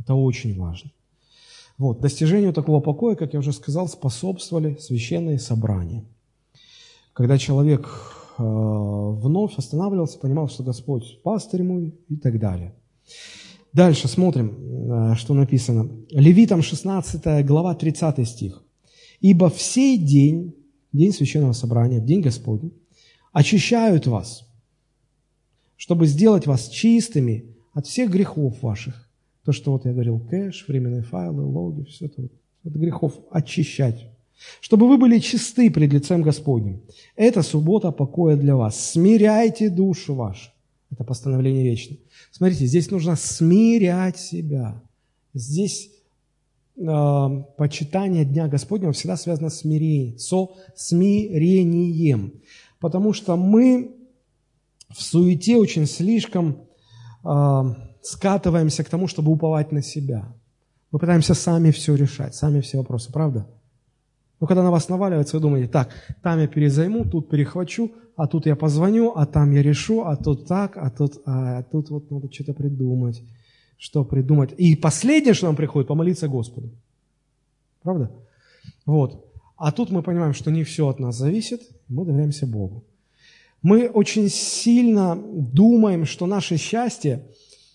Это 0.00 0.14
очень 0.14 0.58
важно. 0.58 0.90
Вот, 1.76 2.00
достижению 2.00 2.54
такого 2.54 2.80
покоя, 2.80 3.16
как 3.16 3.34
я 3.34 3.40
уже 3.40 3.52
сказал, 3.52 3.86
способствовали 3.86 4.78
священные 4.80 5.38
собрания. 5.38 6.04
Когда 7.12 7.36
человек 7.36 7.86
э, 8.38 8.42
вновь 8.42 9.58
останавливался, 9.58 10.18
понимал, 10.18 10.48
что 10.48 10.62
Господь 10.62 11.20
пастырь 11.22 11.60
ему 11.60 11.92
и 12.08 12.16
так 12.16 12.38
далее. 12.38 12.72
Дальше 13.72 14.08
смотрим, 14.08 15.12
э, 15.12 15.14
что 15.16 15.34
написано. 15.34 15.90
Левитам 16.10 16.62
16 16.62 17.44
глава 17.44 17.74
30 17.74 18.24
стих. 18.26 18.64
«Ибо 19.20 19.50
в 19.50 19.60
сей 19.60 19.98
день, 19.98 20.54
день 20.92 21.12
священного 21.12 21.52
собрания, 21.52 22.00
день 22.00 22.20
Господень, 22.20 22.72
очищают 23.32 24.06
вас, 24.06 24.48
чтобы 25.76 26.06
сделать 26.06 26.46
вас 26.46 26.68
чистыми 26.68 27.44
от 27.74 27.86
всех 27.86 28.10
грехов 28.10 28.62
ваших». 28.62 29.08
То, 29.44 29.52
что 29.52 29.72
вот 29.72 29.86
я 29.86 29.92
говорил, 29.92 30.20
кэш, 30.20 30.66
временные 30.68 31.02
файлы, 31.02 31.42
логи, 31.42 31.84
все 31.84 32.06
это, 32.06 32.22
вот, 32.22 32.32
от 32.64 32.72
грехов 32.72 33.14
очищать 33.30 34.06
чтобы 34.60 34.88
вы 34.88 34.98
были 34.98 35.18
чисты 35.18 35.70
пред 35.70 35.92
лицем 35.92 36.22
Господним. 36.22 36.82
Это 37.16 37.42
суббота 37.42 37.90
покоя 37.90 38.36
для 38.36 38.56
вас. 38.56 38.92
Смиряйте 38.92 39.68
душу 39.68 40.14
вашу. 40.14 40.50
Это 40.90 41.04
постановление 41.04 41.64
вечное. 41.64 41.98
Смотрите, 42.30 42.66
здесь 42.66 42.90
нужно 42.90 43.16
смирять 43.16 44.18
себя. 44.18 44.82
Здесь 45.34 45.90
э, 46.76 47.44
почитание 47.56 48.24
Дня 48.24 48.48
Господнего 48.48 48.92
всегда 48.92 49.16
связано 49.16 49.50
с 49.50 49.60
смирением, 49.60 50.18
со 50.18 50.48
смирением. 50.74 52.40
Потому 52.80 53.12
что 53.12 53.36
мы 53.36 53.96
в 54.90 55.02
суете 55.02 55.56
очень 55.56 55.86
слишком 55.86 56.68
э, 57.24 57.62
скатываемся 58.02 58.82
к 58.82 58.88
тому, 58.88 59.08
чтобы 59.08 59.32
уповать 59.32 59.72
на 59.72 59.82
себя. 59.82 60.34
Мы 60.90 60.98
пытаемся 60.98 61.34
сами 61.34 61.70
все 61.70 61.94
решать, 61.94 62.34
сами 62.34 62.60
все 62.62 62.78
вопросы, 62.78 63.12
правда? 63.12 63.46
Но 64.40 64.46
когда 64.46 64.62
на 64.62 64.70
вас 64.70 64.88
наваливается, 64.88 65.36
вы 65.36 65.42
думаете, 65.42 65.68
так, 65.68 65.90
там 66.22 66.38
я 66.38 66.46
перезайму, 66.46 67.04
тут 67.04 67.28
перехвачу, 67.28 67.90
а 68.16 68.26
тут 68.26 68.46
я 68.46 68.56
позвоню, 68.56 69.12
а 69.16 69.26
там 69.26 69.52
я 69.52 69.62
решу, 69.62 70.02
а 70.02 70.16
тут 70.16 70.46
так, 70.46 70.76
а 70.76 70.90
тут, 70.90 71.20
а, 71.24 71.58
а 71.58 71.62
тут 71.62 71.90
вот 71.90 72.10
надо 72.10 72.32
что-то 72.32 72.52
придумать. 72.52 73.22
Что 73.76 74.04
придумать? 74.04 74.54
И 74.56 74.76
последнее, 74.76 75.34
что 75.34 75.46
нам 75.46 75.56
приходит, 75.56 75.88
помолиться 75.88 76.28
Господу. 76.28 76.70
Правда? 77.82 78.10
Вот. 78.86 79.24
А 79.56 79.72
тут 79.72 79.90
мы 79.90 80.02
понимаем, 80.02 80.34
что 80.34 80.50
не 80.50 80.62
все 80.62 80.88
от 80.88 81.00
нас 81.00 81.16
зависит, 81.16 81.60
мы 81.88 82.04
доверяемся 82.04 82.46
Богу. 82.46 82.84
Мы 83.62 83.88
очень 83.88 84.28
сильно 84.28 85.16
думаем, 85.16 86.04
что 86.04 86.26
наше 86.26 86.58
счастье 86.58 87.24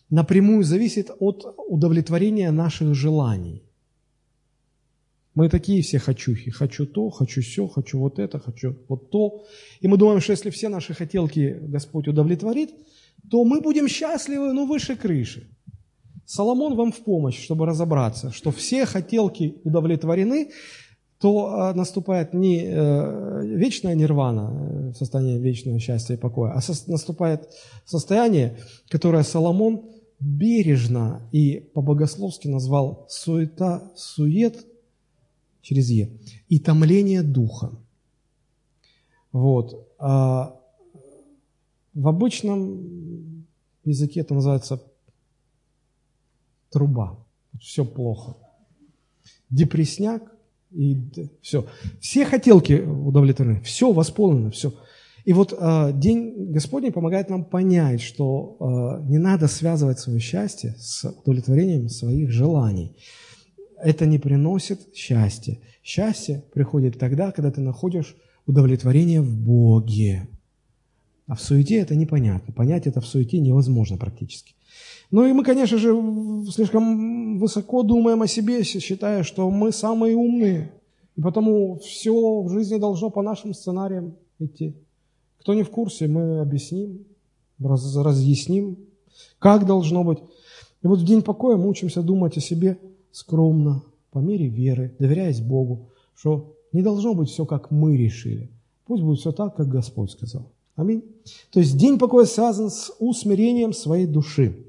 напрямую 0.09 0.63
зависит 0.63 1.11
от 1.19 1.55
удовлетворения 1.57 2.51
наших 2.51 2.95
желаний– 2.95 3.63
мы 5.35 5.49
такие 5.49 5.81
все 5.81 5.99
хочухи. 5.99 6.51
Хочу 6.51 6.85
то, 6.85 7.09
хочу 7.09 7.41
все, 7.41 7.67
хочу 7.67 7.99
вот 7.99 8.19
это, 8.19 8.39
хочу 8.39 8.75
вот 8.87 9.09
то. 9.09 9.45
И 9.81 9.87
мы 9.87 9.97
думаем, 9.97 10.21
что 10.21 10.31
если 10.31 10.49
все 10.49 10.69
наши 10.69 10.93
хотелки 10.93 11.57
Господь 11.61 12.07
удовлетворит, 12.07 12.71
то 13.29 13.43
мы 13.43 13.61
будем 13.61 13.87
счастливы, 13.87 14.53
ну, 14.53 14.67
выше 14.67 14.95
крыши. 14.95 15.49
Соломон 16.25 16.75
вам 16.75 16.91
в 16.91 16.99
помощь, 16.99 17.43
чтобы 17.43 17.65
разобраться, 17.65 18.31
что 18.31 18.51
все 18.51 18.85
хотелки 18.85 19.55
удовлетворены, 19.63 20.51
то 21.19 21.47
а, 21.47 21.73
наступает 21.73 22.33
не 22.33 22.65
э, 22.65 23.45
вечная 23.45 23.95
нирвана, 23.95 24.91
э, 24.91 24.93
состояние 24.93 25.39
вечного 25.39 25.79
счастья 25.79 26.15
и 26.15 26.17
покоя, 26.17 26.51
а 26.51 26.59
наступает 26.87 27.49
состояние, 27.85 28.57
которое 28.89 29.23
Соломон 29.23 29.89
бережно 30.19 31.21
и 31.31 31.59
по-богословски 31.73 32.47
назвал 32.47 33.05
суета, 33.09 33.91
сует, 33.95 34.65
через 35.63 35.89
Е. 35.89 36.11
И 36.49 36.59
томление 36.59 37.23
духа. 37.23 37.71
Вот. 39.31 39.87
А 39.97 40.59
в 41.95 42.07
обычном 42.07 43.45
языке 43.83 44.19
это 44.19 44.35
называется 44.35 44.83
труба. 46.69 47.17
Все 47.59 47.85
плохо. 47.85 48.35
Депресняк 49.49 50.21
и 50.71 50.97
все. 51.41 51.65
Все 51.99 52.25
хотелки 52.25 52.73
удовлетворены, 52.73 53.61
все 53.61 53.91
восполнено, 53.91 54.51
все. 54.51 54.73
И 55.23 55.31
вот 55.31 55.53
э, 55.57 55.91
День 55.93 56.51
Господний 56.51 56.91
помогает 56.91 57.29
нам 57.29 57.45
понять, 57.45 58.01
что 58.01 58.57
э, 58.59 59.09
не 59.09 59.19
надо 59.19 59.47
связывать 59.47 59.99
свое 59.99 60.19
счастье 60.19 60.75
с 60.77 61.05
удовлетворением 61.23 61.87
своих 61.87 62.29
желаний 62.31 62.91
это 63.83 64.05
не 64.05 64.17
приносит 64.17 64.95
счастья. 64.95 65.59
Счастье 65.83 66.43
приходит 66.53 66.97
тогда, 66.97 67.31
когда 67.31 67.51
ты 67.51 67.61
находишь 67.61 68.15
удовлетворение 68.47 69.21
в 69.21 69.35
Боге. 69.35 70.27
А 71.27 71.35
в 71.35 71.41
суете 71.41 71.77
это 71.77 71.95
непонятно. 71.95 72.53
Понять 72.53 72.87
это 72.87 73.01
в 73.01 73.05
суете 73.05 73.39
невозможно 73.39 73.97
практически. 73.97 74.55
Ну 75.11 75.25
и 75.25 75.33
мы, 75.33 75.43
конечно 75.43 75.77
же, 75.77 75.93
слишком 76.51 77.37
высоко 77.37 77.83
думаем 77.83 78.21
о 78.21 78.27
себе, 78.27 78.63
считая, 78.63 79.23
что 79.23 79.49
мы 79.49 79.71
самые 79.71 80.15
умные. 80.15 80.71
И 81.15 81.21
потому 81.21 81.77
все 81.79 82.41
в 82.41 82.49
жизни 82.49 82.77
должно 82.77 83.09
по 83.09 83.21
нашим 83.21 83.53
сценариям 83.53 84.15
идти. 84.39 84.75
Кто 85.39 85.53
не 85.53 85.63
в 85.63 85.69
курсе, 85.69 86.07
мы 86.07 86.39
объясним, 86.39 87.05
раз, 87.59 87.95
разъясним, 87.95 88.77
как 89.39 89.65
должно 89.65 90.03
быть. 90.03 90.19
И 90.81 90.87
вот 90.87 90.99
в 90.99 91.05
день 91.05 91.21
покоя 91.21 91.57
мы 91.57 91.67
учимся 91.67 92.01
думать 92.01 92.37
о 92.37 92.41
себе– 92.41 92.77
скромно, 93.13 93.83
по 94.11 94.19
мере 94.19 94.47
веры, 94.47 94.93
доверяясь 94.99 95.39
Богу, 95.39 95.89
что 96.15 96.57
не 96.73 96.81
должно 96.81 97.13
быть 97.13 97.29
все, 97.29 97.45
как 97.45 97.71
мы 97.71 97.95
решили. 97.95 98.49
Пусть 98.85 99.03
будет 99.03 99.19
все 99.19 99.31
так, 99.31 99.55
как 99.55 99.69
Господь 99.69 100.11
сказал. 100.11 100.51
Аминь. 100.75 101.03
То 101.51 101.59
есть 101.59 101.77
день 101.77 101.97
покоя 101.97 102.25
связан 102.25 102.69
с 102.69 102.91
усмирением 102.99 103.73
своей 103.73 104.07
души. 104.07 104.65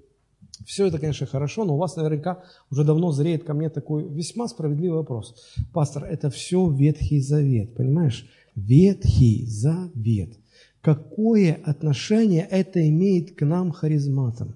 Все 0.67 0.87
это, 0.87 0.99
конечно, 0.99 1.27
хорошо, 1.27 1.65
но 1.65 1.75
у 1.75 1.79
вас 1.79 1.97
наверняка 1.97 2.45
уже 2.71 2.85
давно 2.85 3.11
зреет 3.11 3.45
ко 3.45 3.55
мне 3.55 3.71
такой 3.71 4.07
весьма 4.09 4.47
справедливый 4.49 4.99
вопрос. 4.99 5.35
Пастор, 5.73 6.05
это 6.05 6.31
все 6.31 6.71
Ветхий 6.71 7.21
Завет, 7.21 7.75
понимаешь? 7.75 8.29
Ветхий 8.55 9.45
Завет. 9.47 10.39
Какое 10.81 11.59
отношение 11.65 12.47
это 12.51 12.87
имеет 12.89 13.35
к 13.35 13.45
нам, 13.45 13.73
харизматам? 13.73 14.55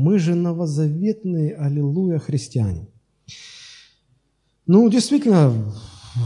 Мы 0.00 0.20
же 0.20 0.36
новозаветные, 0.36 1.56
аллилуйя, 1.56 2.20
христиане. 2.20 2.86
Ну, 4.64 4.88
действительно, 4.88 5.74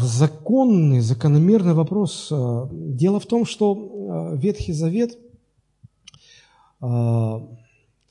законный, 0.03 1.01
закономерный 1.01 1.73
вопрос. 1.73 2.29
Э, 2.31 2.69
дело 2.71 3.19
в 3.19 3.25
том, 3.25 3.47
что 3.47 4.35
э, 4.35 4.37
Ветхий 4.37 4.75
Завет 4.75 5.17
э, 6.83 7.41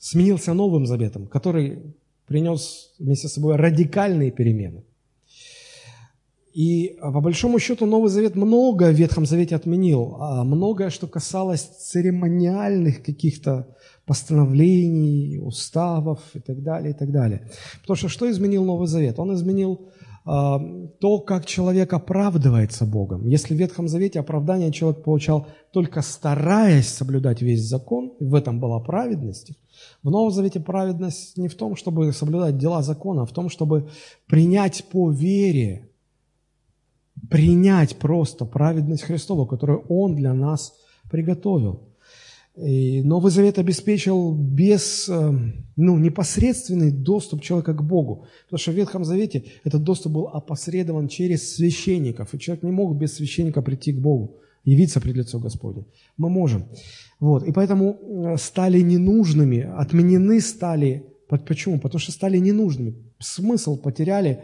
сменился 0.00 0.52
Новым 0.52 0.84
Заветом, 0.84 1.28
который 1.28 1.94
принес 2.26 2.90
вместе 2.98 3.28
с 3.28 3.34
собой 3.34 3.54
радикальные 3.54 4.32
перемены. 4.32 4.82
И 6.52 6.98
по 7.00 7.20
большому 7.20 7.60
счету 7.60 7.86
Новый 7.86 8.10
Завет 8.10 8.34
много 8.34 8.90
в 8.90 8.94
Ветхом 8.94 9.26
Завете 9.26 9.54
отменил, 9.54 10.16
а 10.18 10.42
многое, 10.42 10.90
что 10.90 11.06
касалось 11.06 11.62
церемониальных 11.62 13.04
каких-то 13.04 13.68
постановлений, 14.06 15.38
уставов 15.38 16.20
и 16.34 16.40
так 16.40 16.62
далее, 16.62 16.90
и 16.90 16.94
так 16.94 17.10
далее. 17.10 17.48
Потому 17.80 17.96
что 17.96 18.08
что 18.08 18.30
изменил 18.30 18.64
Новый 18.64 18.88
Завет? 18.88 19.18
Он 19.18 19.34
изменил 19.34 19.88
э, 20.26 20.88
то, 21.00 21.18
как 21.20 21.46
человек 21.46 21.92
оправдывается 21.92 22.84
Богом. 22.84 23.26
Если 23.28 23.54
в 23.54 23.58
Ветхом 23.58 23.88
Завете 23.88 24.20
оправдание 24.20 24.72
человек 24.72 25.04
получал 25.04 25.46
только 25.72 26.02
стараясь 26.02 26.88
соблюдать 26.88 27.42
весь 27.42 27.62
закон, 27.62 28.12
в 28.18 28.34
этом 28.34 28.58
была 28.60 28.80
праведность, 28.80 29.52
в 30.02 30.10
Новом 30.10 30.30
Завете 30.32 30.60
праведность 30.60 31.36
не 31.38 31.48
в 31.48 31.54
том, 31.54 31.76
чтобы 31.76 32.12
соблюдать 32.12 32.58
дела 32.58 32.82
закона, 32.82 33.22
а 33.22 33.26
в 33.26 33.32
том, 33.32 33.48
чтобы 33.48 33.88
принять 34.26 34.84
по 34.90 35.10
вере, 35.10 35.88
принять 37.30 37.96
просто 37.96 38.44
праведность 38.44 39.04
Христову, 39.04 39.46
которую 39.46 39.84
Он 39.88 40.16
для 40.16 40.34
нас 40.34 40.74
приготовил. 41.10 41.91
И 42.56 43.02
Новый 43.02 43.32
Завет 43.32 43.58
обеспечил 43.58 44.34
без, 44.34 45.08
э, 45.08 45.32
ну, 45.76 45.98
непосредственный 45.98 46.90
доступ 46.90 47.40
человека 47.40 47.72
к 47.72 47.82
Богу. 47.82 48.26
Потому 48.44 48.58
что 48.58 48.72
в 48.72 48.74
Ветхом 48.74 49.04
Завете 49.04 49.44
этот 49.64 49.82
доступ 49.82 50.12
был 50.12 50.28
опосредован 50.28 51.08
через 51.08 51.54
священников. 51.54 52.34
И 52.34 52.38
человек 52.38 52.62
не 52.62 52.70
мог 52.70 52.94
без 52.96 53.14
священника 53.14 53.62
прийти 53.62 53.92
к 53.92 54.00
Богу, 54.00 54.36
явиться 54.64 55.00
пред 55.00 55.16
лицо 55.16 55.38
Господне. 55.38 55.86
Мы 56.18 56.28
можем. 56.28 56.66
Вот. 57.20 57.42
И 57.44 57.52
поэтому 57.52 57.98
э, 58.02 58.36
стали 58.36 58.80
ненужными, 58.80 59.60
отменены 59.78 60.40
стали. 60.40 61.06
Почему? 61.28 61.80
Потому 61.80 62.00
что 62.00 62.12
стали 62.12 62.36
ненужными. 62.36 62.94
Смысл 63.18 63.78
потеряли 63.78 64.40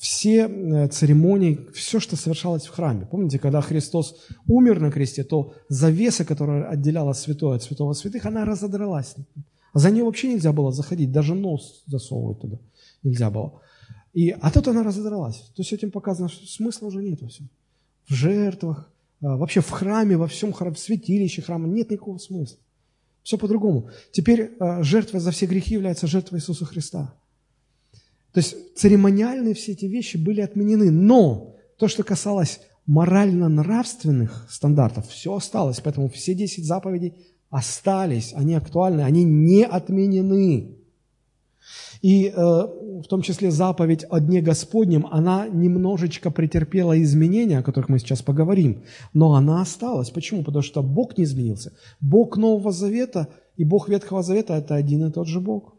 все 0.00 0.48
э, 0.48 0.88
церемонии, 0.88 1.68
все, 1.74 2.00
что 2.00 2.16
совершалось 2.16 2.64
в 2.64 2.70
храме. 2.70 3.06
Помните, 3.06 3.38
когда 3.38 3.60
Христос 3.60 4.16
умер 4.48 4.80
на 4.80 4.90
кресте, 4.90 5.24
то 5.24 5.52
завеса, 5.68 6.24
которая 6.24 6.68
отделяла 6.68 7.12
святое 7.12 7.56
от 7.56 7.62
святого 7.62 7.92
святых, 7.92 8.24
она 8.24 8.46
разодралась. 8.46 9.14
За 9.74 9.90
нее 9.90 10.04
вообще 10.04 10.32
нельзя 10.32 10.52
было 10.52 10.72
заходить, 10.72 11.12
даже 11.12 11.34
нос 11.34 11.82
засовывать 11.86 12.40
туда 12.40 12.58
нельзя 13.02 13.30
было. 13.30 13.60
И, 14.12 14.30
а 14.30 14.50
тут 14.50 14.68
она 14.68 14.82
разодралась. 14.82 15.36
То 15.54 15.62
есть 15.62 15.72
этим 15.72 15.90
показано, 15.90 16.28
что 16.28 16.46
смысла 16.46 16.86
уже 16.86 17.02
нет 17.02 17.22
во 17.22 17.28
всем. 17.28 17.48
В 18.08 18.14
жертвах, 18.14 18.90
а, 19.22 19.36
вообще 19.36 19.60
в 19.60 19.70
храме, 19.70 20.16
во 20.16 20.26
всем 20.26 20.52
храме, 20.52 20.74
в 20.74 20.78
святилище 20.78 21.42
храма 21.42 21.68
нет 21.68 21.90
никакого 21.90 22.18
смысла. 22.18 22.58
Все 23.22 23.36
по-другому. 23.36 23.90
Теперь 24.12 24.40
э, 24.58 24.82
жертва 24.82 25.20
за 25.20 25.30
все 25.30 25.44
грехи 25.44 25.74
является 25.74 26.06
жертвой 26.06 26.38
Иисуса 26.38 26.64
Христа. 26.64 27.14
То 28.32 28.38
есть 28.38 28.76
церемониальные 28.76 29.54
все 29.54 29.72
эти 29.72 29.86
вещи 29.86 30.16
были 30.16 30.40
отменены. 30.40 30.90
Но 30.90 31.56
то, 31.78 31.88
что 31.88 32.02
касалось 32.02 32.60
морально-нравственных 32.86 34.46
стандартов, 34.50 35.08
все 35.08 35.34
осталось. 35.34 35.80
Поэтому 35.80 36.08
все 36.08 36.34
10 36.34 36.64
заповедей 36.64 37.14
остались, 37.50 38.32
они 38.34 38.54
актуальны, 38.54 39.02
они 39.02 39.24
не 39.24 39.64
отменены. 39.64 40.76
И 42.02 42.28
э, 42.28 42.32
в 42.34 43.04
том 43.08 43.20
числе 43.20 43.50
заповедь 43.50 44.06
о 44.08 44.20
Дне 44.20 44.40
Господнем, 44.40 45.06
она 45.10 45.46
немножечко 45.48 46.30
претерпела 46.30 47.00
изменения, 47.02 47.58
о 47.58 47.62
которых 47.62 47.90
мы 47.90 47.98
сейчас 47.98 48.22
поговорим, 48.22 48.84
но 49.12 49.34
она 49.34 49.60
осталась. 49.60 50.10
Почему? 50.10 50.42
Потому 50.42 50.62
что 50.62 50.82
Бог 50.82 51.18
не 51.18 51.24
изменился. 51.24 51.72
Бог 52.00 52.38
Нового 52.38 52.72
Завета 52.72 53.28
и 53.56 53.64
Бог 53.64 53.88
Ветхого 53.88 54.22
Завета– 54.22 54.54
это 54.56 54.74
один 54.74 55.06
и 55.06 55.12
тот 55.12 55.26
же 55.28 55.40
Бог. 55.40 55.74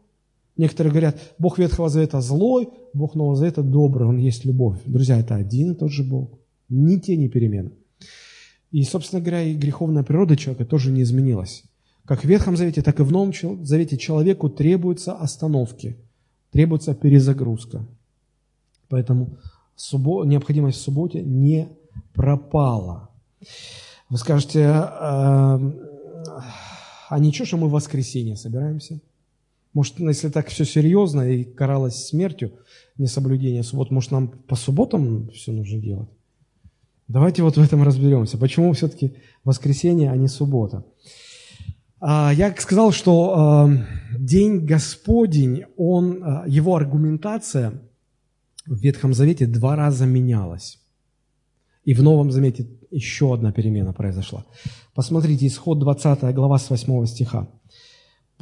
Некоторые 0.56 0.90
говорят, 0.90 1.18
Бог 1.38 1.58
Ветхого 1.58 1.88
Завета 1.88 2.20
злой, 2.20 2.68
Бог 2.92 3.14
Нового 3.14 3.36
Завета 3.36 3.62
добрый, 3.62 4.06
Он 4.06 4.18
есть 4.18 4.44
любовь. 4.44 4.78
Друзья, 4.84 5.18
это 5.18 5.34
один 5.34 5.72
и 5.72 5.74
тот 5.74 5.90
же 5.90 6.04
Бог. 6.04 6.38
Ни 6.68 6.96
тени 6.98 7.28
перемены. 7.28 7.72
И, 8.70 8.82
собственно 8.84 9.20
говоря, 9.20 9.42
и 9.42 9.54
греховная 9.54 10.02
природа 10.02 10.36
человека 10.36 10.64
тоже 10.64 10.92
не 10.92 11.02
изменилась. 11.02 11.64
Как 12.04 12.22
в 12.22 12.28
Ветхом 12.28 12.56
Завете, 12.56 12.82
так 12.82 13.00
и 13.00 13.02
в 13.02 13.12
Новом 13.12 13.32
Завете 13.64 13.96
человеку 13.96 14.48
требуются 14.48 15.12
остановки– 15.12 15.96
требуется 16.52 16.94
перезагрузка. 16.94 17.84
Поэтому 18.88 19.38
суббо... 19.74 20.24
необходимость 20.24 20.78
в 20.78 20.82
субботе 20.82 21.22
не 21.22 21.68
пропала. 22.14 23.10
Вы 24.08 24.18
скажете, 24.18 24.66
а, 24.66 25.58
а 27.08 27.18
ничего, 27.18 27.46
что 27.46 27.56
мы 27.56 27.68
в 27.68 27.72
воскресенье 27.72 28.36
собираемся? 28.36 29.00
Может, 29.74 30.00
если 30.00 30.28
так 30.28 30.48
все 30.48 30.64
серьезно 30.64 31.22
и 31.30 31.44
каралось 31.44 32.06
смертью 32.06 32.52
несоблюдение 32.98 33.62
суббот, 33.62 33.90
может, 33.90 34.10
нам 34.10 34.28
по 34.28 34.54
субботам 34.54 35.30
все 35.30 35.52
нужно 35.52 35.80
делать? 35.80 36.10
Давайте 37.08 37.42
вот 37.42 37.56
в 37.56 37.62
этом 37.62 37.82
разберемся. 37.82 38.38
Почему 38.38 38.72
все-таки 38.72 39.16
воскресенье, 39.44 40.10
а 40.10 40.16
не 40.16 40.28
суббота? 40.28 40.84
А, 42.00 42.32
я 42.34 42.54
сказал, 42.56 42.92
что 42.92 43.34
а, 43.34 43.70
День 44.18 44.66
Господень, 44.66 45.64
он, 45.76 46.22
а, 46.22 46.44
его 46.46 46.74
аргументация 46.74 47.82
в 48.66 48.78
Ветхом 48.78 49.14
Завете 49.14 49.46
два 49.46 49.76
раза 49.76 50.04
менялась. 50.06 50.80
И 51.84 51.94
в 51.94 52.02
Новом 52.02 52.30
Завете 52.30 52.66
еще 52.90 53.34
одна 53.34 53.52
перемена 53.52 53.92
произошла. 53.92 54.44
Посмотрите, 54.94 55.46
исход 55.46 55.78
20 55.78 56.34
глава 56.34 56.58
с 56.58 56.70
8 56.70 57.06
стиха. 57.06 57.48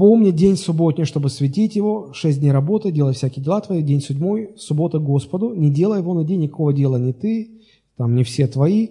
«Помни 0.01 0.31
день 0.31 0.57
субботний, 0.57 1.05
чтобы 1.05 1.29
светить 1.29 1.77
его, 1.77 2.15
шесть 2.15 2.41
дней 2.41 2.53
работы, 2.53 2.91
делай 2.91 3.13
всякие 3.13 3.45
дела 3.45 3.61
твои, 3.61 3.83
день 3.83 4.01
седьмой, 4.01 4.55
суббота 4.57 4.99
Господу, 4.99 5.53
не 5.53 5.71
делай 5.71 5.99
его 5.99 6.15
на 6.15 6.25
день, 6.25 6.41
никакого 6.41 6.73
дела 6.73 6.97
не 6.97 7.13
ты, 7.13 7.61
там 7.99 8.15
не 8.15 8.25
все 8.25 8.47
твои» 8.47 8.89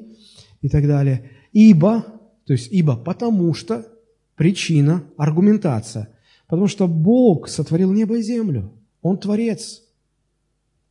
и 0.62 0.70
так 0.70 0.86
далее. 0.86 1.32
«Ибо», 1.52 2.06
то 2.46 2.54
есть 2.54 2.72
«ибо, 2.72 2.96
потому 2.96 3.56
что 3.56 3.88
причина, 4.36 5.04
аргументация. 5.18 6.10
Потому 6.46 6.68
что 6.68 6.88
Бог 6.88 7.48
сотворил 7.48 7.92
небо 7.92 8.20
и 8.20 8.22
землю. 8.22 8.72
Он 9.02 9.18
Творец. 9.18 9.82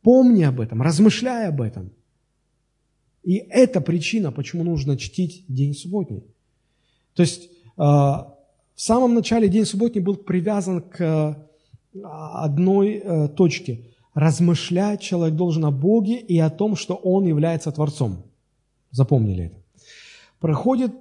Помни 0.01 0.43
об 0.43 0.59
этом, 0.59 0.81
размышляй 0.81 1.47
об 1.47 1.61
этом. 1.61 1.93
И 3.23 3.35
это 3.35 3.79
причина, 3.79 4.33
почему 4.33 4.65
нужно 4.65 4.97
чтить 4.97 5.45
день 5.47 5.73
субботний. 5.73 6.25
То 7.13 7.21
есть 7.21 7.49
а, 7.77 8.35
в 8.79 8.81
самом 8.81 9.13
начале 9.13 9.49
день 9.49 9.65
субботний 9.65 10.01
был 10.01 10.15
привязан 10.15 10.79
к 10.81 11.01
а, 11.01 12.45
одной 12.45 13.01
э, 13.03 13.27
точке. 13.27 13.81
Размышлять 14.13 15.01
человек 15.01 15.35
должен 15.35 15.65
о 15.65 15.71
Боге 15.71 16.17
и 16.17 16.39
о 16.39 16.49
том, 16.49 16.77
что 16.77 16.95
Он 16.95 17.25
является 17.25 17.73
Творцом. 17.73 18.23
Запомнили 18.91 19.47
это. 19.47 19.55
Проходит 20.39 20.93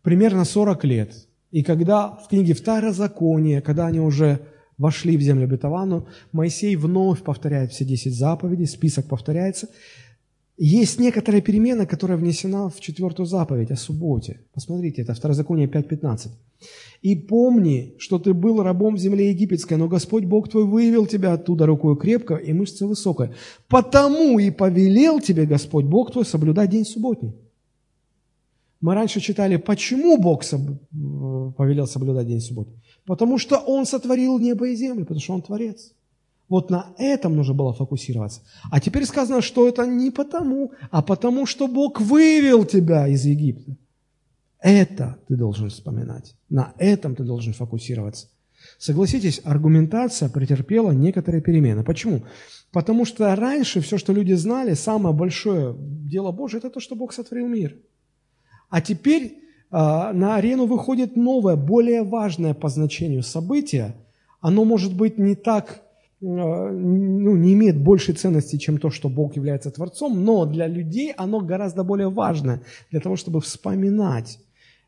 примерно 0.00 0.46
40 0.46 0.84
лет. 0.84 1.28
И 1.50 1.62
когда 1.62 2.08
в 2.08 2.28
книге 2.28 2.54
Второзакония, 2.54 3.60
когда 3.60 3.88
они 3.88 4.00
уже 4.00 4.40
вошли 4.78 5.18
в 5.18 5.20
землю 5.20 5.44
обетованную, 5.44 6.06
Моисей 6.32 6.76
вновь 6.76 7.22
повторяет 7.22 7.72
все 7.72 7.84
десять 7.84 8.16
заповедей, 8.16 8.66
список 8.66 9.06
повторяется. 9.06 9.68
Есть 10.60 10.98
некоторая 10.98 11.40
перемена, 11.40 11.86
которая 11.86 12.18
внесена 12.18 12.68
в 12.68 12.80
четвертую 12.80 13.26
заповедь 13.26 13.70
о 13.70 13.76
субботе. 13.76 14.40
Посмотрите, 14.52 15.02
это 15.02 15.14
Второзаконие 15.14 15.68
5.15. 15.68 16.30
«И 17.00 17.14
помни, 17.14 17.94
что 17.98 18.18
ты 18.18 18.34
был 18.34 18.60
рабом 18.60 18.96
в 18.96 18.98
земле 18.98 19.30
египетской, 19.30 19.74
но 19.74 19.86
Господь 19.86 20.24
Бог 20.24 20.48
твой 20.48 20.64
вывел 20.64 21.06
тебя 21.06 21.34
оттуда 21.34 21.64
рукой 21.64 21.96
крепко 21.96 22.34
и 22.34 22.52
мышца 22.52 22.88
высокая. 22.88 23.32
Потому 23.68 24.40
и 24.40 24.50
повелел 24.50 25.20
тебе 25.20 25.46
Господь 25.46 25.84
Бог 25.84 26.10
твой 26.10 26.24
соблюдать 26.24 26.70
день 26.70 26.84
субботний». 26.84 27.34
Мы 28.80 28.94
раньше 28.94 29.20
читали, 29.20 29.56
почему 29.58 30.18
Бог 30.18 30.42
повелел 31.56 31.86
соблюдать 31.86 32.26
день 32.26 32.40
субботы. 32.40 32.72
Потому 33.06 33.38
что 33.38 33.58
Он 33.58 33.86
сотворил 33.86 34.40
небо 34.40 34.68
и 34.68 34.74
землю, 34.74 35.04
потому 35.04 35.20
что 35.20 35.34
Он 35.34 35.42
Творец. 35.42 35.92
Вот 36.48 36.70
на 36.70 36.94
этом 36.98 37.36
нужно 37.36 37.54
было 37.54 37.72
фокусироваться. 37.72 38.40
А 38.70 38.80
теперь 38.80 39.04
сказано, 39.04 39.42
что 39.42 39.68
это 39.68 39.86
не 39.86 40.10
потому, 40.10 40.72
а 40.90 41.02
потому, 41.02 41.46
что 41.46 41.68
Бог 41.68 42.00
вывел 42.00 42.64
тебя 42.64 43.06
из 43.06 43.24
Египта. 43.24 43.76
Это 44.60 45.18
ты 45.28 45.36
должен 45.36 45.68
вспоминать. 45.68 46.34
На 46.48 46.72
этом 46.78 47.14
ты 47.14 47.24
должен 47.24 47.52
фокусироваться. 47.52 48.28
Согласитесь, 48.78 49.40
аргументация 49.44 50.28
претерпела 50.28 50.90
некоторые 50.92 51.42
перемены. 51.42 51.84
Почему? 51.84 52.22
Потому 52.72 53.04
что 53.04 53.34
раньше 53.36 53.80
все, 53.80 53.98
что 53.98 54.12
люди 54.12 54.32
знали, 54.32 54.74
самое 54.74 55.14
большое 55.14 55.76
дело 55.78 56.32
Божие, 56.32 56.58
это 56.58 56.70
то, 56.70 56.80
что 56.80 56.96
Бог 56.96 57.12
сотворил 57.12 57.46
мир– 57.46 57.76
а 58.70 58.80
теперь 58.80 59.38
а, 59.70 60.12
на 60.12 60.36
арену 60.36 60.66
выходит 60.66 61.16
новое, 61.16 61.56
более 61.56 62.02
важное 62.02 62.54
по 62.54 62.68
значению 62.68 63.22
событие. 63.22 63.94
Оно 64.40 64.64
может 64.64 64.94
быть 64.94 65.18
не 65.18 65.34
так, 65.34 65.82
ну, 66.20 67.36
не 67.36 67.52
имеет 67.52 67.80
большей 67.80 68.14
ценности, 68.14 68.56
чем 68.56 68.78
то, 68.78 68.90
что 68.90 69.08
Бог 69.08 69.36
является 69.36 69.70
Творцом, 69.70 70.24
но 70.24 70.46
для 70.46 70.66
людей 70.66 71.12
оно 71.12 71.40
гораздо 71.40 71.84
более 71.84 72.10
важное, 72.10 72.62
для 72.90 73.00
того, 73.00 73.16
чтобы 73.16 73.40
вспоминать. 73.40 74.40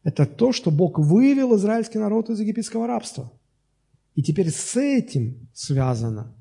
Это 0.02 0.26
то, 0.26 0.52
что 0.52 0.70
Бог 0.70 0.98
вывел 0.98 1.56
израильский 1.56 1.98
народ 1.98 2.30
из 2.30 2.40
египетского 2.40 2.86
рабства. 2.86 3.30
И 4.16 4.22
теперь 4.22 4.50
с 4.50 4.76
этим 4.76 5.48
связана 5.52 6.34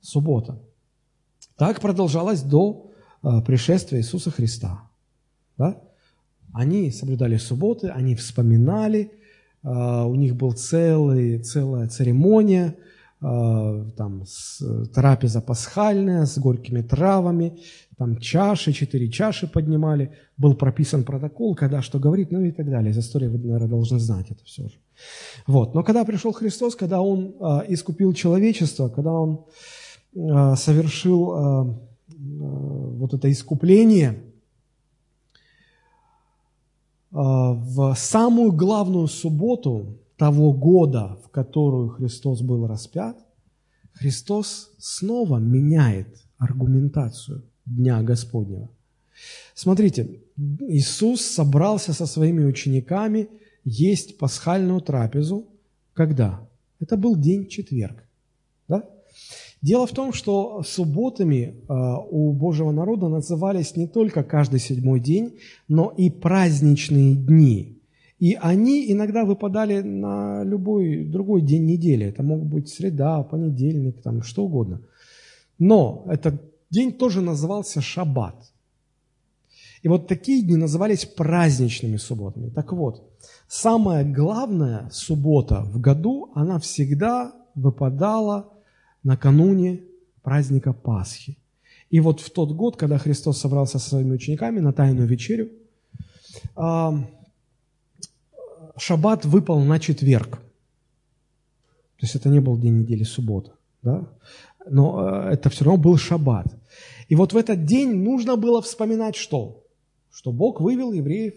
суббота. 0.00 0.58
Так 1.56 1.80
продолжалось 1.80 2.42
до 2.42 2.90
а, 3.22 3.40
пришествия 3.42 4.00
Иисуса 4.00 4.30
Христа. 4.30 4.82
Да? 5.58 5.80
Они 6.52 6.90
соблюдали 6.90 7.36
субботы, 7.36 7.88
они 7.88 8.14
вспоминали, 8.14 9.12
а, 9.62 10.06
у 10.06 10.14
них 10.14 10.36
была 10.36 10.54
целая 10.54 11.38
церемония, 11.40 12.76
а, 13.22 13.84
там 13.96 14.24
трапеза 14.92 15.40
пасхальная 15.40 16.26
с 16.26 16.38
горькими 16.38 16.82
травами, 16.82 17.60
там 17.96 18.18
чаши, 18.18 18.72
четыре 18.72 19.10
чаши 19.10 19.46
поднимали, 19.46 20.12
был 20.36 20.54
прописан 20.54 21.04
протокол, 21.04 21.54
когда 21.54 21.82
что 21.82 21.98
говорить, 21.98 22.32
ну 22.32 22.40
и 22.40 22.50
так 22.50 22.68
далее. 22.68 22.90
Из 22.90 22.98
истории 22.98 23.28
вы, 23.28 23.38
наверное, 23.38 23.68
должны 23.68 23.98
знать 23.98 24.30
это 24.30 24.44
все 24.44 24.68
же. 24.68 24.74
Вот. 25.46 25.74
Но 25.74 25.82
когда 25.82 26.04
пришел 26.04 26.32
Христос, 26.32 26.74
когда 26.74 27.00
Он 27.00 27.34
а, 27.40 27.64
искупил 27.68 28.12
человечество, 28.12 28.88
когда 28.88 29.12
Он 29.12 29.46
совершил 30.14 31.78
вот 32.14 33.14
это 33.14 33.32
искупление– 33.32 34.22
а, 37.14 37.52
в 37.52 37.94
самую 37.94 38.52
главную 38.52 39.06
субботу 39.06 39.98
того 40.22 40.52
года, 40.52 41.18
в 41.24 41.30
которую 41.30 41.88
Христос 41.88 42.42
был 42.42 42.68
распят, 42.68 43.18
Христос 43.92 44.70
снова 44.78 45.38
меняет 45.38 46.16
аргументацию 46.38 47.42
Дня 47.66 48.00
Господнего. 48.02 48.70
Смотрите, 49.52 50.20
Иисус 50.68 51.22
собрался 51.22 51.92
со 51.92 52.06
своими 52.06 52.44
учениками 52.44 53.30
есть 53.64 54.16
пасхальную 54.16 54.80
трапезу. 54.80 55.48
Когда? 55.92 56.48
Это 56.78 56.96
был 56.96 57.16
день 57.16 57.48
четверг. 57.48 58.04
Да? 58.68 58.88
Дело 59.60 59.88
в 59.88 59.92
том, 59.92 60.12
что 60.12 60.62
субботами 60.62 61.56
а, 61.66 61.98
у 61.98 62.32
Божьего 62.32 62.70
народа 62.70 63.08
назывались 63.08 63.74
не 63.74 63.88
только 63.88 64.22
каждый 64.22 64.60
седьмой 64.60 65.00
день, 65.00 65.40
но 65.66 65.92
и 65.96 66.10
праздничные 66.10 67.16
дни. 67.16 67.81
И 68.22 68.38
они 68.40 68.92
иногда 68.92 69.24
выпадали 69.24 69.82
на 69.82 70.44
любой 70.44 71.04
другой 71.04 71.42
день 71.42 71.66
недели. 71.66 72.06
Это 72.06 72.22
мог 72.22 72.44
быть 72.44 72.68
среда, 72.68 73.24
понедельник, 73.24 74.00
там 74.00 74.22
что 74.22 74.44
угодно. 74.44 74.80
Но 75.58 76.04
этот 76.08 76.40
день 76.70 76.92
тоже 76.92 77.20
назывался 77.20 77.80
шаббат. 77.80 78.36
И 79.82 79.88
вот 79.88 80.06
такие 80.06 80.40
дни 80.40 80.54
назывались 80.54 81.04
праздничными 81.04 81.96
субботами. 81.96 82.50
Так 82.50 82.72
вот, 82.72 83.02
самая 83.48 84.04
главная 84.04 84.88
суббота 84.92 85.62
в 85.62 85.80
году, 85.80 86.30
она 86.36 86.60
всегда 86.60 87.32
выпадала 87.56 88.52
накануне 89.02 89.80
праздника 90.22 90.72
Пасхи. 90.72 91.38
И 91.90 91.98
вот 91.98 92.20
в 92.20 92.30
тот 92.30 92.52
год, 92.52 92.76
когда 92.76 92.98
Христос 92.98 93.40
собрался 93.40 93.80
со 93.80 93.88
своими 93.88 94.12
учениками 94.12 94.60
на 94.60 94.72
Тайную 94.72 95.08
вечерю, 95.08 95.48
шаббат 98.78 99.24
выпал 99.24 99.60
на 99.60 99.78
четверг. 99.78 100.36
То 101.96 102.06
есть 102.06 102.16
это 102.16 102.28
не 102.28 102.40
был 102.40 102.58
день 102.58 102.80
недели 102.80 103.04
суббота. 103.04 103.52
Да? 103.82 104.08
Но 104.66 105.26
э, 105.26 105.32
это 105.34 105.50
все 105.50 105.64
равно 105.64 105.82
был 105.82 105.96
шаббат. 105.96 106.46
И 107.08 107.14
вот 107.14 107.32
в 107.32 107.36
этот 107.36 107.64
день 107.64 108.02
нужно 108.02 108.36
было 108.36 108.60
вспоминать 108.62 109.16
что? 109.16 109.64
Что 110.10 110.32
Бог 110.32 110.60
вывел 110.60 110.92
евреев 110.92 111.34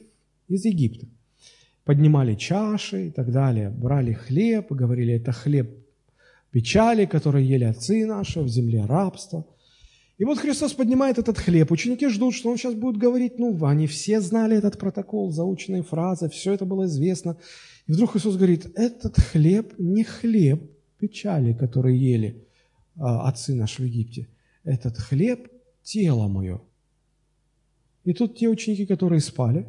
из 0.47 0.65
Египта. 0.65 1.07
Поднимали 1.83 2.35
чаши 2.35 3.07
и 3.07 3.11
так 3.11 3.31
далее, 3.31 3.69
брали 3.69 4.13
хлеб, 4.13 4.71
говорили, 4.71 5.13
это 5.13 5.31
хлеб 5.31 5.69
печали, 6.55 7.05
который 7.05 7.43
ели 7.43 7.65
отцы 7.65 8.05
наши 8.05 8.39
в 8.39 8.47
земле 8.47 8.85
рабства. 8.85 9.45
И 10.17 10.23
вот 10.23 10.37
Христос 10.37 10.73
поднимает 10.73 11.17
этот 11.17 11.37
хлеб. 11.37 11.71
Ученики 11.71 12.07
ждут, 12.07 12.33
что 12.33 12.49
Он 12.49 12.57
сейчас 12.57 12.73
будет 12.73 12.97
говорить. 12.97 13.37
Ну, 13.37 13.65
они 13.65 13.85
все 13.87 14.21
знали 14.21 14.57
этот 14.57 14.79
протокол, 14.79 15.31
заученные 15.31 15.83
фразы, 15.83 16.29
все 16.29 16.53
это 16.53 16.65
было 16.65 16.85
известно. 16.85 17.37
И 17.87 17.91
вдруг 17.91 18.15
Иисус 18.15 18.35
говорит, 18.35 18.67
этот 18.75 19.17
хлеб 19.17 19.73
не 19.77 20.03
хлеб 20.03 20.71
печали, 20.99 21.53
который 21.53 21.97
ели 21.97 22.47
а, 22.97 23.27
отцы 23.27 23.53
наши 23.53 23.81
в 23.81 23.85
Египте. 23.85 24.27
Этот 24.63 24.97
хлеб– 24.97 25.49
тело 25.83 26.27
мое. 26.27 26.61
И 28.05 28.13
тут 28.13 28.37
те 28.37 28.47
ученики, 28.47 28.85
которые 28.85 29.19
спали, 29.19 29.67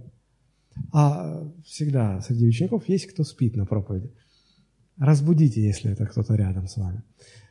а 0.92 1.42
всегда 1.64 2.20
среди 2.20 2.46
учеников 2.46 2.88
есть 2.88 3.06
кто 3.06 3.24
спит 3.24 3.56
на 3.56 3.66
проповеди– 3.66 4.12
Разбудите, 4.98 5.62
если 5.62 5.92
это 5.92 6.06
кто-то 6.06 6.34
рядом 6.34 6.66
с 6.68 6.76
вами. 6.76 7.02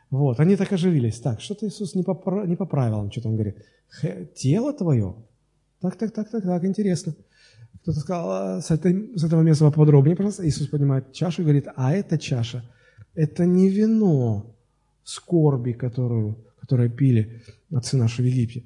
Вот, 0.10 0.40
они 0.40 0.56
так 0.56 0.72
оживились. 0.72 1.20
Так, 1.20 1.42
что-то 1.42 1.68
Иисус 1.68 1.96
не 1.96 2.04
по, 2.04 2.14
не 2.46 2.56
по 2.56 2.66
правилам, 2.66 3.12
что-то 3.12 3.30
он 3.30 3.36
говорит. 3.36 3.58
Тело 4.36 4.74
твое? 4.74 5.16
Так, 5.82 5.96
так, 5.98 6.12
так, 6.12 6.30
так, 6.30 6.44
так, 6.44 6.64
интересно. 6.66 7.16
Кто-то 7.82 8.00
сказал, 8.00 8.32
«А, 8.32 8.62
с, 8.62 8.72
этой, 8.72 9.18
с 9.18 9.24
этого 9.24 9.42
места 9.42 9.66
поподробнее, 9.66 10.16
пожалуйста. 10.16 10.48
Иисус 10.48 10.68
поднимает 10.68 11.12
чашу 11.14 11.42
и 11.42 11.46
говорит, 11.46 11.68
а 11.76 11.94
эта 11.94 12.18
чаша, 12.18 12.64
это 13.14 13.46
не 13.46 13.70
вино 13.70 14.56
скорби, 15.04 15.74
которую, 15.74 16.38
которую 16.60 16.90
пили 16.90 17.44
отцы 17.72 17.98
наши 17.98 18.22
в 18.22 18.26
Египте. 18.26 18.64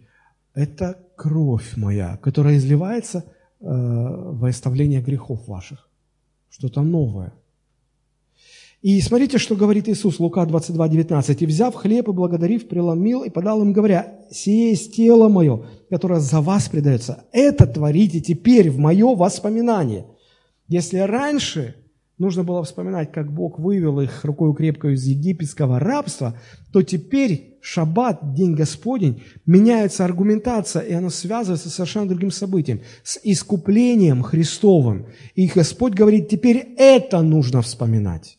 Это 0.54 0.98
кровь 1.16 1.76
моя, 1.76 2.18
которая 2.18 2.58
изливается 2.58 3.20
э, 3.20 3.24
во 3.62 4.48
оставление 4.48 5.02
грехов 5.02 5.48
ваших. 5.48 5.90
Что-то 6.50 6.82
новое. 6.82 7.34
И 8.82 9.02
смотрите, 9.02 9.38
что 9.40 9.56
говорит 9.56 9.90
Иисус, 9.90 10.20
Лука 10.20 10.46
22, 10.46 10.88
19. 10.88 11.42
«И 11.42 11.46
взяв 11.46 11.76
хлеб 11.76 12.08
и 12.08 12.14
благодарив, 12.14 12.70
преломил 12.70 13.24
и 13.24 13.30
подал 13.30 13.62
им, 13.62 13.74
говоря, 13.74 14.20
«Сие 14.32 14.70
есть 14.70 14.96
тело 14.96 15.28
мое, 15.28 15.66
которое 15.90 16.22
за 16.22 16.40
вас 16.40 16.70
предается. 16.70 17.26
Это 17.34 17.68
творите 17.68 18.22
теперь 18.22 18.70
в 18.70 18.80
мое 18.80 19.16
воспоминание». 19.16 20.06
Если 20.70 20.98
раньше 20.98 21.76
нужно 22.18 22.44
было 22.44 22.64
вспоминать, 22.64 23.12
как 23.12 23.34
Бог 23.34 23.60
вывел 23.60 24.00
их 24.00 24.24
рукой 24.24 24.56
крепкой 24.56 24.94
из 24.94 25.04
египетского 25.04 25.80
рабства, 25.80 26.38
то 26.72 26.82
теперь 26.82 27.58
шаббат, 27.62 28.34
день 28.34 28.56
Господень, 28.56 29.24
меняется 29.46 30.06
аргументация, 30.06 30.84
и 30.84 30.94
она 30.94 31.10
связывается 31.10 31.70
с 31.70 31.74
совершенно 31.74 32.08
другим 32.08 32.32
событием, 32.32 32.80
с 33.04 33.20
искуплением 33.24 34.22
Христовым. 34.22 35.08
И 35.36 35.48
Господь 35.48 35.96
говорит, 35.96 36.30
теперь 36.30 36.76
это 36.78 37.22
нужно 37.22 37.62
вспоминать. 37.62 38.39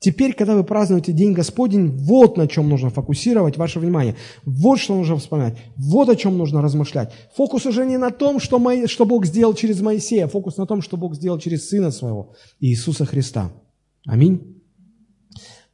Теперь, 0.00 0.32
когда 0.32 0.56
вы 0.56 0.64
празднуете 0.64 1.12
День 1.12 1.34
Господень, 1.34 1.90
вот 1.90 2.38
на 2.38 2.48
чем 2.48 2.70
нужно 2.70 2.88
фокусировать 2.88 3.58
ваше 3.58 3.78
внимание. 3.78 4.16
Вот 4.46 4.78
что 4.78 4.96
нужно 4.96 5.16
вспоминать. 5.16 5.58
Вот 5.76 6.08
о 6.08 6.16
чем 6.16 6.38
нужно 6.38 6.62
размышлять. 6.62 7.12
Фокус 7.36 7.66
уже 7.66 7.84
не 7.84 7.98
на 7.98 8.10
том, 8.10 8.40
что, 8.40 8.58
Мо... 8.58 8.88
что 8.88 9.04
Бог 9.04 9.26
сделал 9.26 9.52
через 9.52 9.82
Моисея, 9.82 10.26
фокус 10.26 10.56
на 10.56 10.64
том, 10.64 10.80
что 10.80 10.96
Бог 10.96 11.14
сделал 11.14 11.38
через 11.38 11.68
Сына 11.68 11.90
Своего, 11.90 12.32
Иисуса 12.60 13.04
Христа. 13.04 13.52
Аминь. 14.06 14.62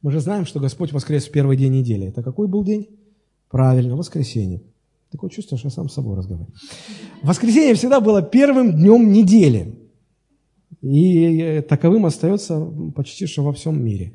Мы 0.01 0.11
же 0.11 0.19
знаем, 0.19 0.45
что 0.45 0.59
Господь 0.59 0.91
воскрес 0.91 1.25
в 1.25 1.31
первый 1.31 1.55
день 1.55 1.71
недели. 1.71 2.07
Это 2.07 2.21
какой 2.21 2.49
был 2.49 2.65
день? 2.65 2.89
Правильно, 3.49 3.95
воскресенье. 3.95 4.61
Такое 5.09 5.29
чувство, 5.29 5.57
что 5.57 5.69
я 5.69 5.71
сам 5.71 5.87
с 5.87 5.93
собой 5.93 6.17
разговариваю. 6.17 6.53
Воскресенье 7.23 7.75
всегда 7.75 8.01
было 8.01 8.21
первым 8.21 8.73
днем 8.73 9.09
недели. 9.09 9.86
И 10.93 11.61
таковым 11.67 12.05
остается 12.05 12.65
почти 12.95 13.25
что 13.25 13.43
во 13.43 13.53
всем 13.53 13.83
мире. 13.83 14.13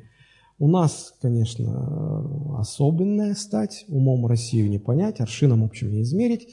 У 0.59 0.67
нас, 0.67 1.13
конечно, 1.21 2.57
особенная 2.59 3.35
стать, 3.35 3.85
умом 3.87 4.25
Россию 4.25 4.69
не 4.69 4.79
понять, 4.79 5.19
аршином, 5.19 5.61
в 5.61 5.65
общем, 5.65 5.91
не 5.91 6.01
измерить. 6.03 6.47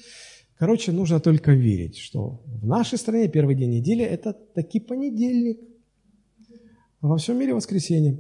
Короче, 0.59 0.93
нужно 0.93 1.21
только 1.21 1.53
верить, 1.53 1.97
что 1.97 2.43
в 2.45 2.67
нашей 2.67 2.99
стране 2.99 3.29
первый 3.29 3.55
день 3.55 3.71
недели– 3.71 4.05
это 4.05 4.33
таки 4.33 4.79
понедельник, 4.81 5.61
во 7.01 7.17
всем 7.17 7.39
мире 7.39 7.55
воскресенье. 7.55 8.19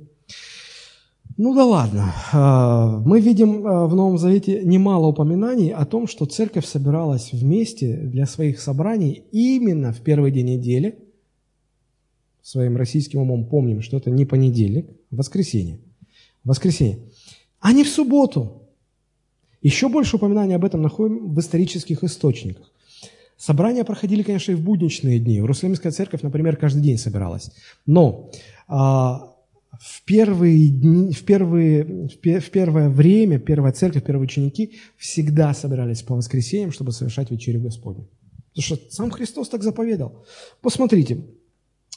Ну 1.36 1.55
да 1.55 1.64
ладно. 1.64 2.14
А, 2.32 2.98
мы 3.01 3.20
видим 3.20 3.66
а, 3.66 3.86
в 3.86 3.94
Новом 3.94 4.16
Завете 4.16 4.62
немало 4.62 5.09
упоминаний 5.09 5.70
о 5.70 5.84
том, 5.84 6.07
что 6.07 6.24
церковь 6.24 6.66
собиралась 6.66 7.32
вместе 7.32 7.96
для 7.96 8.26
своих 8.26 8.61
собраний 8.61 9.24
именно 9.32 9.92
в 9.92 10.01
первый 10.01 10.32
день 10.32 10.46
недели– 10.46 10.98
своим 12.51 12.76
российским 12.76 13.20
умом 13.20 13.46
помним, 13.46 13.80
что 13.80 13.96
это 13.96 14.11
не 14.11 14.24
понедельник, 14.24 14.90
воскресенье. 15.11 15.78
Воскресенье. 16.42 16.98
А 17.61 17.72
не 17.72 17.84
в 17.84 17.88
субботу. 17.88 18.68
Еще 19.62 19.88
больше 19.88 20.16
упоминаний 20.16 20.57
об 20.57 20.64
этом 20.64 20.82
находим 20.82 21.32
в 21.32 21.38
исторических 21.38 22.03
источниках. 22.03 22.72
Собрания 23.36 23.84
проходили, 23.84 24.22
конечно, 24.22 24.53
и 24.53 24.57
в 24.57 24.62
будничные 24.62 25.18
дни. 25.20 25.36
Иерусалимская 25.36 25.92
церковь, 25.92 26.22
например, 26.22 26.57
каждый 26.57 26.82
день 26.82 26.98
собиралась. 26.98 27.51
Но 27.86 28.30
а, 28.66 29.34
в, 29.78 30.05
первые 30.05 30.68
дни, 30.68 31.12
в, 31.12 31.24
первые, 31.24 32.09
в 32.09 32.51
первое 32.51 32.88
время 32.88 33.38
первая 33.38 33.72
церковь, 33.72 34.05
первые 34.05 34.24
ученики 34.24 34.78
всегда 34.96 35.55
собирались 35.55 36.03
по 36.03 36.16
воскресеньям, 36.16 36.72
чтобы 36.72 36.92
совершать 36.92 37.30
вечерю 37.30 37.61
Господню. 37.61 38.09
Потому 38.55 38.78
что 38.78 38.90
сам 38.90 39.11
Христос 39.11 39.48
так 39.48 39.62
заповедал. 39.62 40.24
Посмотрите, 40.61 41.24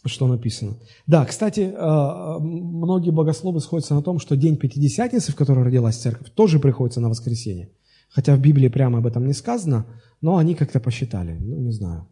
что 0.06 0.28
написано. 0.28 0.78
Да, 1.08 1.26
кстати, 1.26 1.62
э, 1.74 2.40
многие 2.40 3.12
богословы 3.12 3.60
сходятся 3.62 3.96
на 3.96 4.02
том, 4.02 4.20
что 4.20 4.36
день 4.36 4.58
Пятидесятницы, 4.58 5.32
в 5.32 5.36
которой 5.36 5.64
родилась 5.64 5.98
церковь, 5.98 6.30
тоже 6.32 6.60
приходится 6.60 7.00
на 7.00 7.10
воскресенье. 7.10 7.70
Хотя 8.10 8.36
в 8.36 8.40
Библии 8.40 8.68
прямо 8.68 9.00
об 9.00 9.08
этом 9.08 9.26
не 9.26 9.34
сказано, 9.34 9.86
но 10.22 10.38
они 10.38 10.56
как-то 10.56 10.80
посчитали. 10.80 11.38
Ну, 11.40 11.58
не 11.58 11.72
знаю, 11.72 12.08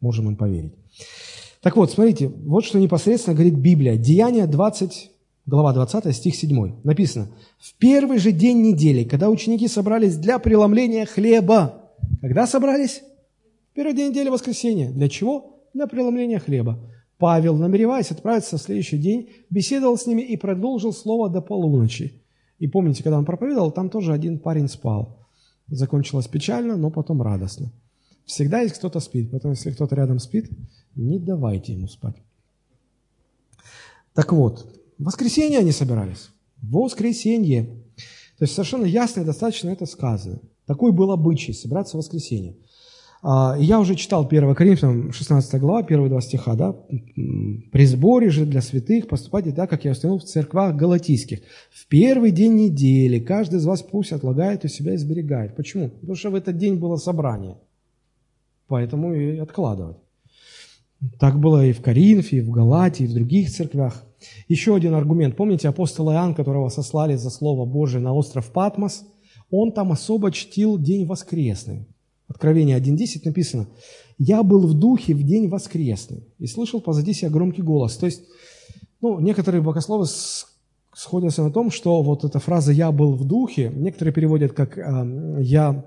можем 0.00 0.28
им 0.28 0.36
поверить. 0.36 0.74
Так 1.60 1.76
вот, 1.76 1.90
смотрите, 1.90 2.28
вот 2.28 2.64
что 2.64 2.78
непосредственно 2.78 3.34
говорит 3.34 3.54
Библия. 3.54 3.96
Деяние 3.96 4.46
20, 4.46 5.10
глава 5.46 5.72
20, 5.72 6.14
стих 6.14 6.36
7. 6.36 6.84
Написано, 6.84 7.28
«В 7.58 7.74
первый 7.74 8.18
же 8.18 8.32
день 8.32 8.62
недели, 8.62 9.04
когда 9.04 9.28
ученики 9.28 9.66
собрались 9.66 10.16
для 10.16 10.38
преломления 10.38 11.04
хлеба». 11.04 11.84
Когда 12.20 12.46
собрались? 12.46 13.02
Первый 13.74 13.94
день 13.94 14.10
недели 14.10 14.28
воскресенья. 14.28 14.90
Для 14.90 15.08
чего? 15.08 15.64
Для 15.74 15.86
преломления 15.86 16.38
хлеба. 16.38 16.78
Павел, 17.18 17.56
намереваясь 17.56 18.10
отправиться 18.10 18.56
в 18.56 18.62
следующий 18.62 18.96
день, 18.96 19.30
беседовал 19.50 19.98
с 19.98 20.06
ними 20.06 20.22
и 20.22 20.36
продолжил 20.36 20.92
слово 20.92 21.28
до 21.28 21.40
полуночи. 21.40 22.22
И 22.58 22.68
помните, 22.68 23.02
когда 23.02 23.18
он 23.18 23.24
проповедовал, 23.24 23.70
там 23.72 23.90
тоже 23.90 24.12
один 24.12 24.38
парень 24.38 24.68
спал. 24.68 25.26
Закончилось 25.66 26.28
печально, 26.28 26.76
но 26.76 26.90
потом 26.90 27.20
радостно. 27.20 27.72
Всегда 28.24 28.60
есть 28.60 28.76
кто-то 28.76 29.00
спит, 29.00 29.30
поэтому 29.30 29.54
если 29.54 29.70
кто-то 29.70 29.94
рядом 29.96 30.18
спит, 30.18 30.50
не 30.94 31.18
давайте 31.18 31.72
ему 31.72 31.88
спать. 31.88 32.16
Так 34.14 34.32
вот, 34.32 34.80
в 34.98 35.04
воскресенье 35.04 35.58
они 35.58 35.72
собирались. 35.72 36.30
В 36.56 36.72
воскресенье. 36.72 37.66
То 38.38 38.44
есть 38.44 38.54
совершенно 38.54 38.84
ясно 38.84 39.20
и 39.20 39.24
достаточно 39.24 39.70
это 39.70 39.86
сказано. 39.86 40.40
Такой 40.66 40.92
был 40.92 41.10
обычай– 41.10 41.52
собраться 41.54 41.96
в 41.96 42.00
воскресенье. 42.00 42.56
А, 43.22 43.56
я 43.58 43.80
уже 43.80 43.96
читал 43.96 44.26
1 44.26 44.54
Коринфянам 44.54 45.12
16 45.12 45.60
глава, 45.60 45.82
первые 45.82 46.08
два 46.08 46.20
стиха, 46.20 46.54
да, 46.54 46.72
«При 46.72 47.84
сборе 47.86 48.30
же 48.30 48.46
для 48.46 48.62
святых 48.62 49.08
поступайте 49.08 49.52
так, 49.52 49.68
как 49.68 49.84
я 49.84 49.92
установил 49.92 50.20
в 50.20 50.24
церквах 50.24 50.76
галатийских. 50.76 51.40
В 51.70 51.88
первый 51.88 52.30
день 52.30 52.54
недели 52.54 53.18
каждый 53.18 53.56
из 53.56 53.66
вас 53.66 53.82
пусть 53.82 54.12
отлагает 54.12 54.64
у 54.64 54.68
себя 54.68 54.94
и 54.94 54.98
сберегает». 54.98 55.56
Почему? 55.56 55.88
Потому 55.88 56.14
что 56.14 56.30
в 56.30 56.36
этот 56.36 56.56
день 56.56 56.76
было 56.76 56.96
собрание, 56.96 57.56
поэтому 58.68 59.14
и 59.14 59.38
откладывать. 59.38 59.96
Так 61.18 61.38
было 61.38 61.64
и 61.64 61.72
в 61.72 61.80
Коринфе, 61.80 62.38
и 62.38 62.40
в 62.40 62.50
Галатии, 62.50 63.04
и 63.04 63.06
в 63.06 63.14
других 63.14 63.50
церквях. 63.50 64.04
Еще 64.48 64.74
один 64.74 64.94
аргумент. 64.94 65.36
Помните 65.36 65.68
апостола 65.68 66.12
Иоанн, 66.12 66.34
которого 66.34 66.68
сослали 66.70 67.14
за 67.14 67.30
Слово 67.30 67.64
Божие 67.66 68.02
на 68.02 68.12
остров 68.12 68.50
Патмос? 68.52 69.04
Он 69.50 69.72
там 69.72 69.92
особо 69.92 70.32
чтил 70.32 70.76
день 70.76 71.06
воскресный. 71.06 71.86
Откровение 72.28 72.78
1.10 72.78 73.22
написано, 73.24 73.68
«Я 74.18 74.42
был 74.42 74.66
в 74.66 74.74
духе 74.74 75.14
в 75.14 75.22
день 75.22 75.48
воскресный 75.48 76.26
и 76.38 76.46
слышал 76.46 76.80
позади 76.80 77.14
себя 77.14 77.30
громкий 77.30 77.62
голос». 77.62 77.96
То 77.96 78.06
есть, 78.06 78.22
ну, 79.00 79.18
некоторые 79.18 79.62
богословы 79.62 80.06
сходятся 80.94 81.42
на 81.42 81.50
том, 81.50 81.70
что 81.70 82.02
вот 82.02 82.24
эта 82.24 82.38
фраза 82.38 82.72
«я 82.72 82.92
был 82.92 83.14
в 83.14 83.24
духе», 83.24 83.72
некоторые 83.74 84.12
переводят 84.12 84.52
как 84.52 84.76
э, 84.76 85.36
«я 85.40 85.86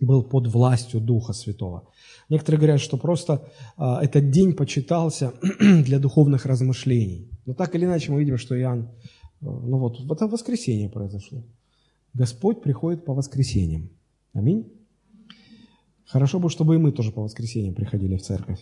был 0.00 0.22
под 0.22 0.48
властью 0.48 1.00
Духа 1.00 1.32
Святого». 1.32 1.88
Некоторые 2.28 2.58
говорят, 2.58 2.80
что 2.80 2.98
просто 2.98 3.48
э, 3.78 3.84
этот 4.02 4.30
день 4.30 4.52
почитался 4.52 5.32
для 5.60 5.98
духовных 5.98 6.44
размышлений. 6.44 7.30
Но 7.46 7.54
так 7.54 7.74
или 7.74 7.86
иначе 7.86 8.12
мы 8.12 8.20
видим, 8.20 8.36
что 8.36 8.54
Иоанн, 8.60 8.82
э, 8.82 8.86
ну 9.40 9.78
вот, 9.78 9.98
это 10.10 10.26
воскресенье 10.26 10.90
произошло. 10.90 11.42
Господь 12.12 12.60
приходит 12.60 13.06
по 13.06 13.14
воскресеньям. 13.14 13.88
Аминь. 14.34 14.79
Хорошо 16.10 16.40
бы, 16.40 16.50
чтобы 16.50 16.74
и 16.74 16.78
мы 16.78 16.90
тоже 16.90 17.12
по 17.12 17.22
воскресеньям 17.22 17.74
приходили 17.74 18.16
в 18.16 18.22
церковь. 18.22 18.58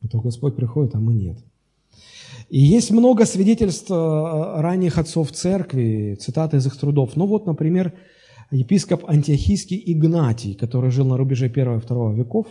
А 0.00 0.08
то 0.08 0.20
Господь 0.20 0.54
приходит, 0.54 0.94
а 0.94 1.00
мы 1.00 1.14
нет. 1.14 1.38
И 2.48 2.60
есть 2.60 2.92
много 2.92 3.26
свидетельств 3.26 3.90
э, 3.90 3.94
ранних 3.94 4.96
отцов 4.96 5.32
церкви, 5.32 6.16
цитаты 6.20 6.58
из 6.58 6.66
их 6.66 6.76
трудов. 6.76 7.16
Ну 7.16 7.26
вот, 7.26 7.46
например, 7.46 7.94
епископ 8.52 9.08
Антиохийский 9.08 9.82
Игнатий, 9.86 10.54
который 10.54 10.92
жил 10.92 11.06
на 11.06 11.16
рубеже 11.16 11.46
1 11.46 11.78
и 11.78 11.80
2 11.80 12.12
веков 12.14 12.46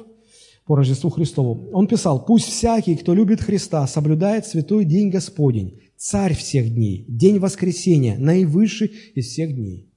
по 0.65 0.75
Рождеству 0.75 1.09
Христову. 1.09 1.69
Он 1.71 1.87
писал, 1.87 2.25
«Пусть 2.25 2.49
всякий, 2.49 2.97
кто 2.97 3.13
любит 3.13 3.41
Христа, 3.41 3.87
соблюдает 3.87 4.45
святой 4.45 4.83
день 4.83 5.09
Господень, 5.09 5.79
царь 5.95 6.35
всех 6.35 6.73
дней, 6.73 7.05
день 7.07 7.39
воскресения, 7.39 8.17
наивысший 8.17 8.91
из 9.15 9.27
всех 9.27 9.55
дней». 9.55 9.89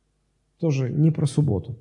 Тоже 0.61 0.89
не 0.89 1.11
про 1.11 1.27
субботу. 1.27 1.79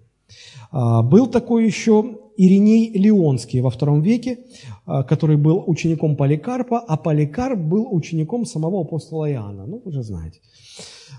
А, 0.71 1.01
был 1.01 1.27
такой 1.27 1.65
еще 1.65 2.17
Ириней 2.37 2.91
Леонский 2.93 3.61
во 3.61 3.69
втором 3.69 4.01
веке, 4.01 4.39
а, 4.85 5.03
который 5.03 5.37
был 5.37 5.63
учеником 5.67 6.15
Поликарпа, 6.15 6.79
а 6.79 6.97
Поликарп 6.97 7.59
был 7.59 7.87
учеником 7.93 8.45
самого 8.45 8.81
апостола 8.81 9.29
Иоанна. 9.31 9.65
Ну, 9.65 9.81
вы 9.83 9.91
же 9.91 10.03
знаете. 10.03 10.39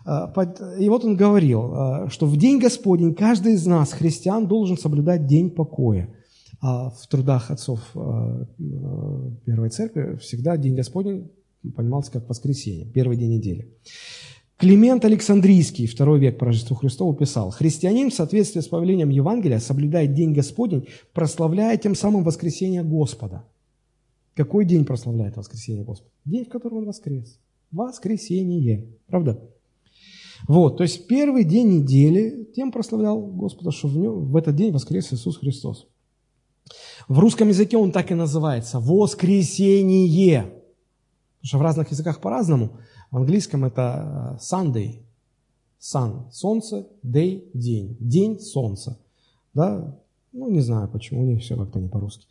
А, 0.05 0.33
и 0.79 0.89
вот 0.89 1.05
он 1.05 1.17
говорил, 1.17 2.09
что 2.09 2.27
в 2.27 2.37
день 2.37 2.59
Господень 2.59 3.15
каждый 3.15 3.55
из 3.55 3.67
нас, 3.67 3.93
христиан, 3.93 4.47
должен 4.47 4.77
соблюдать 4.77 5.27
день 5.27 5.51
покоя. 5.51 6.09
А 6.61 6.91
в 6.91 7.07
трудах 7.09 7.51
отцов 7.51 7.81
Первой 7.93 9.69
Церкви 9.71 10.17
всегда 10.17 10.57
день 10.57 10.77
Господень 10.77 11.31
понимался 11.77 12.13
как 12.13 12.29
воскресенье, 12.29 12.87
первый 12.87 13.17
день 13.17 13.33
недели. 13.33 13.69
Климент 14.57 15.05
Александрийский, 15.05 15.87
второй 15.87 16.21
век 16.21 16.39
по 16.39 16.47
Рождеству 16.47 16.77
Христову, 16.77 17.15
писал, 17.15 17.51
«Христианин 17.51 18.11
в 18.11 18.15
соответствии 18.15 18.61
с 18.61 18.69
повелением 18.69 19.11
Евангелия 19.11 19.59
соблюдает 19.59 20.15
День 20.15 20.33
Господень, 20.33 20.89
прославляя 21.13 21.77
тем 21.77 21.95
самым 21.95 22.23
воскресение 22.23 22.83
Господа». 22.83 23.45
Какой 24.35 24.65
день 24.65 24.85
прославляет 24.85 25.37
воскресение 25.37 25.85
Господа? 25.85 26.11
День, 26.25 26.45
в 26.45 26.49
котором 26.49 26.79
он 26.79 26.85
воскрес. 26.87 27.39
Воскресение. 27.71 28.87
Правда? 29.07 29.43
Вот, 30.49 30.79
то 30.79 30.83
есть 30.83 31.07
первый 31.07 31.45
день 31.45 31.81
недели 31.81 32.49
тем 32.55 32.73
прославлял 32.73 33.21
Господа, 33.21 33.71
что 33.71 33.89
в, 33.89 33.97
нем, 33.97 34.25
в 34.27 34.37
этот 34.37 34.57
день 34.57 34.73
воскрес 34.73 35.13
Иисус 35.13 35.39
Христос. 35.39 35.87
В 37.09 37.19
русском 37.19 37.49
языке 37.49 37.77
он 37.77 37.93
так 37.93 38.11
и 38.11 38.15
называется– 38.15 38.81
воскресение. 38.81 40.62
Потому 41.43 41.49
что 41.49 41.59
в 41.59 41.62
разных 41.62 41.90
языках 41.90 42.20
по-разному– 42.20 42.70
в 43.12 43.18
английском 43.18 43.66
это 43.66 44.38
э, 44.40 44.55
Sunday, 44.55 45.03
sun, 45.78 46.30
солнце, 46.32 46.86
day, 47.05 47.47
день, 47.53 47.97
день 48.01 48.40
солнца. 48.40 48.99
Да? 49.53 49.95
Ну, 50.32 50.51
не 50.51 50.61
знаю, 50.61 50.88
почему, 50.88 51.20
у 51.22 51.26
них 51.26 51.43
все 51.43 51.57
как-то 51.57 51.78
не 51.78 51.88
по-русски. 51.88 52.26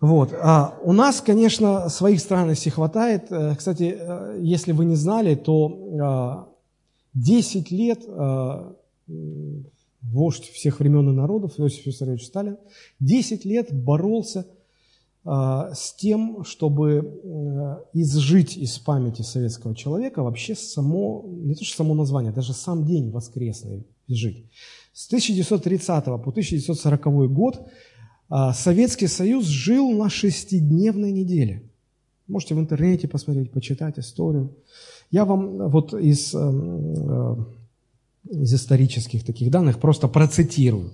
Вот. 0.00 0.32
А 0.32 0.76
у 0.82 0.92
нас, 0.92 1.20
конечно, 1.20 1.88
своих 1.88 2.18
странностей 2.20 2.72
хватает. 2.72 3.30
Э, 3.30 3.54
кстати, 3.56 3.96
э, 3.96 4.40
если 4.42 4.72
вы 4.72 4.84
не 4.84 4.96
знали, 4.96 5.36
то 5.36 6.54
10 7.14 7.70
лет 7.70 8.04
вождь 10.02 10.44
всех 10.50 10.80
времен 10.80 11.08
и 11.08 11.12
народов, 11.12 11.58
Иосиф 11.58 11.86
Виссарионович 11.86 12.26
Сталин, 12.26 12.58
10 13.00 13.44
лет 13.44 13.72
боролся 13.72 14.46
с 15.74 15.94
тем, 15.94 16.44
чтобы 16.44 16.90
э, 16.94 17.76
изжить 17.92 18.56
из 18.56 18.78
памяти 18.78 19.22
советского 19.22 19.74
человека 19.74 20.22
вообще 20.22 20.54
само, 20.54 21.24
не 21.26 21.54
то 21.54 21.64
что 21.64 21.76
само 21.76 21.94
название, 21.94 22.32
даже 22.32 22.54
сам 22.54 22.86
день 22.86 23.10
воскресный 23.10 23.86
изжить. 24.06 24.46
С 24.92 25.06
1930 25.08 26.04
по 26.04 26.30
1940 26.30 27.32
год 27.32 27.68
а, 28.28 28.52
Советский 28.52 29.06
Союз 29.06 29.46
жил 29.46 29.90
на 29.90 30.08
шестидневной 30.10 31.12
неделе. 31.12 31.62
Можете 32.26 32.54
в 32.54 32.58
интернете 32.58 33.08
посмотреть, 33.08 33.50
почитать 33.50 33.98
историю. 33.98 34.56
Я 35.10 35.24
вам 35.24 35.68
вот 35.70 35.94
из, 35.94 36.34
э, 36.34 36.38
э, 36.38 37.36
из 38.30 38.54
исторических 38.54 39.24
таких 39.24 39.50
данных 39.50 39.78
просто 39.78 40.08
процитирую. 40.08 40.90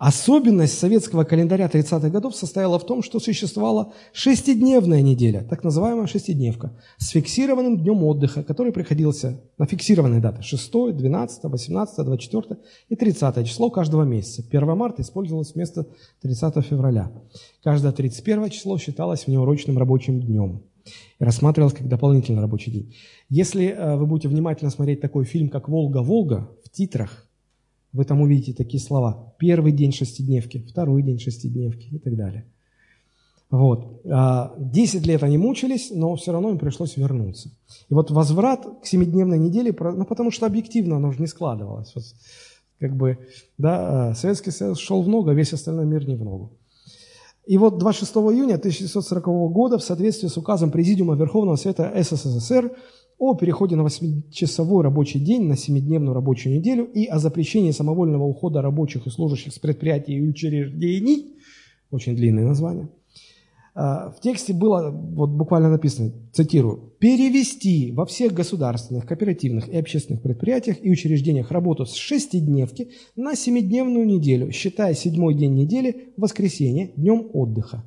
Особенность 0.00 0.78
советского 0.78 1.24
календаря 1.24 1.66
30-х 1.66 2.08
годов 2.08 2.34
состояла 2.34 2.78
в 2.78 2.86
том, 2.86 3.02
что 3.02 3.20
существовала 3.20 3.92
шестидневная 4.14 5.02
неделя, 5.02 5.42
так 5.42 5.62
называемая 5.62 6.06
шестидневка, 6.06 6.74
с 6.96 7.10
фиксированным 7.10 7.76
днем 7.76 8.02
отдыха, 8.04 8.42
который 8.42 8.72
приходился 8.72 9.42
на 9.58 9.66
фиксированные 9.66 10.20
даты 10.20 10.40
6, 10.42 10.96
12, 10.96 11.44
18, 11.44 12.04
24 12.06 12.60
и 12.88 12.96
30 12.96 13.46
число 13.46 13.68
каждого 13.68 14.04
месяца. 14.04 14.42
1 14.50 14.74
марта 14.74 15.02
использовалось 15.02 15.54
вместо 15.54 15.86
30 16.22 16.64
февраля. 16.64 17.12
Каждое 17.62 17.92
31 17.92 18.48
число 18.48 18.78
считалось 18.78 19.26
внеурочным 19.26 19.76
рабочим 19.76 20.22
днем 20.22 20.62
и 21.18 21.24
рассматривалось 21.24 21.74
как 21.74 21.86
дополнительный 21.88 22.40
рабочий 22.40 22.70
день. 22.70 22.94
Если 23.28 23.66
э, 23.66 23.96
вы 23.96 24.06
будете 24.06 24.28
внимательно 24.28 24.70
смотреть 24.70 25.02
такой 25.02 25.26
фильм, 25.26 25.50
как 25.50 25.68
«Волга-Волга», 25.68 26.48
в 26.64 26.70
титрах 26.70 27.26
вы 27.92 28.04
там 28.04 28.20
увидите 28.20 28.52
такие 28.52 28.82
слова. 28.82 29.34
Первый 29.38 29.72
день 29.72 29.92
шестидневки, 29.92 30.58
второй 30.58 31.02
день 31.02 31.18
шестидневки 31.18 31.88
и 31.90 31.98
так 31.98 32.16
далее. 32.16 32.46
Вот. 33.50 34.00
А, 34.08 34.54
десять 34.58 35.06
лет 35.06 35.22
они 35.24 35.36
мучились, 35.36 35.90
но 35.90 36.14
все 36.14 36.32
равно 36.32 36.50
им 36.50 36.58
пришлось 36.58 36.96
вернуться. 36.96 37.50
И 37.88 37.94
вот 37.94 38.10
возврат 38.10 38.64
к 38.82 38.86
семидневной 38.86 39.38
неделе, 39.38 39.74
ну 39.78 40.04
потому 40.04 40.30
что 40.30 40.46
объективно 40.46 40.96
оно 40.96 41.08
уже 41.08 41.20
не 41.20 41.26
складывалось. 41.26 41.92
Вот, 41.94 42.04
как 42.78 42.96
бы, 42.96 43.18
да, 43.58 44.10
а, 44.10 44.14
Советский 44.14 44.52
Союз 44.52 44.78
шел 44.78 45.02
в 45.02 45.08
ногу, 45.08 45.30
а 45.30 45.34
весь 45.34 45.52
остальной 45.52 45.84
мир 45.84 46.06
не 46.06 46.14
в 46.14 46.24
ногу. 46.24 46.52
И 47.44 47.58
вот 47.58 47.78
26 47.78 48.12
июня 48.12 48.54
1940 48.54 49.24
года 49.50 49.78
в 49.78 49.82
соответствии 49.82 50.28
с 50.28 50.36
указом 50.36 50.70
Президиума 50.70 51.16
Верховного 51.16 51.56
Совета 51.56 51.92
СССР 51.96 52.70
о 53.20 53.34
переходе 53.34 53.76
на 53.76 53.82
8-часовой 53.82 54.82
рабочий 54.82 55.20
день 55.20 55.42
на 55.42 55.52
7-дневную 55.52 56.14
рабочую 56.14 56.56
неделю 56.56 56.86
и 56.86 57.04
о 57.04 57.18
запрещении 57.18 57.70
самовольного 57.70 58.24
ухода 58.24 58.62
рабочих 58.62 59.06
и 59.06 59.10
служащих 59.10 59.52
с 59.52 59.58
предприятий 59.58 60.14
и 60.14 60.26
учреждений, 60.26 61.36
очень 61.90 62.16
длинное 62.16 62.46
название, 62.46 62.88
а, 63.74 64.10
в 64.10 64.20
тексте 64.20 64.54
было 64.54 64.90
вот 64.90 65.28
буквально 65.28 65.68
написано, 65.68 66.12
цитирую, 66.32 66.94
«перевести 66.98 67.92
во 67.92 68.06
всех 68.06 68.32
государственных, 68.32 69.04
кооперативных 69.04 69.68
и 69.68 69.76
общественных 69.76 70.22
предприятиях 70.22 70.78
и 70.82 70.90
учреждениях 70.90 71.50
работу 71.50 71.84
с 71.84 71.94
шестидневки 71.94 72.90
на 73.16 73.36
семидневную 73.36 74.06
неделю, 74.06 74.50
считая 74.50 74.94
седьмой 74.94 75.34
день 75.34 75.54
недели, 75.56 76.14
воскресенье, 76.16 76.92
днем 76.96 77.28
отдыха». 77.34 77.84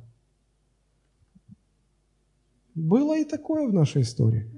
Было 2.76 3.18
и 3.18 3.24
такое 3.24 3.66
в 3.68 3.72
нашей 3.72 4.02
истории. 4.02 4.48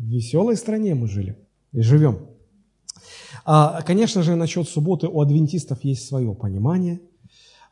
В 0.00 0.04
веселой 0.04 0.56
стране 0.56 0.94
мы 0.94 1.08
жили 1.08 1.36
и 1.72 1.82
живем. 1.82 2.20
А, 3.44 3.82
конечно 3.82 4.22
же, 4.22 4.34
насчет 4.34 4.66
субботы 4.66 5.06
у 5.08 5.20
адвентистов 5.20 5.84
есть 5.84 6.08
свое 6.08 6.34
понимание. 6.34 7.02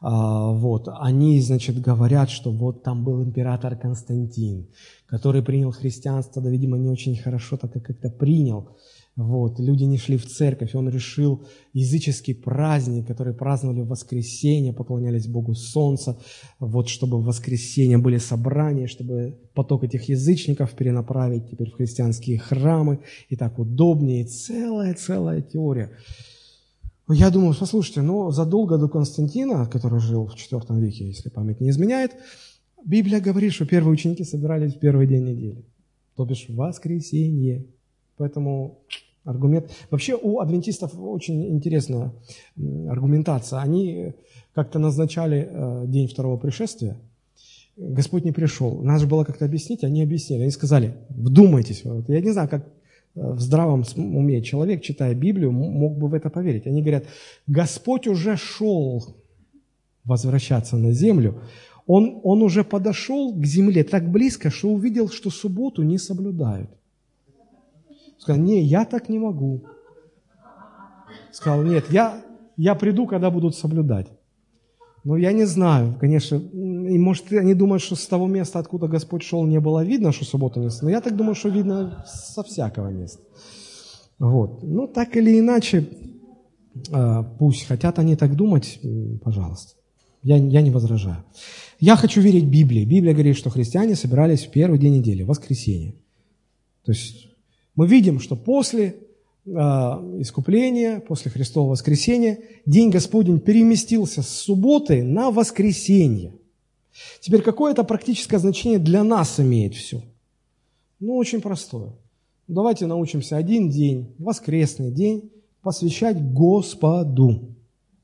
А, 0.03 0.53
вот, 0.53 0.89
они, 1.01 1.41
значит, 1.41 1.81
говорят, 1.81 2.29
что 2.29 2.53
вот 2.53 2.83
там 2.83 3.03
был 3.03 3.23
император 3.23 3.77
Константин, 3.77 4.69
который 5.07 5.43
принял 5.43 5.73
христианство, 5.73 6.43
да, 6.43 6.51
видимо, 6.51 6.77
не 6.77 6.91
очень 6.91 7.17
хорошо, 7.17 7.57
так 7.57 7.73
как 7.73 7.85
как-то 7.85 8.11
принял. 8.11 8.77
Вот, 9.19 9.59
люди 9.59 9.83
не 9.83 9.99
шли 9.99 10.17
в 10.17 10.27
церковь, 10.27 10.75
и 10.75 10.77
он 10.77 10.89
решил 10.89 11.45
языческий 11.73 12.37
праздник, 12.37 13.09
который 13.09 13.35
праздновали 13.35 13.81
в 13.81 13.89
воскресенье, 13.89 14.73
поклонялись 14.73 15.27
Богу 15.27 15.57
Солнца, 15.57 16.21
вот, 16.61 16.89
чтобы 16.89 17.19
в 17.19 17.25
воскресенье 17.25 17.99
были 17.99 18.19
собрания, 18.19 18.87
чтобы 18.87 19.37
поток 19.55 19.83
этих 19.83 20.09
язычников 20.09 20.71
перенаправить 20.71 21.51
теперь 21.51 21.69
в 21.69 21.75
христианские 21.75 22.39
храмы, 22.39 23.01
и 23.29 23.35
так 23.35 23.59
удобнее, 23.59 24.25
целая-целая 24.25 25.43
теория. 25.43 25.91
Я 27.09 27.31
думаю, 27.31 27.57
послушайте, 27.59 28.03
ну, 28.03 28.31
задолго 28.31 28.79
до 28.79 28.89
Константина, 28.89 29.67
который 29.67 29.99
жил 29.99 30.29
в 30.29 30.35
IV 30.37 30.79
веке, 30.79 31.09
если 31.09 31.29
память 31.29 31.61
не 31.61 31.71
изменяет, 31.71 32.13
Библия 32.85 33.19
говорит, 33.19 33.53
что 33.53 33.67
первые 33.67 33.95
ученики 33.95 34.23
собирались 34.23 34.75
в 34.75 34.79
первый 34.79 35.09
день 35.09 35.25
недели, 35.25 35.65
то 36.15 36.25
бишь 36.25 36.47
в 36.49 36.55
воскресенье. 36.55 37.67
Поэтому 38.17 38.81
аргумент. 39.29 39.71
Вообще 39.91 40.17
у 40.21 40.41
адвентистов 40.41 40.93
очень 40.99 41.49
интересная 41.49 42.13
аргументация. 42.89 43.61
Они 43.61 44.15
как-то 44.55 44.79
назначали 44.79 45.49
э, 45.51 45.85
день 45.87 46.09
второго 46.09 46.39
пришествия, 46.39 46.97
Господь 47.77 48.25
не 48.25 48.33
пришел. 48.33 48.83
Нас 48.83 49.01
же 49.01 49.07
было 49.07 49.25
как-то 49.25 49.45
объяснить, 49.45 49.85
они 49.85 50.03
объяснили. 50.03 50.43
Они 50.43 50.51
сказали, 50.51 50.95
вдумайтесь. 51.11 51.85
Вот. 51.85 52.09
Я 52.09 52.21
не 52.21 52.33
знаю, 52.33 52.49
как 52.49 52.67
э, 52.67 52.71
в 53.15 53.41
здравом 53.41 53.85
уме 53.97 54.43
человек, 54.43 54.83
читая 54.83 55.15
Библию, 55.15 55.53
мог 55.53 55.97
бы 55.97 56.09
в 56.09 56.15
это 56.15 56.31
поверить. 56.31 56.67
Они 56.67 56.81
говорят, 56.81 57.05
Господь 57.47 58.09
уже 58.09 58.37
шел 58.37 59.17
возвращаться 60.05 60.77
на 60.77 60.93
землю. 60.93 61.41
Он, 61.87 62.21
он 62.25 62.43
уже 62.43 62.65
подошел 62.65 63.33
к 63.33 63.47
земле 63.47 63.85
так 63.85 64.11
близко, 64.11 64.51
что 64.51 64.71
увидел, 64.71 65.09
что 65.09 65.31
субботу 65.31 65.83
не 65.83 65.99
соблюдают. 65.99 66.71
Сказал, 68.19 68.43
не, 68.43 68.63
я 68.63 68.85
так 68.85 69.09
не 69.09 69.19
могу. 69.19 69.65
Сказал, 71.33 71.63
нет, 71.63 71.87
я, 71.91 72.23
я 72.57 72.75
приду, 72.75 73.07
когда 73.07 73.31
будут 73.31 73.57
соблюдать. 73.57 74.09
Ну, 75.05 75.17
я 75.17 75.33
не 75.33 75.45
знаю, 75.45 75.97
конечно, 75.99 76.37
и 76.37 76.99
может, 76.99 77.33
они 77.33 77.55
думают, 77.55 77.83
что 77.83 77.95
с 77.95 78.07
того 78.07 78.27
места, 78.27 78.59
откуда 78.59 78.89
Господь 78.89 79.23
шел, 79.23 79.47
не 79.47 79.61
было 79.61 79.85
видно, 79.85 80.13
что 80.13 80.25
суббота 80.25 80.61
не 80.61 80.69
Но 80.83 80.91
я 80.91 81.01
так 81.01 81.17
думаю, 81.17 81.35
что 81.35 81.49
видно 81.49 82.05
со 82.07 82.43
всякого 82.43 82.89
места. 82.89 83.23
Вот. 84.19 84.63
Ну, 84.63 84.89
так 84.89 85.17
или 85.17 85.39
иначе, 85.39 85.89
а, 86.93 87.23
пусть 87.23 87.67
хотят 87.67 87.99
они 87.99 88.17
так 88.17 88.35
думать, 88.35 88.81
пожалуйста. 89.23 89.75
Я, 90.23 90.37
я 90.37 90.61
не 90.63 90.71
возражаю. 90.71 91.25
Я 91.79 91.95
хочу 91.95 92.21
верить 92.21 92.47
Библии. 92.47 92.85
Библия 92.85 93.15
говорит, 93.15 93.37
что 93.37 93.51
христиане 93.51 93.95
собирались 93.95 94.45
в 94.45 94.51
первый 94.51 94.79
день 94.81 94.97
недели, 94.97 95.23
воскресенье. 95.23 95.95
То 96.85 96.93
есть 96.93 97.28
мы 97.79 97.87
видим, 97.87 98.19
что 98.19 98.35
после 98.35 98.97
а, 99.47 100.05
искупления, 100.19 100.99
после 100.99 101.31
Христового 101.31 101.71
воскресения, 101.71 102.41
День 102.67 102.91
Господень 102.91 103.39
переместился 103.39 104.21
с 104.23 104.29
субботы 104.29 105.05
на 105.05 105.31
воскресенье. 105.31 106.33
Теперь 107.21 107.41
какое 107.41 107.71
это 107.71 107.85
практическое 107.85 108.39
значение 108.41 108.81
для 108.81 109.05
нас 109.05 109.39
имеет 109.39 109.77
все? 109.77 110.03
Ну, 110.99 111.15
очень 111.15 111.41
простое. 111.41 111.93
Давайте 112.49 112.87
научимся 112.87 113.37
один 113.37 113.71
день, 113.71 114.13
воскресный 114.19 114.91
день, 114.91 115.31
посвящать 115.63 116.21
Господу. 116.33 117.55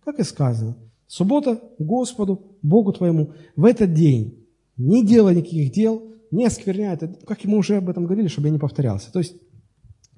Как 0.05 0.21
и 0.21 0.23
сказано, 0.23 0.77
суббота 1.09 1.61
Господу, 1.81 2.43
Богу 2.63 2.93
твоему. 2.93 3.33
В 3.57 3.65
этот 3.65 3.93
день 3.93 4.39
не 4.77 5.05
делай 5.05 5.35
никаких 5.35 5.73
дел, 5.73 6.01
не 6.31 6.47
оскверняй 6.47 6.95
это, 6.95 7.09
как 7.27 7.43
мы 7.43 7.59
уже 7.59 7.79
об 7.79 7.89
этом 7.89 8.05
говорили, 8.05 8.29
чтобы 8.29 8.47
я 8.47 8.53
не 8.53 8.61
повторялся. 8.61 9.11
То 9.11 9.19
есть 9.19 9.35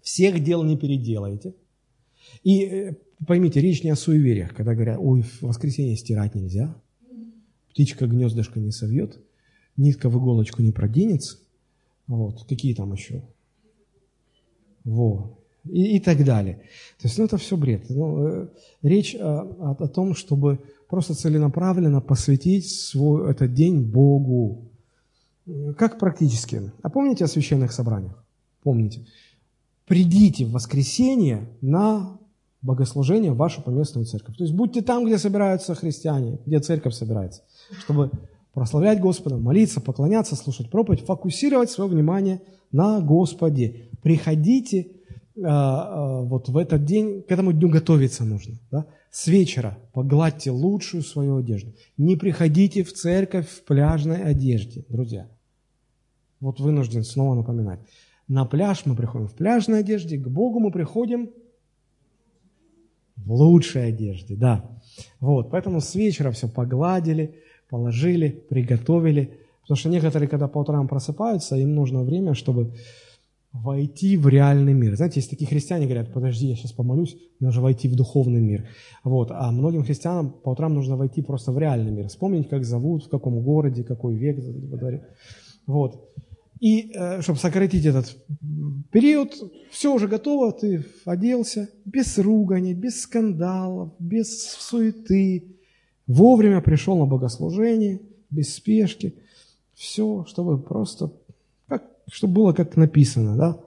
всех 0.06 0.42
дел 0.44 0.62
не 0.62 0.76
переделаете. 0.76 1.52
И 2.44 2.64
э, 2.64 2.94
поймите, 3.26 3.60
речь 3.60 3.82
не 3.82 3.90
о 3.90 3.96
суевериях, 3.96 4.54
когда 4.54 4.74
говорят, 4.74 4.98
ой, 5.00 5.22
в 5.22 5.42
воскресенье 5.42 5.96
стирать 5.96 6.36
нельзя, 6.36 6.76
птичка 7.70 8.06
гнездышко 8.06 8.60
не 8.60 8.70
совьет, 8.70 9.18
нитка 9.76 10.08
в 10.08 10.16
иголочку 10.16 10.62
не 10.62 10.70
проденется, 10.70 11.38
вот, 12.06 12.44
какие 12.44 12.72
там 12.72 12.92
еще? 12.92 13.24
Во. 14.84 15.40
И, 15.64 15.96
и 15.96 16.00
так 16.00 16.24
далее. 16.24 16.62
То 17.00 17.08
есть, 17.08 17.18
ну, 17.18 17.24
это 17.24 17.36
все 17.36 17.56
бред. 17.56 17.90
Ну, 17.90 18.28
э, 18.28 18.48
речь 18.82 19.16
о, 19.16 19.40
о, 19.40 19.70
о 19.72 19.88
том, 19.88 20.14
чтобы 20.14 20.60
просто 20.88 21.14
целенаправленно 21.14 22.00
посвятить 22.00 22.70
свой 22.70 23.28
этот 23.28 23.54
день 23.54 23.82
Богу. 23.82 24.70
Как 25.76 25.98
практически? 25.98 26.70
А 26.82 26.90
помните 26.90 27.24
о 27.24 27.28
священных 27.28 27.72
собраниях? 27.72 28.24
Помните 28.62 29.04
придите 29.86 30.44
в 30.44 30.52
воскресенье 30.52 31.48
на 31.60 32.18
богослужение 32.62 33.32
в 33.32 33.36
вашу 33.36 33.62
поместную 33.62 34.04
церковь. 34.04 34.36
То 34.36 34.44
есть 34.44 34.54
будьте 34.54 34.82
там, 34.82 35.04
где 35.06 35.18
собираются 35.18 35.74
христиане, 35.74 36.38
где 36.44 36.58
церковь 36.58 36.94
собирается, 36.94 37.42
чтобы 37.78 38.10
прославлять 38.52 39.00
Господа, 39.00 39.36
молиться, 39.36 39.80
поклоняться, 39.80 40.34
слушать 40.34 40.70
проповедь, 40.70 41.04
фокусировать 41.04 41.70
свое 41.70 41.90
внимание 41.90 42.42
на 42.72 43.00
Господе. 43.00 43.90
Приходите 44.02 44.80
э, 44.80 44.86
э, 45.40 46.22
вот 46.24 46.48
в 46.48 46.56
этот 46.56 46.84
день, 46.84 47.22
к 47.22 47.30
этому 47.30 47.52
дню 47.52 47.68
готовиться 47.68 48.24
нужно. 48.24 48.54
Да? 48.70 48.86
С 49.10 49.28
вечера 49.28 49.78
погладьте 49.92 50.50
лучшую 50.50 51.02
свою 51.02 51.36
одежду. 51.36 51.72
Не 51.96 52.16
приходите 52.16 52.82
в 52.82 52.92
церковь 52.92 53.48
в 53.48 53.64
пляжной 53.64 54.22
одежде, 54.22 54.84
друзья. 54.88 55.28
Вот 56.40 56.58
вынужден 56.58 57.04
снова 57.04 57.34
напоминать. 57.34 57.80
На 58.28 58.44
пляж 58.44 58.86
мы 58.86 58.96
приходим 58.96 59.28
в 59.28 59.34
пляжной 59.34 59.80
одежде, 59.80 60.18
к 60.18 60.26
Богу 60.26 60.58
мы 60.58 60.70
приходим 60.70 61.30
в 63.16 63.32
лучшей 63.32 63.88
одежде, 63.88 64.36
да. 64.36 64.68
Вот, 65.20 65.50
поэтому 65.50 65.80
с 65.80 65.94
вечера 65.94 66.30
все 66.32 66.48
погладили, 66.48 67.36
положили, 67.68 68.28
приготовили. 68.48 69.38
Потому 69.62 69.76
что 69.76 69.88
некоторые, 69.88 70.28
когда 70.28 70.48
по 70.48 70.58
утрам 70.58 70.86
просыпаются, 70.86 71.56
им 71.56 71.74
нужно 71.74 72.02
время, 72.04 72.34
чтобы 72.34 72.72
войти 73.52 74.16
в 74.16 74.28
реальный 74.28 74.74
мир. 74.74 74.96
Знаете, 74.96 75.20
есть 75.20 75.30
такие 75.30 75.46
христиане, 75.46 75.86
говорят, 75.86 76.12
подожди, 76.12 76.46
я 76.46 76.56
сейчас 76.56 76.72
помолюсь, 76.72 77.16
мне 77.40 77.48
нужно 77.48 77.62
войти 77.62 77.88
в 77.88 77.96
духовный 77.96 78.40
мир. 78.40 78.68
Вот. 79.02 79.30
А 79.30 79.50
многим 79.50 79.82
христианам 79.82 80.30
по 80.30 80.50
утрам 80.50 80.74
нужно 80.74 80.96
войти 80.96 81.22
просто 81.22 81.52
в 81.52 81.58
реальный 81.58 81.90
мир, 81.90 82.08
вспомнить, 82.08 82.48
как 82.48 82.64
зовут, 82.64 83.06
в 83.06 83.08
каком 83.08 83.40
городе, 83.40 83.82
какой 83.82 84.14
век. 84.16 84.38
Вот. 85.66 86.12
И 86.60 86.92
э, 86.94 87.20
чтобы 87.20 87.38
сократить 87.38 87.84
этот 87.84 88.16
период, 88.90 89.34
все 89.70 89.92
уже 89.92 90.08
готово, 90.08 90.52
ты 90.52 90.84
оделся, 91.04 91.68
без 91.84 92.16
ругани, 92.18 92.72
без 92.72 93.02
скандалов, 93.02 93.92
без 93.98 94.42
суеты, 94.52 95.56
вовремя 96.06 96.62
пришел 96.62 96.98
на 96.98 97.06
богослужение, 97.06 98.00
без 98.30 98.54
спешки, 98.54 99.14
все, 99.74 100.24
чтобы 100.28 100.58
просто, 100.58 101.12
как, 101.68 101.84
чтобы 102.10 102.34
было 102.34 102.52
как 102.52 102.76
написано, 102.76 103.36
да? 103.36 103.58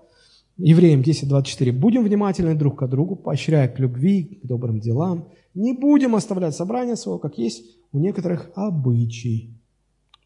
Евреям 0.57 1.01
10.24. 1.01 1.71
«Будем 1.71 2.03
внимательны 2.03 2.53
друг 2.53 2.79
к 2.79 2.87
другу, 2.87 3.15
поощряя 3.15 3.69
к 3.69 3.79
любви, 3.79 4.39
к 4.43 4.45
добрым 4.45 4.81
делам. 4.81 5.29
Не 5.53 5.73
будем 5.73 6.15
оставлять 6.15 6.53
собрание 6.53 6.97
своего, 6.97 7.17
как 7.17 7.37
есть 7.37 7.63
у 7.93 7.99
некоторых 7.99 8.51
обычай». 8.55 9.58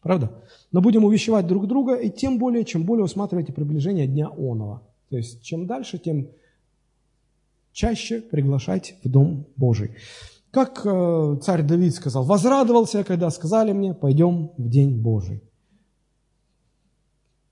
Правда? 0.04 0.30
Но 0.70 0.82
будем 0.82 1.04
увещевать 1.04 1.46
друг 1.46 1.66
друга, 1.66 1.94
и 1.94 2.10
тем 2.10 2.38
более, 2.38 2.64
чем 2.66 2.84
более 2.84 3.04
усматриваете 3.04 3.54
приближение 3.54 4.06
Дня 4.06 4.28
Онова. 4.28 4.82
То 5.08 5.16
есть, 5.16 5.42
чем 5.42 5.66
дальше, 5.66 5.96
тем 5.98 6.28
чаще 7.72 8.20
приглашать 8.20 8.96
в 9.02 9.08
Дом 9.08 9.46
Божий. 9.56 9.96
Как 10.50 10.82
э, 10.84 11.38
царь 11.42 11.62
Давид 11.62 11.94
сказал, 11.94 12.22
возрадовался, 12.24 13.02
когда 13.02 13.30
сказали 13.30 13.72
мне, 13.72 13.94
пойдем 13.94 14.50
в 14.58 14.68
День 14.68 15.00
Божий. 15.00 15.42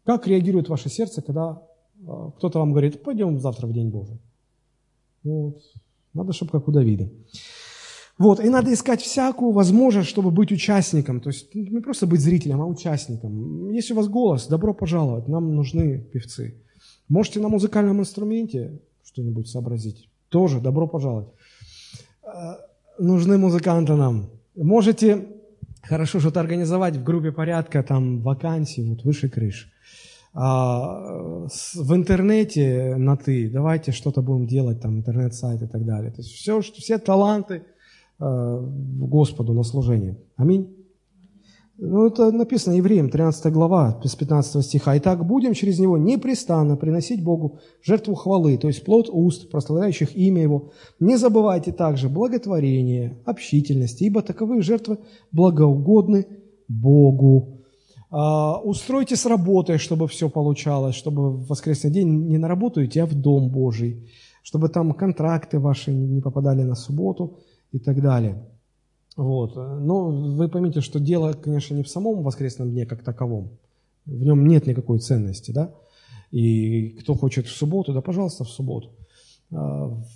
Как 0.05 0.27
реагирует 0.27 0.69
ваше 0.69 0.91
сердце, 0.91 1.23
когда 1.23 1.63
э, 2.07 2.31
кто-то 2.37 2.59
вам 2.59 2.73
говорит, 2.73 3.03
пойдем 3.03 3.41
завтра 3.41 3.67
в 3.67 3.73
День 3.73 3.89
Божий? 3.89 4.19
Вот. 5.25 5.63
Надо, 6.13 6.35
чтобы 6.35 6.53
как 6.53 6.69
у 6.69 6.71
Давида. 6.71 7.09
Вот, 8.23 8.39
и 8.39 8.49
надо 8.49 8.73
искать 8.73 9.03
всякую 9.03 9.51
возможность, 9.51 10.09
чтобы 10.09 10.31
быть 10.31 10.53
участником. 10.53 11.21
То 11.21 11.31
есть 11.31 11.53
не 11.57 11.81
просто 11.81 12.07
быть 12.07 12.21
зрителем, 12.21 12.61
а 12.61 12.67
участником. 12.67 13.73
Если 13.73 13.95
у 13.95 13.97
вас 13.97 14.07
голос, 14.07 14.47
добро 14.47 14.75
пожаловать, 14.75 15.27
нам 15.27 15.57
нужны 15.57 15.99
певцы. 15.99 16.55
Можете 17.09 17.41
на 17.41 17.49
музыкальном 17.49 17.99
инструменте 17.99 18.79
что-нибудь 19.03 19.49
сообразить? 19.49 20.09
Тоже 20.29 20.61
добро 20.61 20.87
пожаловать. 20.87 21.31
Э, 22.23 22.59
нужны 23.01 23.39
музыканты 23.39 23.95
нам. 23.95 24.31
Можете 24.55 25.27
хорошо 25.83 26.21
что-то 26.21 26.39
организовать 26.39 26.97
в 26.97 27.03
группе 27.03 27.33
порядка, 27.33 27.83
там 27.83 28.21
вакансии, 28.21 28.83
вот 28.83 29.03
выше 29.03 29.29
крыши. 29.31 29.67
А, 30.33 31.45
в 31.75 31.93
интернете 31.93 32.95
на 32.97 33.17
ты, 33.17 33.51
давайте 33.51 33.91
что-то 33.91 34.23
будем 34.23 34.47
делать, 34.47 34.81
там 34.81 34.99
интернет-сайт 34.99 35.61
и 35.63 35.67
так 35.67 35.85
далее. 35.85 36.13
То 36.13 36.23
есть 36.23 36.31
все, 36.31 36.63
что, 36.63 36.81
все 36.81 36.99
таланты, 36.99 37.65
Господу 38.19 39.53
на 39.53 39.63
служение. 39.63 40.17
Аминь. 40.37 40.69
Ну, 41.85 42.07
это 42.07 42.31
написано 42.31 42.75
Евреям, 42.75 43.11
13 43.11 43.53
глава, 43.53 44.01
с 44.05 44.15
15 44.15 44.65
стиха. 44.65 44.97
«Итак, 44.99 45.27
будем 45.27 45.53
через 45.53 45.81
него 45.81 45.99
непрестанно 45.99 46.77
приносить 46.77 47.25
Богу 47.25 47.59
жертву 47.83 48.15
хвалы, 48.15 48.57
то 48.57 48.69
есть 48.69 48.85
плод 48.85 49.09
уст, 49.11 49.51
прославляющих 49.51 50.15
имя 50.15 50.43
Его. 50.43 50.71
Не 51.01 51.17
забывайте 51.17 51.73
также 51.73 52.09
благотворение, 52.09 53.19
общительности, 53.25 54.05
ибо 54.05 54.23
таковые 54.23 54.63
жертвы 54.63 54.99
благоугодны 55.33 56.27
Богу». 56.69 57.59
А, 58.11 58.61
устройте 58.61 59.17
с 59.17 59.27
работой, 59.27 59.79
чтобы 59.79 60.07
все 60.07 60.29
получалось, 60.29 60.95
чтобы 60.95 61.31
в 61.31 61.49
воскресный 61.49 61.91
день 61.91 62.29
не 62.29 62.39
на 62.39 62.47
работу 62.47 62.85
идти, 62.85 63.01
а 63.01 63.07
в 63.07 63.15
Дом 63.15 63.51
Божий, 63.51 64.09
чтобы 64.45 64.69
там 64.69 64.93
контракты 64.93 65.59
ваши 65.59 65.91
не 65.91 66.21
попадали 66.21 66.63
на 66.63 66.77
субботу– 66.77 67.39
и 67.73 67.79
так 67.79 68.01
далее. 68.01 68.49
Вот. 69.17 69.57
Но 69.57 70.11
вы 70.11 70.49
поймите, 70.49 70.81
что 70.81 71.01
дело, 71.01 71.33
конечно, 71.33 71.75
не 71.75 71.83
в 71.83 71.89
самом 71.89 72.23
воскресном 72.23 72.71
дне 72.71 72.87
как 72.87 73.03
таковом. 73.03 73.51
В 74.07 74.23
нем 74.25 74.47
нет 74.47 74.67
никакой 74.67 74.99
ценности, 74.99 75.51
да? 75.51 75.75
И 76.31 76.91
кто 77.01 77.15
хочет 77.15 77.47
в 77.47 77.55
субботу, 77.55 77.93
да, 77.93 78.01
пожалуйста, 78.01 78.45
в 78.45 78.49
субботу. 78.49 78.91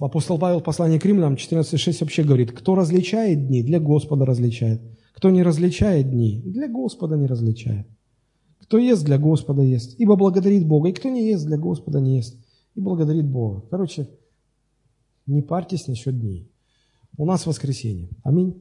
Апостол 0.00 0.38
Павел 0.38 0.60
в 0.60 0.64
послании 0.64 0.98
к 0.98 1.04
Римлянам 1.04 1.34
14.6 1.34 1.98
вообще 2.00 2.24
говорит, 2.24 2.52
кто 2.52 2.74
различает 2.74 3.46
дни, 3.48 3.62
для 3.62 3.80
Господа 3.80 4.24
различает. 4.24 4.80
Кто 5.12 5.30
не 5.30 5.42
различает 5.42 6.10
дни, 6.10 6.42
для 6.44 6.68
Господа 6.68 7.16
не 7.16 7.26
различает. 7.26 7.86
Кто 8.60 8.78
ест, 8.78 9.04
для 9.04 9.18
Господа 9.18 9.62
ест, 9.62 9.94
ибо 9.98 10.16
благодарит 10.16 10.66
Бога. 10.66 10.88
И 10.88 10.92
кто 10.92 11.10
не 11.10 11.28
ест, 11.28 11.46
для 11.46 11.58
Господа 11.58 12.00
не 12.00 12.16
ест, 12.16 12.36
и 12.74 12.80
благодарит 12.80 13.26
Бога. 13.26 13.62
Короче, 13.70 14.08
не 15.26 15.42
парьтесь 15.42 15.86
насчет 15.86 16.18
дней. 16.18 16.50
У 17.16 17.24
нас 17.24 17.46
воскресенье. 17.46 18.08
Аминь. 18.22 18.54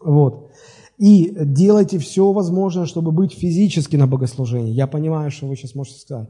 Вот. 0.00 0.50
И 0.98 1.32
делайте 1.40 1.98
все 1.98 2.32
возможное, 2.32 2.86
чтобы 2.86 3.12
быть 3.12 3.32
физически 3.32 3.96
на 3.96 4.06
богослужении. 4.06 4.72
Я 4.72 4.86
понимаю, 4.86 5.30
что 5.30 5.46
вы 5.46 5.56
сейчас 5.56 5.74
можете 5.74 6.00
сказать, 6.00 6.28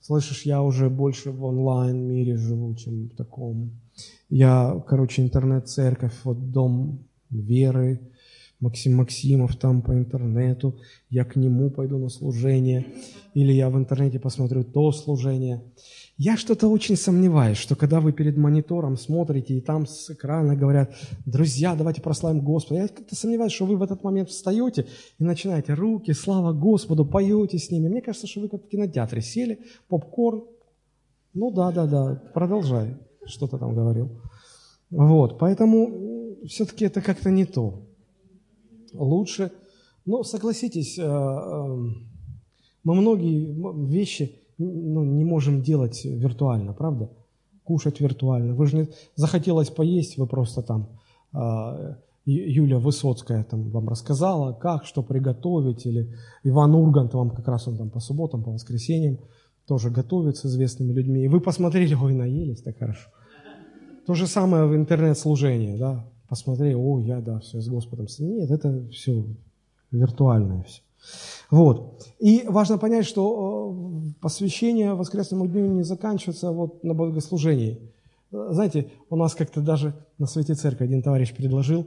слышишь, 0.00 0.42
я 0.42 0.62
уже 0.62 0.90
больше 0.90 1.30
в 1.30 1.44
онлайн-мире 1.44 2.36
живу, 2.36 2.74
чем 2.74 3.08
в 3.08 3.16
таком. 3.16 3.70
Я, 4.28 4.82
короче, 4.88 5.22
интернет-церковь, 5.22 6.14
вот 6.24 6.50
дом 6.50 7.04
веры, 7.30 8.00
Максим 8.62 8.94
Максимов 8.94 9.56
там 9.56 9.82
по 9.82 9.90
интернету, 9.92 10.76
я 11.10 11.24
к 11.24 11.34
нему 11.34 11.68
пойду 11.68 11.98
на 11.98 12.08
служение, 12.08 12.86
или 13.34 13.52
я 13.52 13.68
в 13.68 13.76
интернете 13.76 14.20
посмотрю 14.20 14.62
то 14.62 14.92
служение. 14.92 15.64
Я 16.16 16.36
что-то 16.36 16.68
очень 16.68 16.96
сомневаюсь, 16.96 17.58
что 17.58 17.74
когда 17.74 18.00
вы 18.00 18.12
перед 18.12 18.36
монитором 18.36 18.96
смотрите, 18.96 19.54
и 19.54 19.60
там 19.60 19.84
с 19.84 20.10
экрана 20.10 20.54
говорят, 20.54 20.94
друзья, 21.26 21.74
давайте 21.74 22.02
прославим 22.02 22.40
Господа, 22.40 22.82
я 22.82 22.88
как-то 22.88 23.16
сомневаюсь, 23.16 23.52
что 23.52 23.66
вы 23.66 23.76
в 23.76 23.82
этот 23.82 24.04
момент 24.04 24.28
встаете 24.28 24.86
и 25.18 25.24
начинаете 25.24 25.74
руки, 25.74 26.12
слава 26.12 26.52
Господу, 26.52 27.04
поете 27.04 27.58
с 27.58 27.68
ними. 27.72 27.88
Мне 27.88 28.00
кажется, 28.00 28.28
что 28.28 28.42
вы 28.42 28.48
как 28.48 28.64
в 28.64 28.68
кинотеатре 28.68 29.22
сели, 29.22 29.58
попкорн, 29.88 30.44
ну 31.34 31.50
да, 31.50 31.72
да, 31.72 31.86
да, 31.86 32.22
продолжай, 32.32 32.96
что-то 33.26 33.58
там 33.58 33.74
говорил. 33.74 34.20
Вот, 34.90 35.40
поэтому 35.40 36.36
все-таки 36.46 36.84
это 36.84 37.00
как-то 37.00 37.28
не 37.28 37.44
то 37.44 37.88
лучше. 38.94 39.52
Но 40.04 40.22
согласитесь, 40.24 40.98
э, 40.98 41.02
э, 41.02 41.76
мы 42.84 42.94
многие 42.94 43.86
вещи 43.88 44.36
ну, 44.58 45.04
не 45.04 45.24
можем 45.24 45.62
делать 45.62 46.04
виртуально, 46.04 46.72
правда? 46.72 47.10
Кушать 47.64 48.00
виртуально. 48.00 48.54
Вы 48.54 48.66
же 48.66 48.76
не 48.76 48.88
захотелось 49.14 49.70
поесть, 49.70 50.18
вы 50.18 50.26
просто 50.26 50.62
там 50.62 50.88
э, 51.32 51.94
Юля 52.24 52.78
Высоцкая 52.78 53.44
там 53.44 53.70
вам 53.70 53.88
рассказала, 53.88 54.52
как, 54.52 54.84
что 54.84 55.02
приготовить, 55.02 55.86
или 55.86 56.14
Иван 56.44 56.74
Ургант 56.74 57.14
вам 57.14 57.30
как 57.30 57.46
раз 57.48 57.68
он 57.68 57.76
там 57.76 57.90
по 57.90 58.00
субботам, 58.00 58.42
по 58.42 58.52
воскресеньям 58.52 59.18
тоже 59.66 59.90
готовит 59.90 60.36
с 60.36 60.46
известными 60.46 60.92
людьми. 60.92 61.24
И 61.24 61.28
вы 61.28 61.40
посмотрели, 61.40 61.94
ой, 61.94 62.14
наелись, 62.14 62.62
так 62.62 62.78
хорошо. 62.78 63.08
То 64.06 64.14
же 64.14 64.26
самое 64.26 64.66
в 64.66 64.74
интернет-служении, 64.74 65.76
да 65.76 66.04
посмотрели, 66.32 66.72
о, 66.72 66.98
я, 66.98 67.20
да, 67.20 67.40
все 67.40 67.60
с 67.60 67.68
Господом. 67.68 68.06
Нет, 68.20 68.50
это 68.50 68.88
все 68.90 69.22
виртуальное 69.90 70.62
все. 70.62 70.80
Вот. 71.50 72.08
И 72.20 72.44
важно 72.48 72.78
понять, 72.78 73.04
что 73.04 73.76
э, 73.76 74.12
посвящение 74.22 74.94
воскресному 74.94 75.46
дню 75.46 75.66
не 75.66 75.82
заканчивается 75.82 76.50
вот 76.50 76.82
на 76.82 76.94
богослужении. 76.94 77.78
Знаете, 78.30 78.90
у 79.10 79.16
нас 79.16 79.34
как-то 79.34 79.60
даже 79.60 79.92
на 80.16 80.26
Святой 80.26 80.56
Церкви 80.56 80.84
один 80.84 81.02
товарищ 81.02 81.34
предложил, 81.34 81.86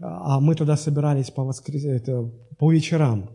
а 0.00 0.40
мы 0.40 0.54
тогда 0.54 0.78
собирались 0.78 1.30
по, 1.30 1.44
воскрес... 1.44 1.84
это, 1.84 2.30
по 2.56 2.72
вечерам, 2.72 3.28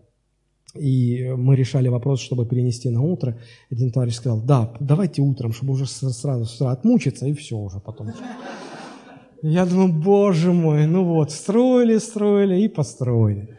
и 0.73 1.35
мы 1.37 1.55
решали 1.55 1.87
вопрос, 1.87 2.19
чтобы 2.19 2.47
перенести 2.47 2.89
на 2.89 3.03
утро. 3.03 3.37
Один 3.69 3.91
товарищ 3.91 4.15
сказал, 4.15 4.41
да, 4.41 4.73
давайте 4.79 5.21
утром, 5.21 5.53
чтобы 5.53 5.73
уже 5.73 5.85
сразу 5.85 6.45
с 6.45 6.59
отмучиться, 6.61 7.27
и 7.27 7.33
все 7.33 7.55
уже 7.57 7.79
потом. 7.79 8.07
Я 9.41 9.65
думаю, 9.65 9.93
боже 9.93 10.51
мой, 10.51 10.87
ну 10.87 11.03
вот, 11.03 11.31
строили, 11.31 11.97
строили 11.97 12.61
и 12.61 12.67
построили. 12.67 13.57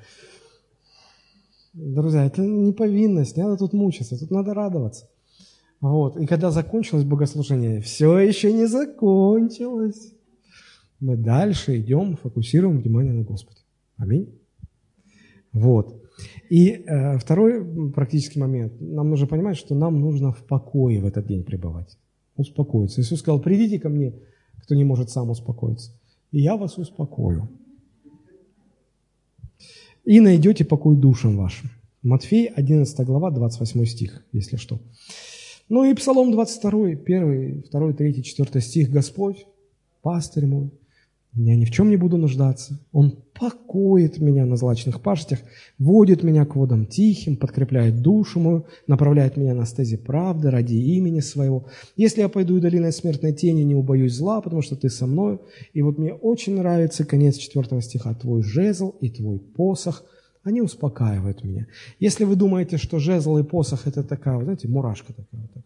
Друзья, 1.72 2.24
это 2.24 2.42
не 2.42 2.72
повинность, 2.72 3.36
не 3.36 3.44
надо 3.44 3.56
тут 3.56 3.72
мучиться, 3.72 4.18
тут 4.18 4.30
надо 4.30 4.54
радоваться. 4.54 5.08
Вот. 5.80 6.16
И 6.16 6.26
когда 6.26 6.50
закончилось 6.50 7.04
богослужение, 7.04 7.80
все 7.80 8.18
еще 8.18 8.52
не 8.52 8.66
закончилось. 8.66 10.12
Мы 10.98 11.16
дальше 11.16 11.78
идем, 11.78 12.16
фокусируем 12.16 12.80
внимание 12.80 13.12
на 13.12 13.22
Господе. 13.22 13.60
Аминь. 13.96 14.34
Вот. 15.52 16.02
И 16.50 16.70
э, 16.70 17.18
второй 17.18 17.92
практический 17.92 18.40
момент. 18.40 18.80
Нам 18.80 19.10
нужно 19.10 19.28
понимать, 19.28 19.56
что 19.56 19.76
нам 19.76 20.00
нужно 20.00 20.32
в 20.32 20.44
покое 20.44 21.00
в 21.00 21.06
этот 21.06 21.26
день 21.26 21.44
пребывать. 21.44 21.96
Успокоиться. 22.34 23.00
Иисус 23.00 23.20
сказал, 23.20 23.40
придите 23.40 23.78
ко 23.78 23.88
мне, 23.88 24.14
кто 24.62 24.74
не 24.74 24.84
может 24.84 25.10
сам 25.10 25.30
успокоиться. 25.30 25.92
И 26.30 26.40
я 26.40 26.56
вас 26.56 26.78
успокою. 26.78 27.48
И 30.04 30.20
найдете 30.20 30.64
покой 30.64 30.96
душам 30.96 31.36
вашим. 31.36 31.70
Матфей, 32.02 32.46
11 32.46 33.06
глава, 33.06 33.30
28 33.30 33.84
стих, 33.86 34.24
если 34.32 34.56
что. 34.56 34.78
Ну 35.68 35.84
и 35.84 35.94
Псалом 35.94 36.32
22, 36.32 36.86
1, 36.88 37.64
2, 37.70 37.92
3, 37.92 38.22
4 38.22 38.60
стих. 38.60 38.90
Господь, 38.90 39.46
пастырь 40.02 40.46
мой, 40.46 40.70
я 41.46 41.56
ни 41.56 41.64
в 41.64 41.70
чем 41.70 41.90
не 41.90 41.96
буду 41.96 42.16
нуждаться. 42.16 42.80
Он 42.92 43.22
покоит 43.38 44.18
меня 44.18 44.44
на 44.44 44.56
злачных 44.56 45.00
пашетях, 45.00 45.38
водит 45.78 46.22
меня 46.22 46.44
к 46.44 46.56
водам 46.56 46.86
тихим, 46.86 47.36
подкрепляет 47.36 48.02
душу 48.02 48.40
мою, 48.40 48.66
направляет 48.86 49.36
меня 49.36 49.54
на 49.54 49.64
стези 49.64 49.96
правды 49.96 50.50
ради 50.50 50.74
имени 50.74 51.20
своего. 51.20 51.66
Если 51.96 52.22
я 52.22 52.28
пойду 52.28 52.56
и 52.56 52.60
долиной 52.60 52.92
смертной 52.92 53.32
тени, 53.32 53.62
не 53.62 53.74
убоюсь 53.74 54.14
зла, 54.14 54.40
потому 54.40 54.62
что 54.62 54.74
ты 54.74 54.88
со 54.90 55.06
мною. 55.06 55.42
И 55.72 55.82
вот 55.82 55.98
мне 55.98 56.12
очень 56.12 56.56
нравится 56.56 57.04
конец 57.04 57.36
четвертого 57.36 57.82
стиха. 57.82 58.14
Твой 58.14 58.42
жезл 58.42 58.94
и 59.00 59.08
твой 59.08 59.38
посох, 59.38 60.04
они 60.42 60.60
успокаивают 60.60 61.44
меня. 61.44 61.66
Если 62.00 62.24
вы 62.24 62.34
думаете, 62.34 62.78
что 62.78 62.98
жезл 62.98 63.38
и 63.38 63.44
посох 63.44 63.86
это 63.86 64.02
такая, 64.02 64.42
знаете, 64.42 64.66
мурашка 64.66 65.12
такая, 65.12 65.48
вот 65.54 65.64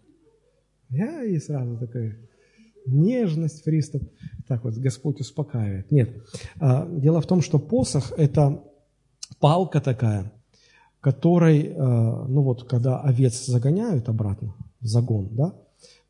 я 0.91 1.25
и 1.25 1.39
сразу 1.39 1.79
такая, 1.79 2.19
нежность, 2.87 3.65
приступ. 3.65 4.03
Так 4.49 4.65
вот, 4.65 4.75
Господь 4.75 5.21
успокаивает. 5.21 5.91
Нет. 5.91 6.17
А, 6.61 6.87
дело 6.87 7.21
в 7.21 7.27
том, 7.27 7.43
что 7.43 7.59
посох– 7.59 8.13
это 8.17 8.63
палка 9.41 9.81
такая, 9.81 10.33
которой, 11.01 11.75
а, 11.77 12.27
ну 12.29 12.43
вот, 12.43 12.65
когда 12.65 13.01
овец 13.01 13.47
загоняют 13.47 14.09
обратно 14.09 14.55
в 14.81 14.87
загон, 14.87 15.29
да, 15.33 15.55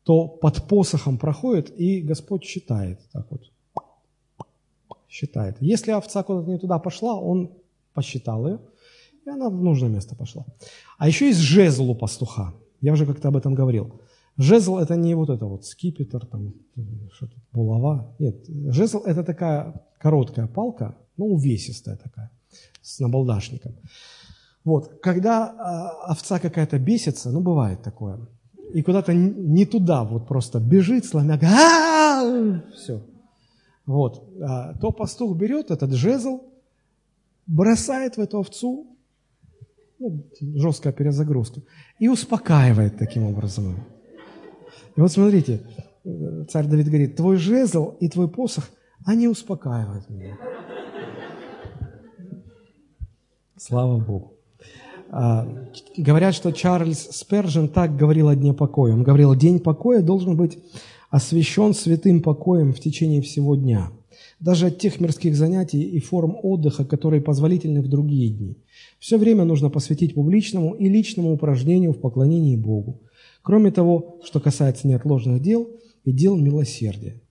то 0.03 0.27
под 0.27 0.67
посохом 0.67 1.17
проходит, 1.17 1.73
и 1.79 2.01
Господь 2.01 2.43
считает, 2.43 2.99
так 3.11 3.27
вот, 3.29 3.41
считает. 5.07 5.57
Если 5.59 5.91
овца 5.91 6.23
куда-то 6.23 6.49
не 6.49 6.57
туда 6.57 6.79
пошла, 6.79 7.15
он 7.15 7.51
посчитал 7.93 8.47
ее, 8.47 8.59
и 9.25 9.29
она 9.29 9.49
в 9.49 9.63
нужное 9.63 9.89
место 9.89 10.15
пошла. 10.15 10.45
А 10.97 11.07
еще 11.07 11.27
есть 11.27 11.39
жезл 11.39 11.91
у 11.91 11.95
пастуха. 11.95 12.53
Я 12.81 12.93
уже 12.93 13.05
как-то 13.05 13.29
об 13.29 13.37
этом 13.37 13.53
говорил. 13.53 14.01
Жезл– 14.37 14.77
это 14.79 14.95
не 14.95 15.15
вот 15.15 15.29
это 15.29 15.45
вот 15.45 15.65
скипетр, 15.65 16.25
там, 16.25 16.53
что-то, 17.13 17.35
булава. 17.51 18.15
Нет, 18.19 18.35
жезл– 18.47 19.03
это 19.05 19.23
такая 19.23 19.73
короткая 19.99 20.47
палка, 20.47 20.95
ну, 21.17 21.25
увесистая 21.27 21.97
такая, 21.97 22.31
с 22.81 22.99
набалдашником. 22.99 23.75
Вот, 24.63 24.99
когда 25.01 25.45
а, 25.45 26.11
овца 26.11 26.39
какая-то 26.39 26.79
бесится, 26.79 27.31
ну, 27.31 27.41
бывает 27.41 27.83
такое, 27.83 28.19
и 28.73 28.81
куда-то 28.81 29.13
не 29.13 29.65
туда 29.65 30.03
вот 30.03 30.27
просто 30.27 30.59
бежит, 30.59 31.05
сломя, 31.05 31.37
все. 32.73 33.01
Вот, 33.85 34.23
а, 34.41 34.73
то 34.79 34.91
пастух 34.91 35.37
берет 35.37 35.69
этот 35.69 35.91
жезл, 35.91 36.41
бросает 37.45 38.17
в 38.17 38.19
эту 38.19 38.39
овцу, 38.39 38.87
ну, 39.99 40.23
жесткая 40.55 40.93
перезагрузка, 40.93 41.61
и 41.99 42.07
успокаивает 42.07 42.97
таким 42.97 43.25
образом. 43.25 43.75
И 44.95 45.01
вот 45.01 45.11
смотрите, 45.11 45.61
царь 46.49 46.67
Давид 46.67 46.87
говорит, 46.87 47.15
твой 47.15 47.37
жезл 47.37 47.95
и 47.99 48.09
твой 48.09 48.27
посох, 48.27 48.69
они 49.05 49.27
успокаивают 49.27 50.09
меня. 50.09 50.37
Слава 53.57 53.97
Богу. 53.97 54.33
А, 55.09 55.47
говорят, 55.95 56.33
что 56.33 56.51
Чарльз 56.51 57.09
Спержен 57.11 57.69
так 57.69 57.95
говорил 57.95 58.29
о 58.29 58.35
Дне 58.35 58.53
покоя. 58.53 58.93
Он 58.93 59.03
говорил, 59.03 59.35
день 59.35 59.59
покоя 59.59 60.01
должен 60.01 60.35
быть 60.35 60.57
освящен 61.11 61.73
святым 61.73 62.21
покоем 62.21 62.73
в 62.73 62.79
течение 62.79 63.21
всего 63.21 63.55
дня. 63.55 63.91
Даже 64.39 64.67
от 64.67 64.79
тех 64.79 64.99
мирских 64.99 65.35
занятий 65.35 65.83
и 65.83 65.99
форм 65.99 66.35
отдыха, 66.41 66.83
которые 66.83 67.21
позволительны 67.21 67.81
в 67.81 67.87
другие 67.87 68.31
дни. 68.31 68.57
Все 68.99 69.17
время 69.17 69.45
нужно 69.45 69.69
посвятить 69.69 70.15
публичному 70.15 70.73
и 70.73 70.89
личному 70.89 71.31
упражнению 71.31 71.93
в 71.93 71.99
поклонении 71.99 72.55
Богу. 72.55 73.01
Кроме 73.43 73.71
того, 73.71 74.21
что 74.23 74.39
касается 74.39 74.87
неотложных 74.87 75.41
дел 75.41 75.69
и 76.05 76.11
дел 76.11 76.37
милосердия. 76.37 77.21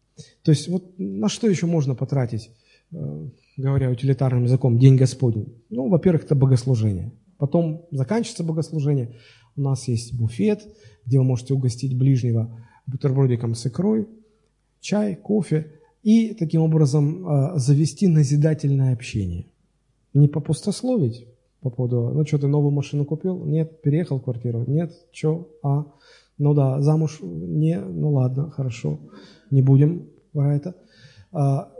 То 0.42 0.52
есть 0.52 0.68
вот 0.68 0.98
на 0.98 1.28
что 1.28 1.48
еще 1.48 1.66
можно 1.66 1.94
потратить, 1.94 2.50
э, 2.92 3.28
говоря 3.56 3.90
утилитарным 3.90 4.44
языком, 4.44 4.78
День 4.78 4.96
Господень? 4.96 5.54
Ну, 5.70 5.88
во-первых, 5.88 6.24
это 6.24 6.34
богослужение. 6.34 7.12
Потом 7.38 7.86
заканчивается 7.90 8.44
богослужение, 8.44 9.16
у 9.56 9.62
нас 9.62 9.88
есть 9.88 10.14
буфет, 10.14 10.66
где 11.06 11.18
вы 11.18 11.24
можете 11.24 11.54
угостить 11.54 11.96
ближнего 11.96 12.56
бутербродиком 12.86 13.54
с 13.54 13.66
икрой, 13.66 14.06
чай, 14.80 15.16
кофе 15.16 15.72
и 16.02 16.34
таким 16.34 16.60
образом 16.60 17.26
а, 17.26 17.58
завести 17.58 18.06
назидательное 18.06 18.92
общение. 18.92 19.46
Не 20.14 20.28
попустословить 20.28 21.26
по 21.62 21.70
поводу, 21.70 22.10
ну 22.12 22.26
что, 22.26 22.38
ты 22.38 22.48
новую 22.48 22.72
машину 22.72 23.04
купил? 23.04 23.44
Нет, 23.44 23.80
переехал 23.82 24.18
в 24.18 24.24
квартиру? 24.24 24.64
Нет, 24.66 24.92
что? 25.12 25.48
А, 25.62 25.86
ну 26.36 26.54
да, 26.54 26.82
замуж? 26.82 27.20
Не, 27.22 27.80
ну 27.80 28.12
ладно, 28.12 28.50
хорошо, 28.50 28.98
не 29.50 29.62
будем 29.62 30.08
про 30.32 30.56
это. 30.56 30.74
А, 31.30 31.72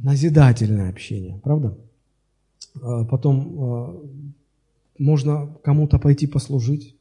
назидательное 0.00 0.90
общение, 0.90 1.40
правда? 1.44 1.78
А, 2.82 3.04
потом 3.04 3.62
а, 3.62 4.02
можно 4.98 5.56
кому-то 5.62 6.00
пойти 6.00 6.26
послужить, 6.26 6.96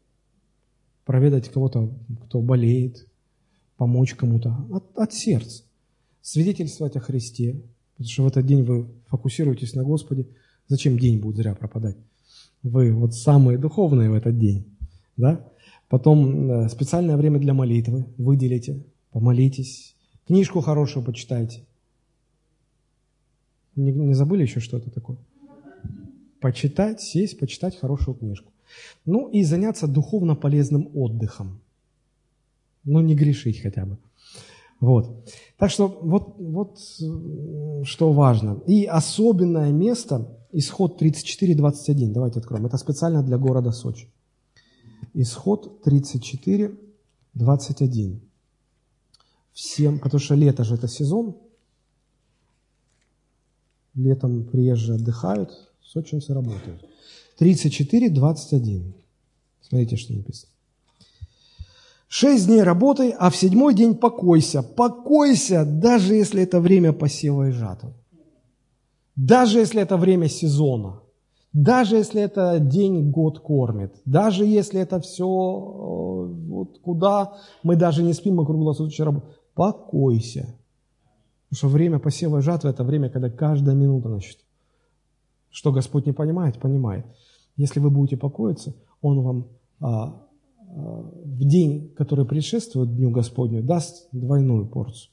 проведать 1.06 1.50
кого-то, 1.50 1.90
кто 2.26 2.42
болеет, 2.42 3.08
помочь 3.76 4.14
кому-то 4.14 4.56
от, 4.72 4.96
от 4.96 5.14
сердца, 5.14 5.64
свидетельствовать 6.22 6.96
о 6.96 7.00
Христе, 7.00 7.64
потому 7.94 8.10
что 8.10 8.24
в 8.24 8.28
этот 8.28 8.46
день 8.46 8.64
вы 8.64 8.88
фокусируетесь 9.08 9.74
на 9.74 9.84
Господе. 9.84 10.28
Зачем 10.68 11.00
день 11.00 11.20
будет 11.20 11.38
зря 11.38 11.56
пропадать? 11.56 11.98
Вы 12.64 12.94
вот 12.94 13.16
самые 13.16 13.58
духовные 13.58 14.10
в 14.10 14.14
этот 14.14 14.38
день, 14.38 14.66
да? 15.18 15.46
Потом 15.88 16.52
э, 16.52 16.70
специальное 16.70 17.18
время 17.18 17.40
для 17.40 17.54
молитвы 17.54 18.06
выделите, 18.18 18.84
помолитесь, 19.12 19.96
книжку 20.28 20.62
хорошую 20.62 21.06
почитайте. 21.06 21.66
Не, 23.76 23.92
не 23.92 24.14
забыли 24.14 24.42
еще 24.42 24.60
что-то 24.60 24.92
такое? 24.92 25.18
Почитать, 26.42 27.02
сесть, 27.02 27.40
почитать 27.40 27.78
хорошую 27.78 28.16
книжку. 28.16 28.52
Ну 29.06 29.30
и 29.30 29.44
заняться 29.44 29.88
духовно 29.88 30.36
полезным 30.36 30.90
отдыхом. 30.94 31.60
Ну, 32.84 33.02
не 33.02 33.16
грешить 33.16 33.62
хотя 33.62 33.86
бы. 33.86 33.98
Вот. 34.80 35.26
Так 35.58 35.72
что 35.72 35.88
вот, 35.88 36.36
вот 36.38 36.80
что 37.86 38.14
важно. 38.14 38.62
И 38.66 38.86
особенное 38.86 39.72
место, 39.72 40.38
исход 40.52 41.02
34.21, 41.02 42.12
давайте 42.12 42.40
откроем. 42.40 42.66
Это 42.66 42.78
специально 42.78 43.24
для 43.24 43.38
города 43.38 43.72
Сочи. 43.72 44.10
Исход 45.14 45.82
34.21. 45.86 48.20
Всем, 49.52 50.00
потому 50.00 50.20
что 50.20 50.36
лето 50.36 50.64
же 50.64 50.76
это 50.76 50.88
сезон. 50.88 51.36
Летом 53.96 54.46
приезжие 54.46 54.96
отдыхают, 54.96 55.52
сочинцы 55.84 56.34
работают. 56.34 56.86
34.21. 57.40 58.94
Смотрите, 59.62 59.98
что 59.98 60.14
написано. 60.14 60.54
Шесть 62.12 62.48
дней 62.48 62.64
работай, 62.64 63.12
а 63.12 63.30
в 63.30 63.36
седьмой 63.36 63.76
день 63.76 63.94
покойся. 63.94 64.64
Покойся, 64.64 65.64
даже 65.64 66.16
если 66.16 66.42
это 66.42 66.60
время 66.60 66.92
посева 66.92 67.50
и 67.50 67.52
жатвы. 67.52 67.94
Даже 69.16 69.60
если 69.60 69.84
это 69.84 69.96
время 69.96 70.28
сезона. 70.28 71.02
Даже 71.54 71.98
если 71.98 72.20
это 72.20 72.60
день 72.60 73.12
год 73.12 73.40
кормит. 73.40 73.94
Даже 74.06 74.44
если 74.44 74.82
это 74.82 75.00
все, 75.00 75.24
э, 75.24 76.34
вот 76.50 76.80
куда 76.80 77.38
мы 77.62 77.76
даже 77.76 78.02
не 78.02 78.14
спим, 78.14 78.38
мы 78.38 78.46
круглосуточно 78.46 79.06
работаем. 79.06 79.34
Покойся. 79.54 80.56
Потому 81.50 81.58
что 81.58 81.68
время 81.68 82.00
посева 82.00 82.40
и 82.40 82.42
жатвы– 82.42 82.70
это 82.72 82.84
время, 82.84 83.10
когда 83.10 83.30
каждая 83.30 83.76
минута 83.76 84.10
на 84.10 84.20
счету. 84.20 84.42
Что 85.52 85.72
Господь 85.72 86.08
не 86.08 86.14
понимает, 86.14 86.60
понимает. 86.60 87.06
Если 87.56 87.80
вы 87.80 87.92
будете 87.92 88.18
покоиться, 88.18 88.74
Он 89.02 89.22
вам 89.22 89.48
а, 89.80 90.24
в 90.76 91.44
день, 91.44 91.94
который 91.96 92.26
предшествует 92.26 92.96
Дню 92.96 93.12
Господню, 93.12 93.64
даст 93.64 94.08
двойную 94.12 94.68
порцию. 94.68 95.12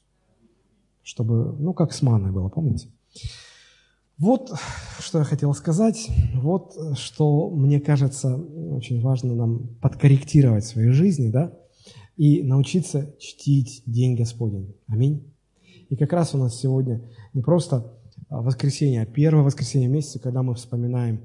Чтобы, 1.03 1.57
ну, 1.59 1.73
как 1.73 1.93
с 1.93 2.03
маной 2.03 2.33
было, 2.33 2.49
помните? 2.49 2.89
Вот, 4.19 4.53
что 4.99 5.19
я 5.19 5.25
хотел 5.25 5.55
сказать. 5.55 6.11
Вот, 6.35 6.75
что, 6.97 7.51
мне 7.51 7.81
кажется, 7.81 8.37
очень 8.37 9.01
важно 9.01 9.35
нам 9.35 9.69
подкорректировать 9.81 10.65
в 10.65 10.69
своей 10.69 10.91
жизни, 10.91 11.31
да, 11.31 11.53
и 12.17 12.43
научиться 12.43 13.15
чтить 13.19 13.83
День 13.87 14.17
Господень. 14.17 14.75
Аминь. 14.89 15.33
И 15.89 15.97
как 15.97 16.13
раз 16.13 16.35
у 16.35 16.39
нас 16.39 16.59
сегодня 16.59 17.03
не 17.35 17.43
просто 17.43 17.93
воскресенье, 18.29 19.03
а 19.03 19.07
первое 19.07 19.45
воскресенье 19.45 19.89
месяца, 19.89 20.19
когда 20.19 20.43
мы 20.43 20.55
вспоминаем 20.55 21.21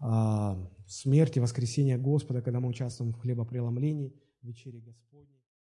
а, 0.00 0.58
смерти, 0.92 1.38
воскресения 1.38 1.98
Господа, 1.98 2.42
когда 2.42 2.60
мы 2.60 2.68
участвуем 2.68 3.12
в 3.12 3.18
хлебопреломлении, 3.18 4.12
вечере 4.42 4.80
Господней. 4.80 5.31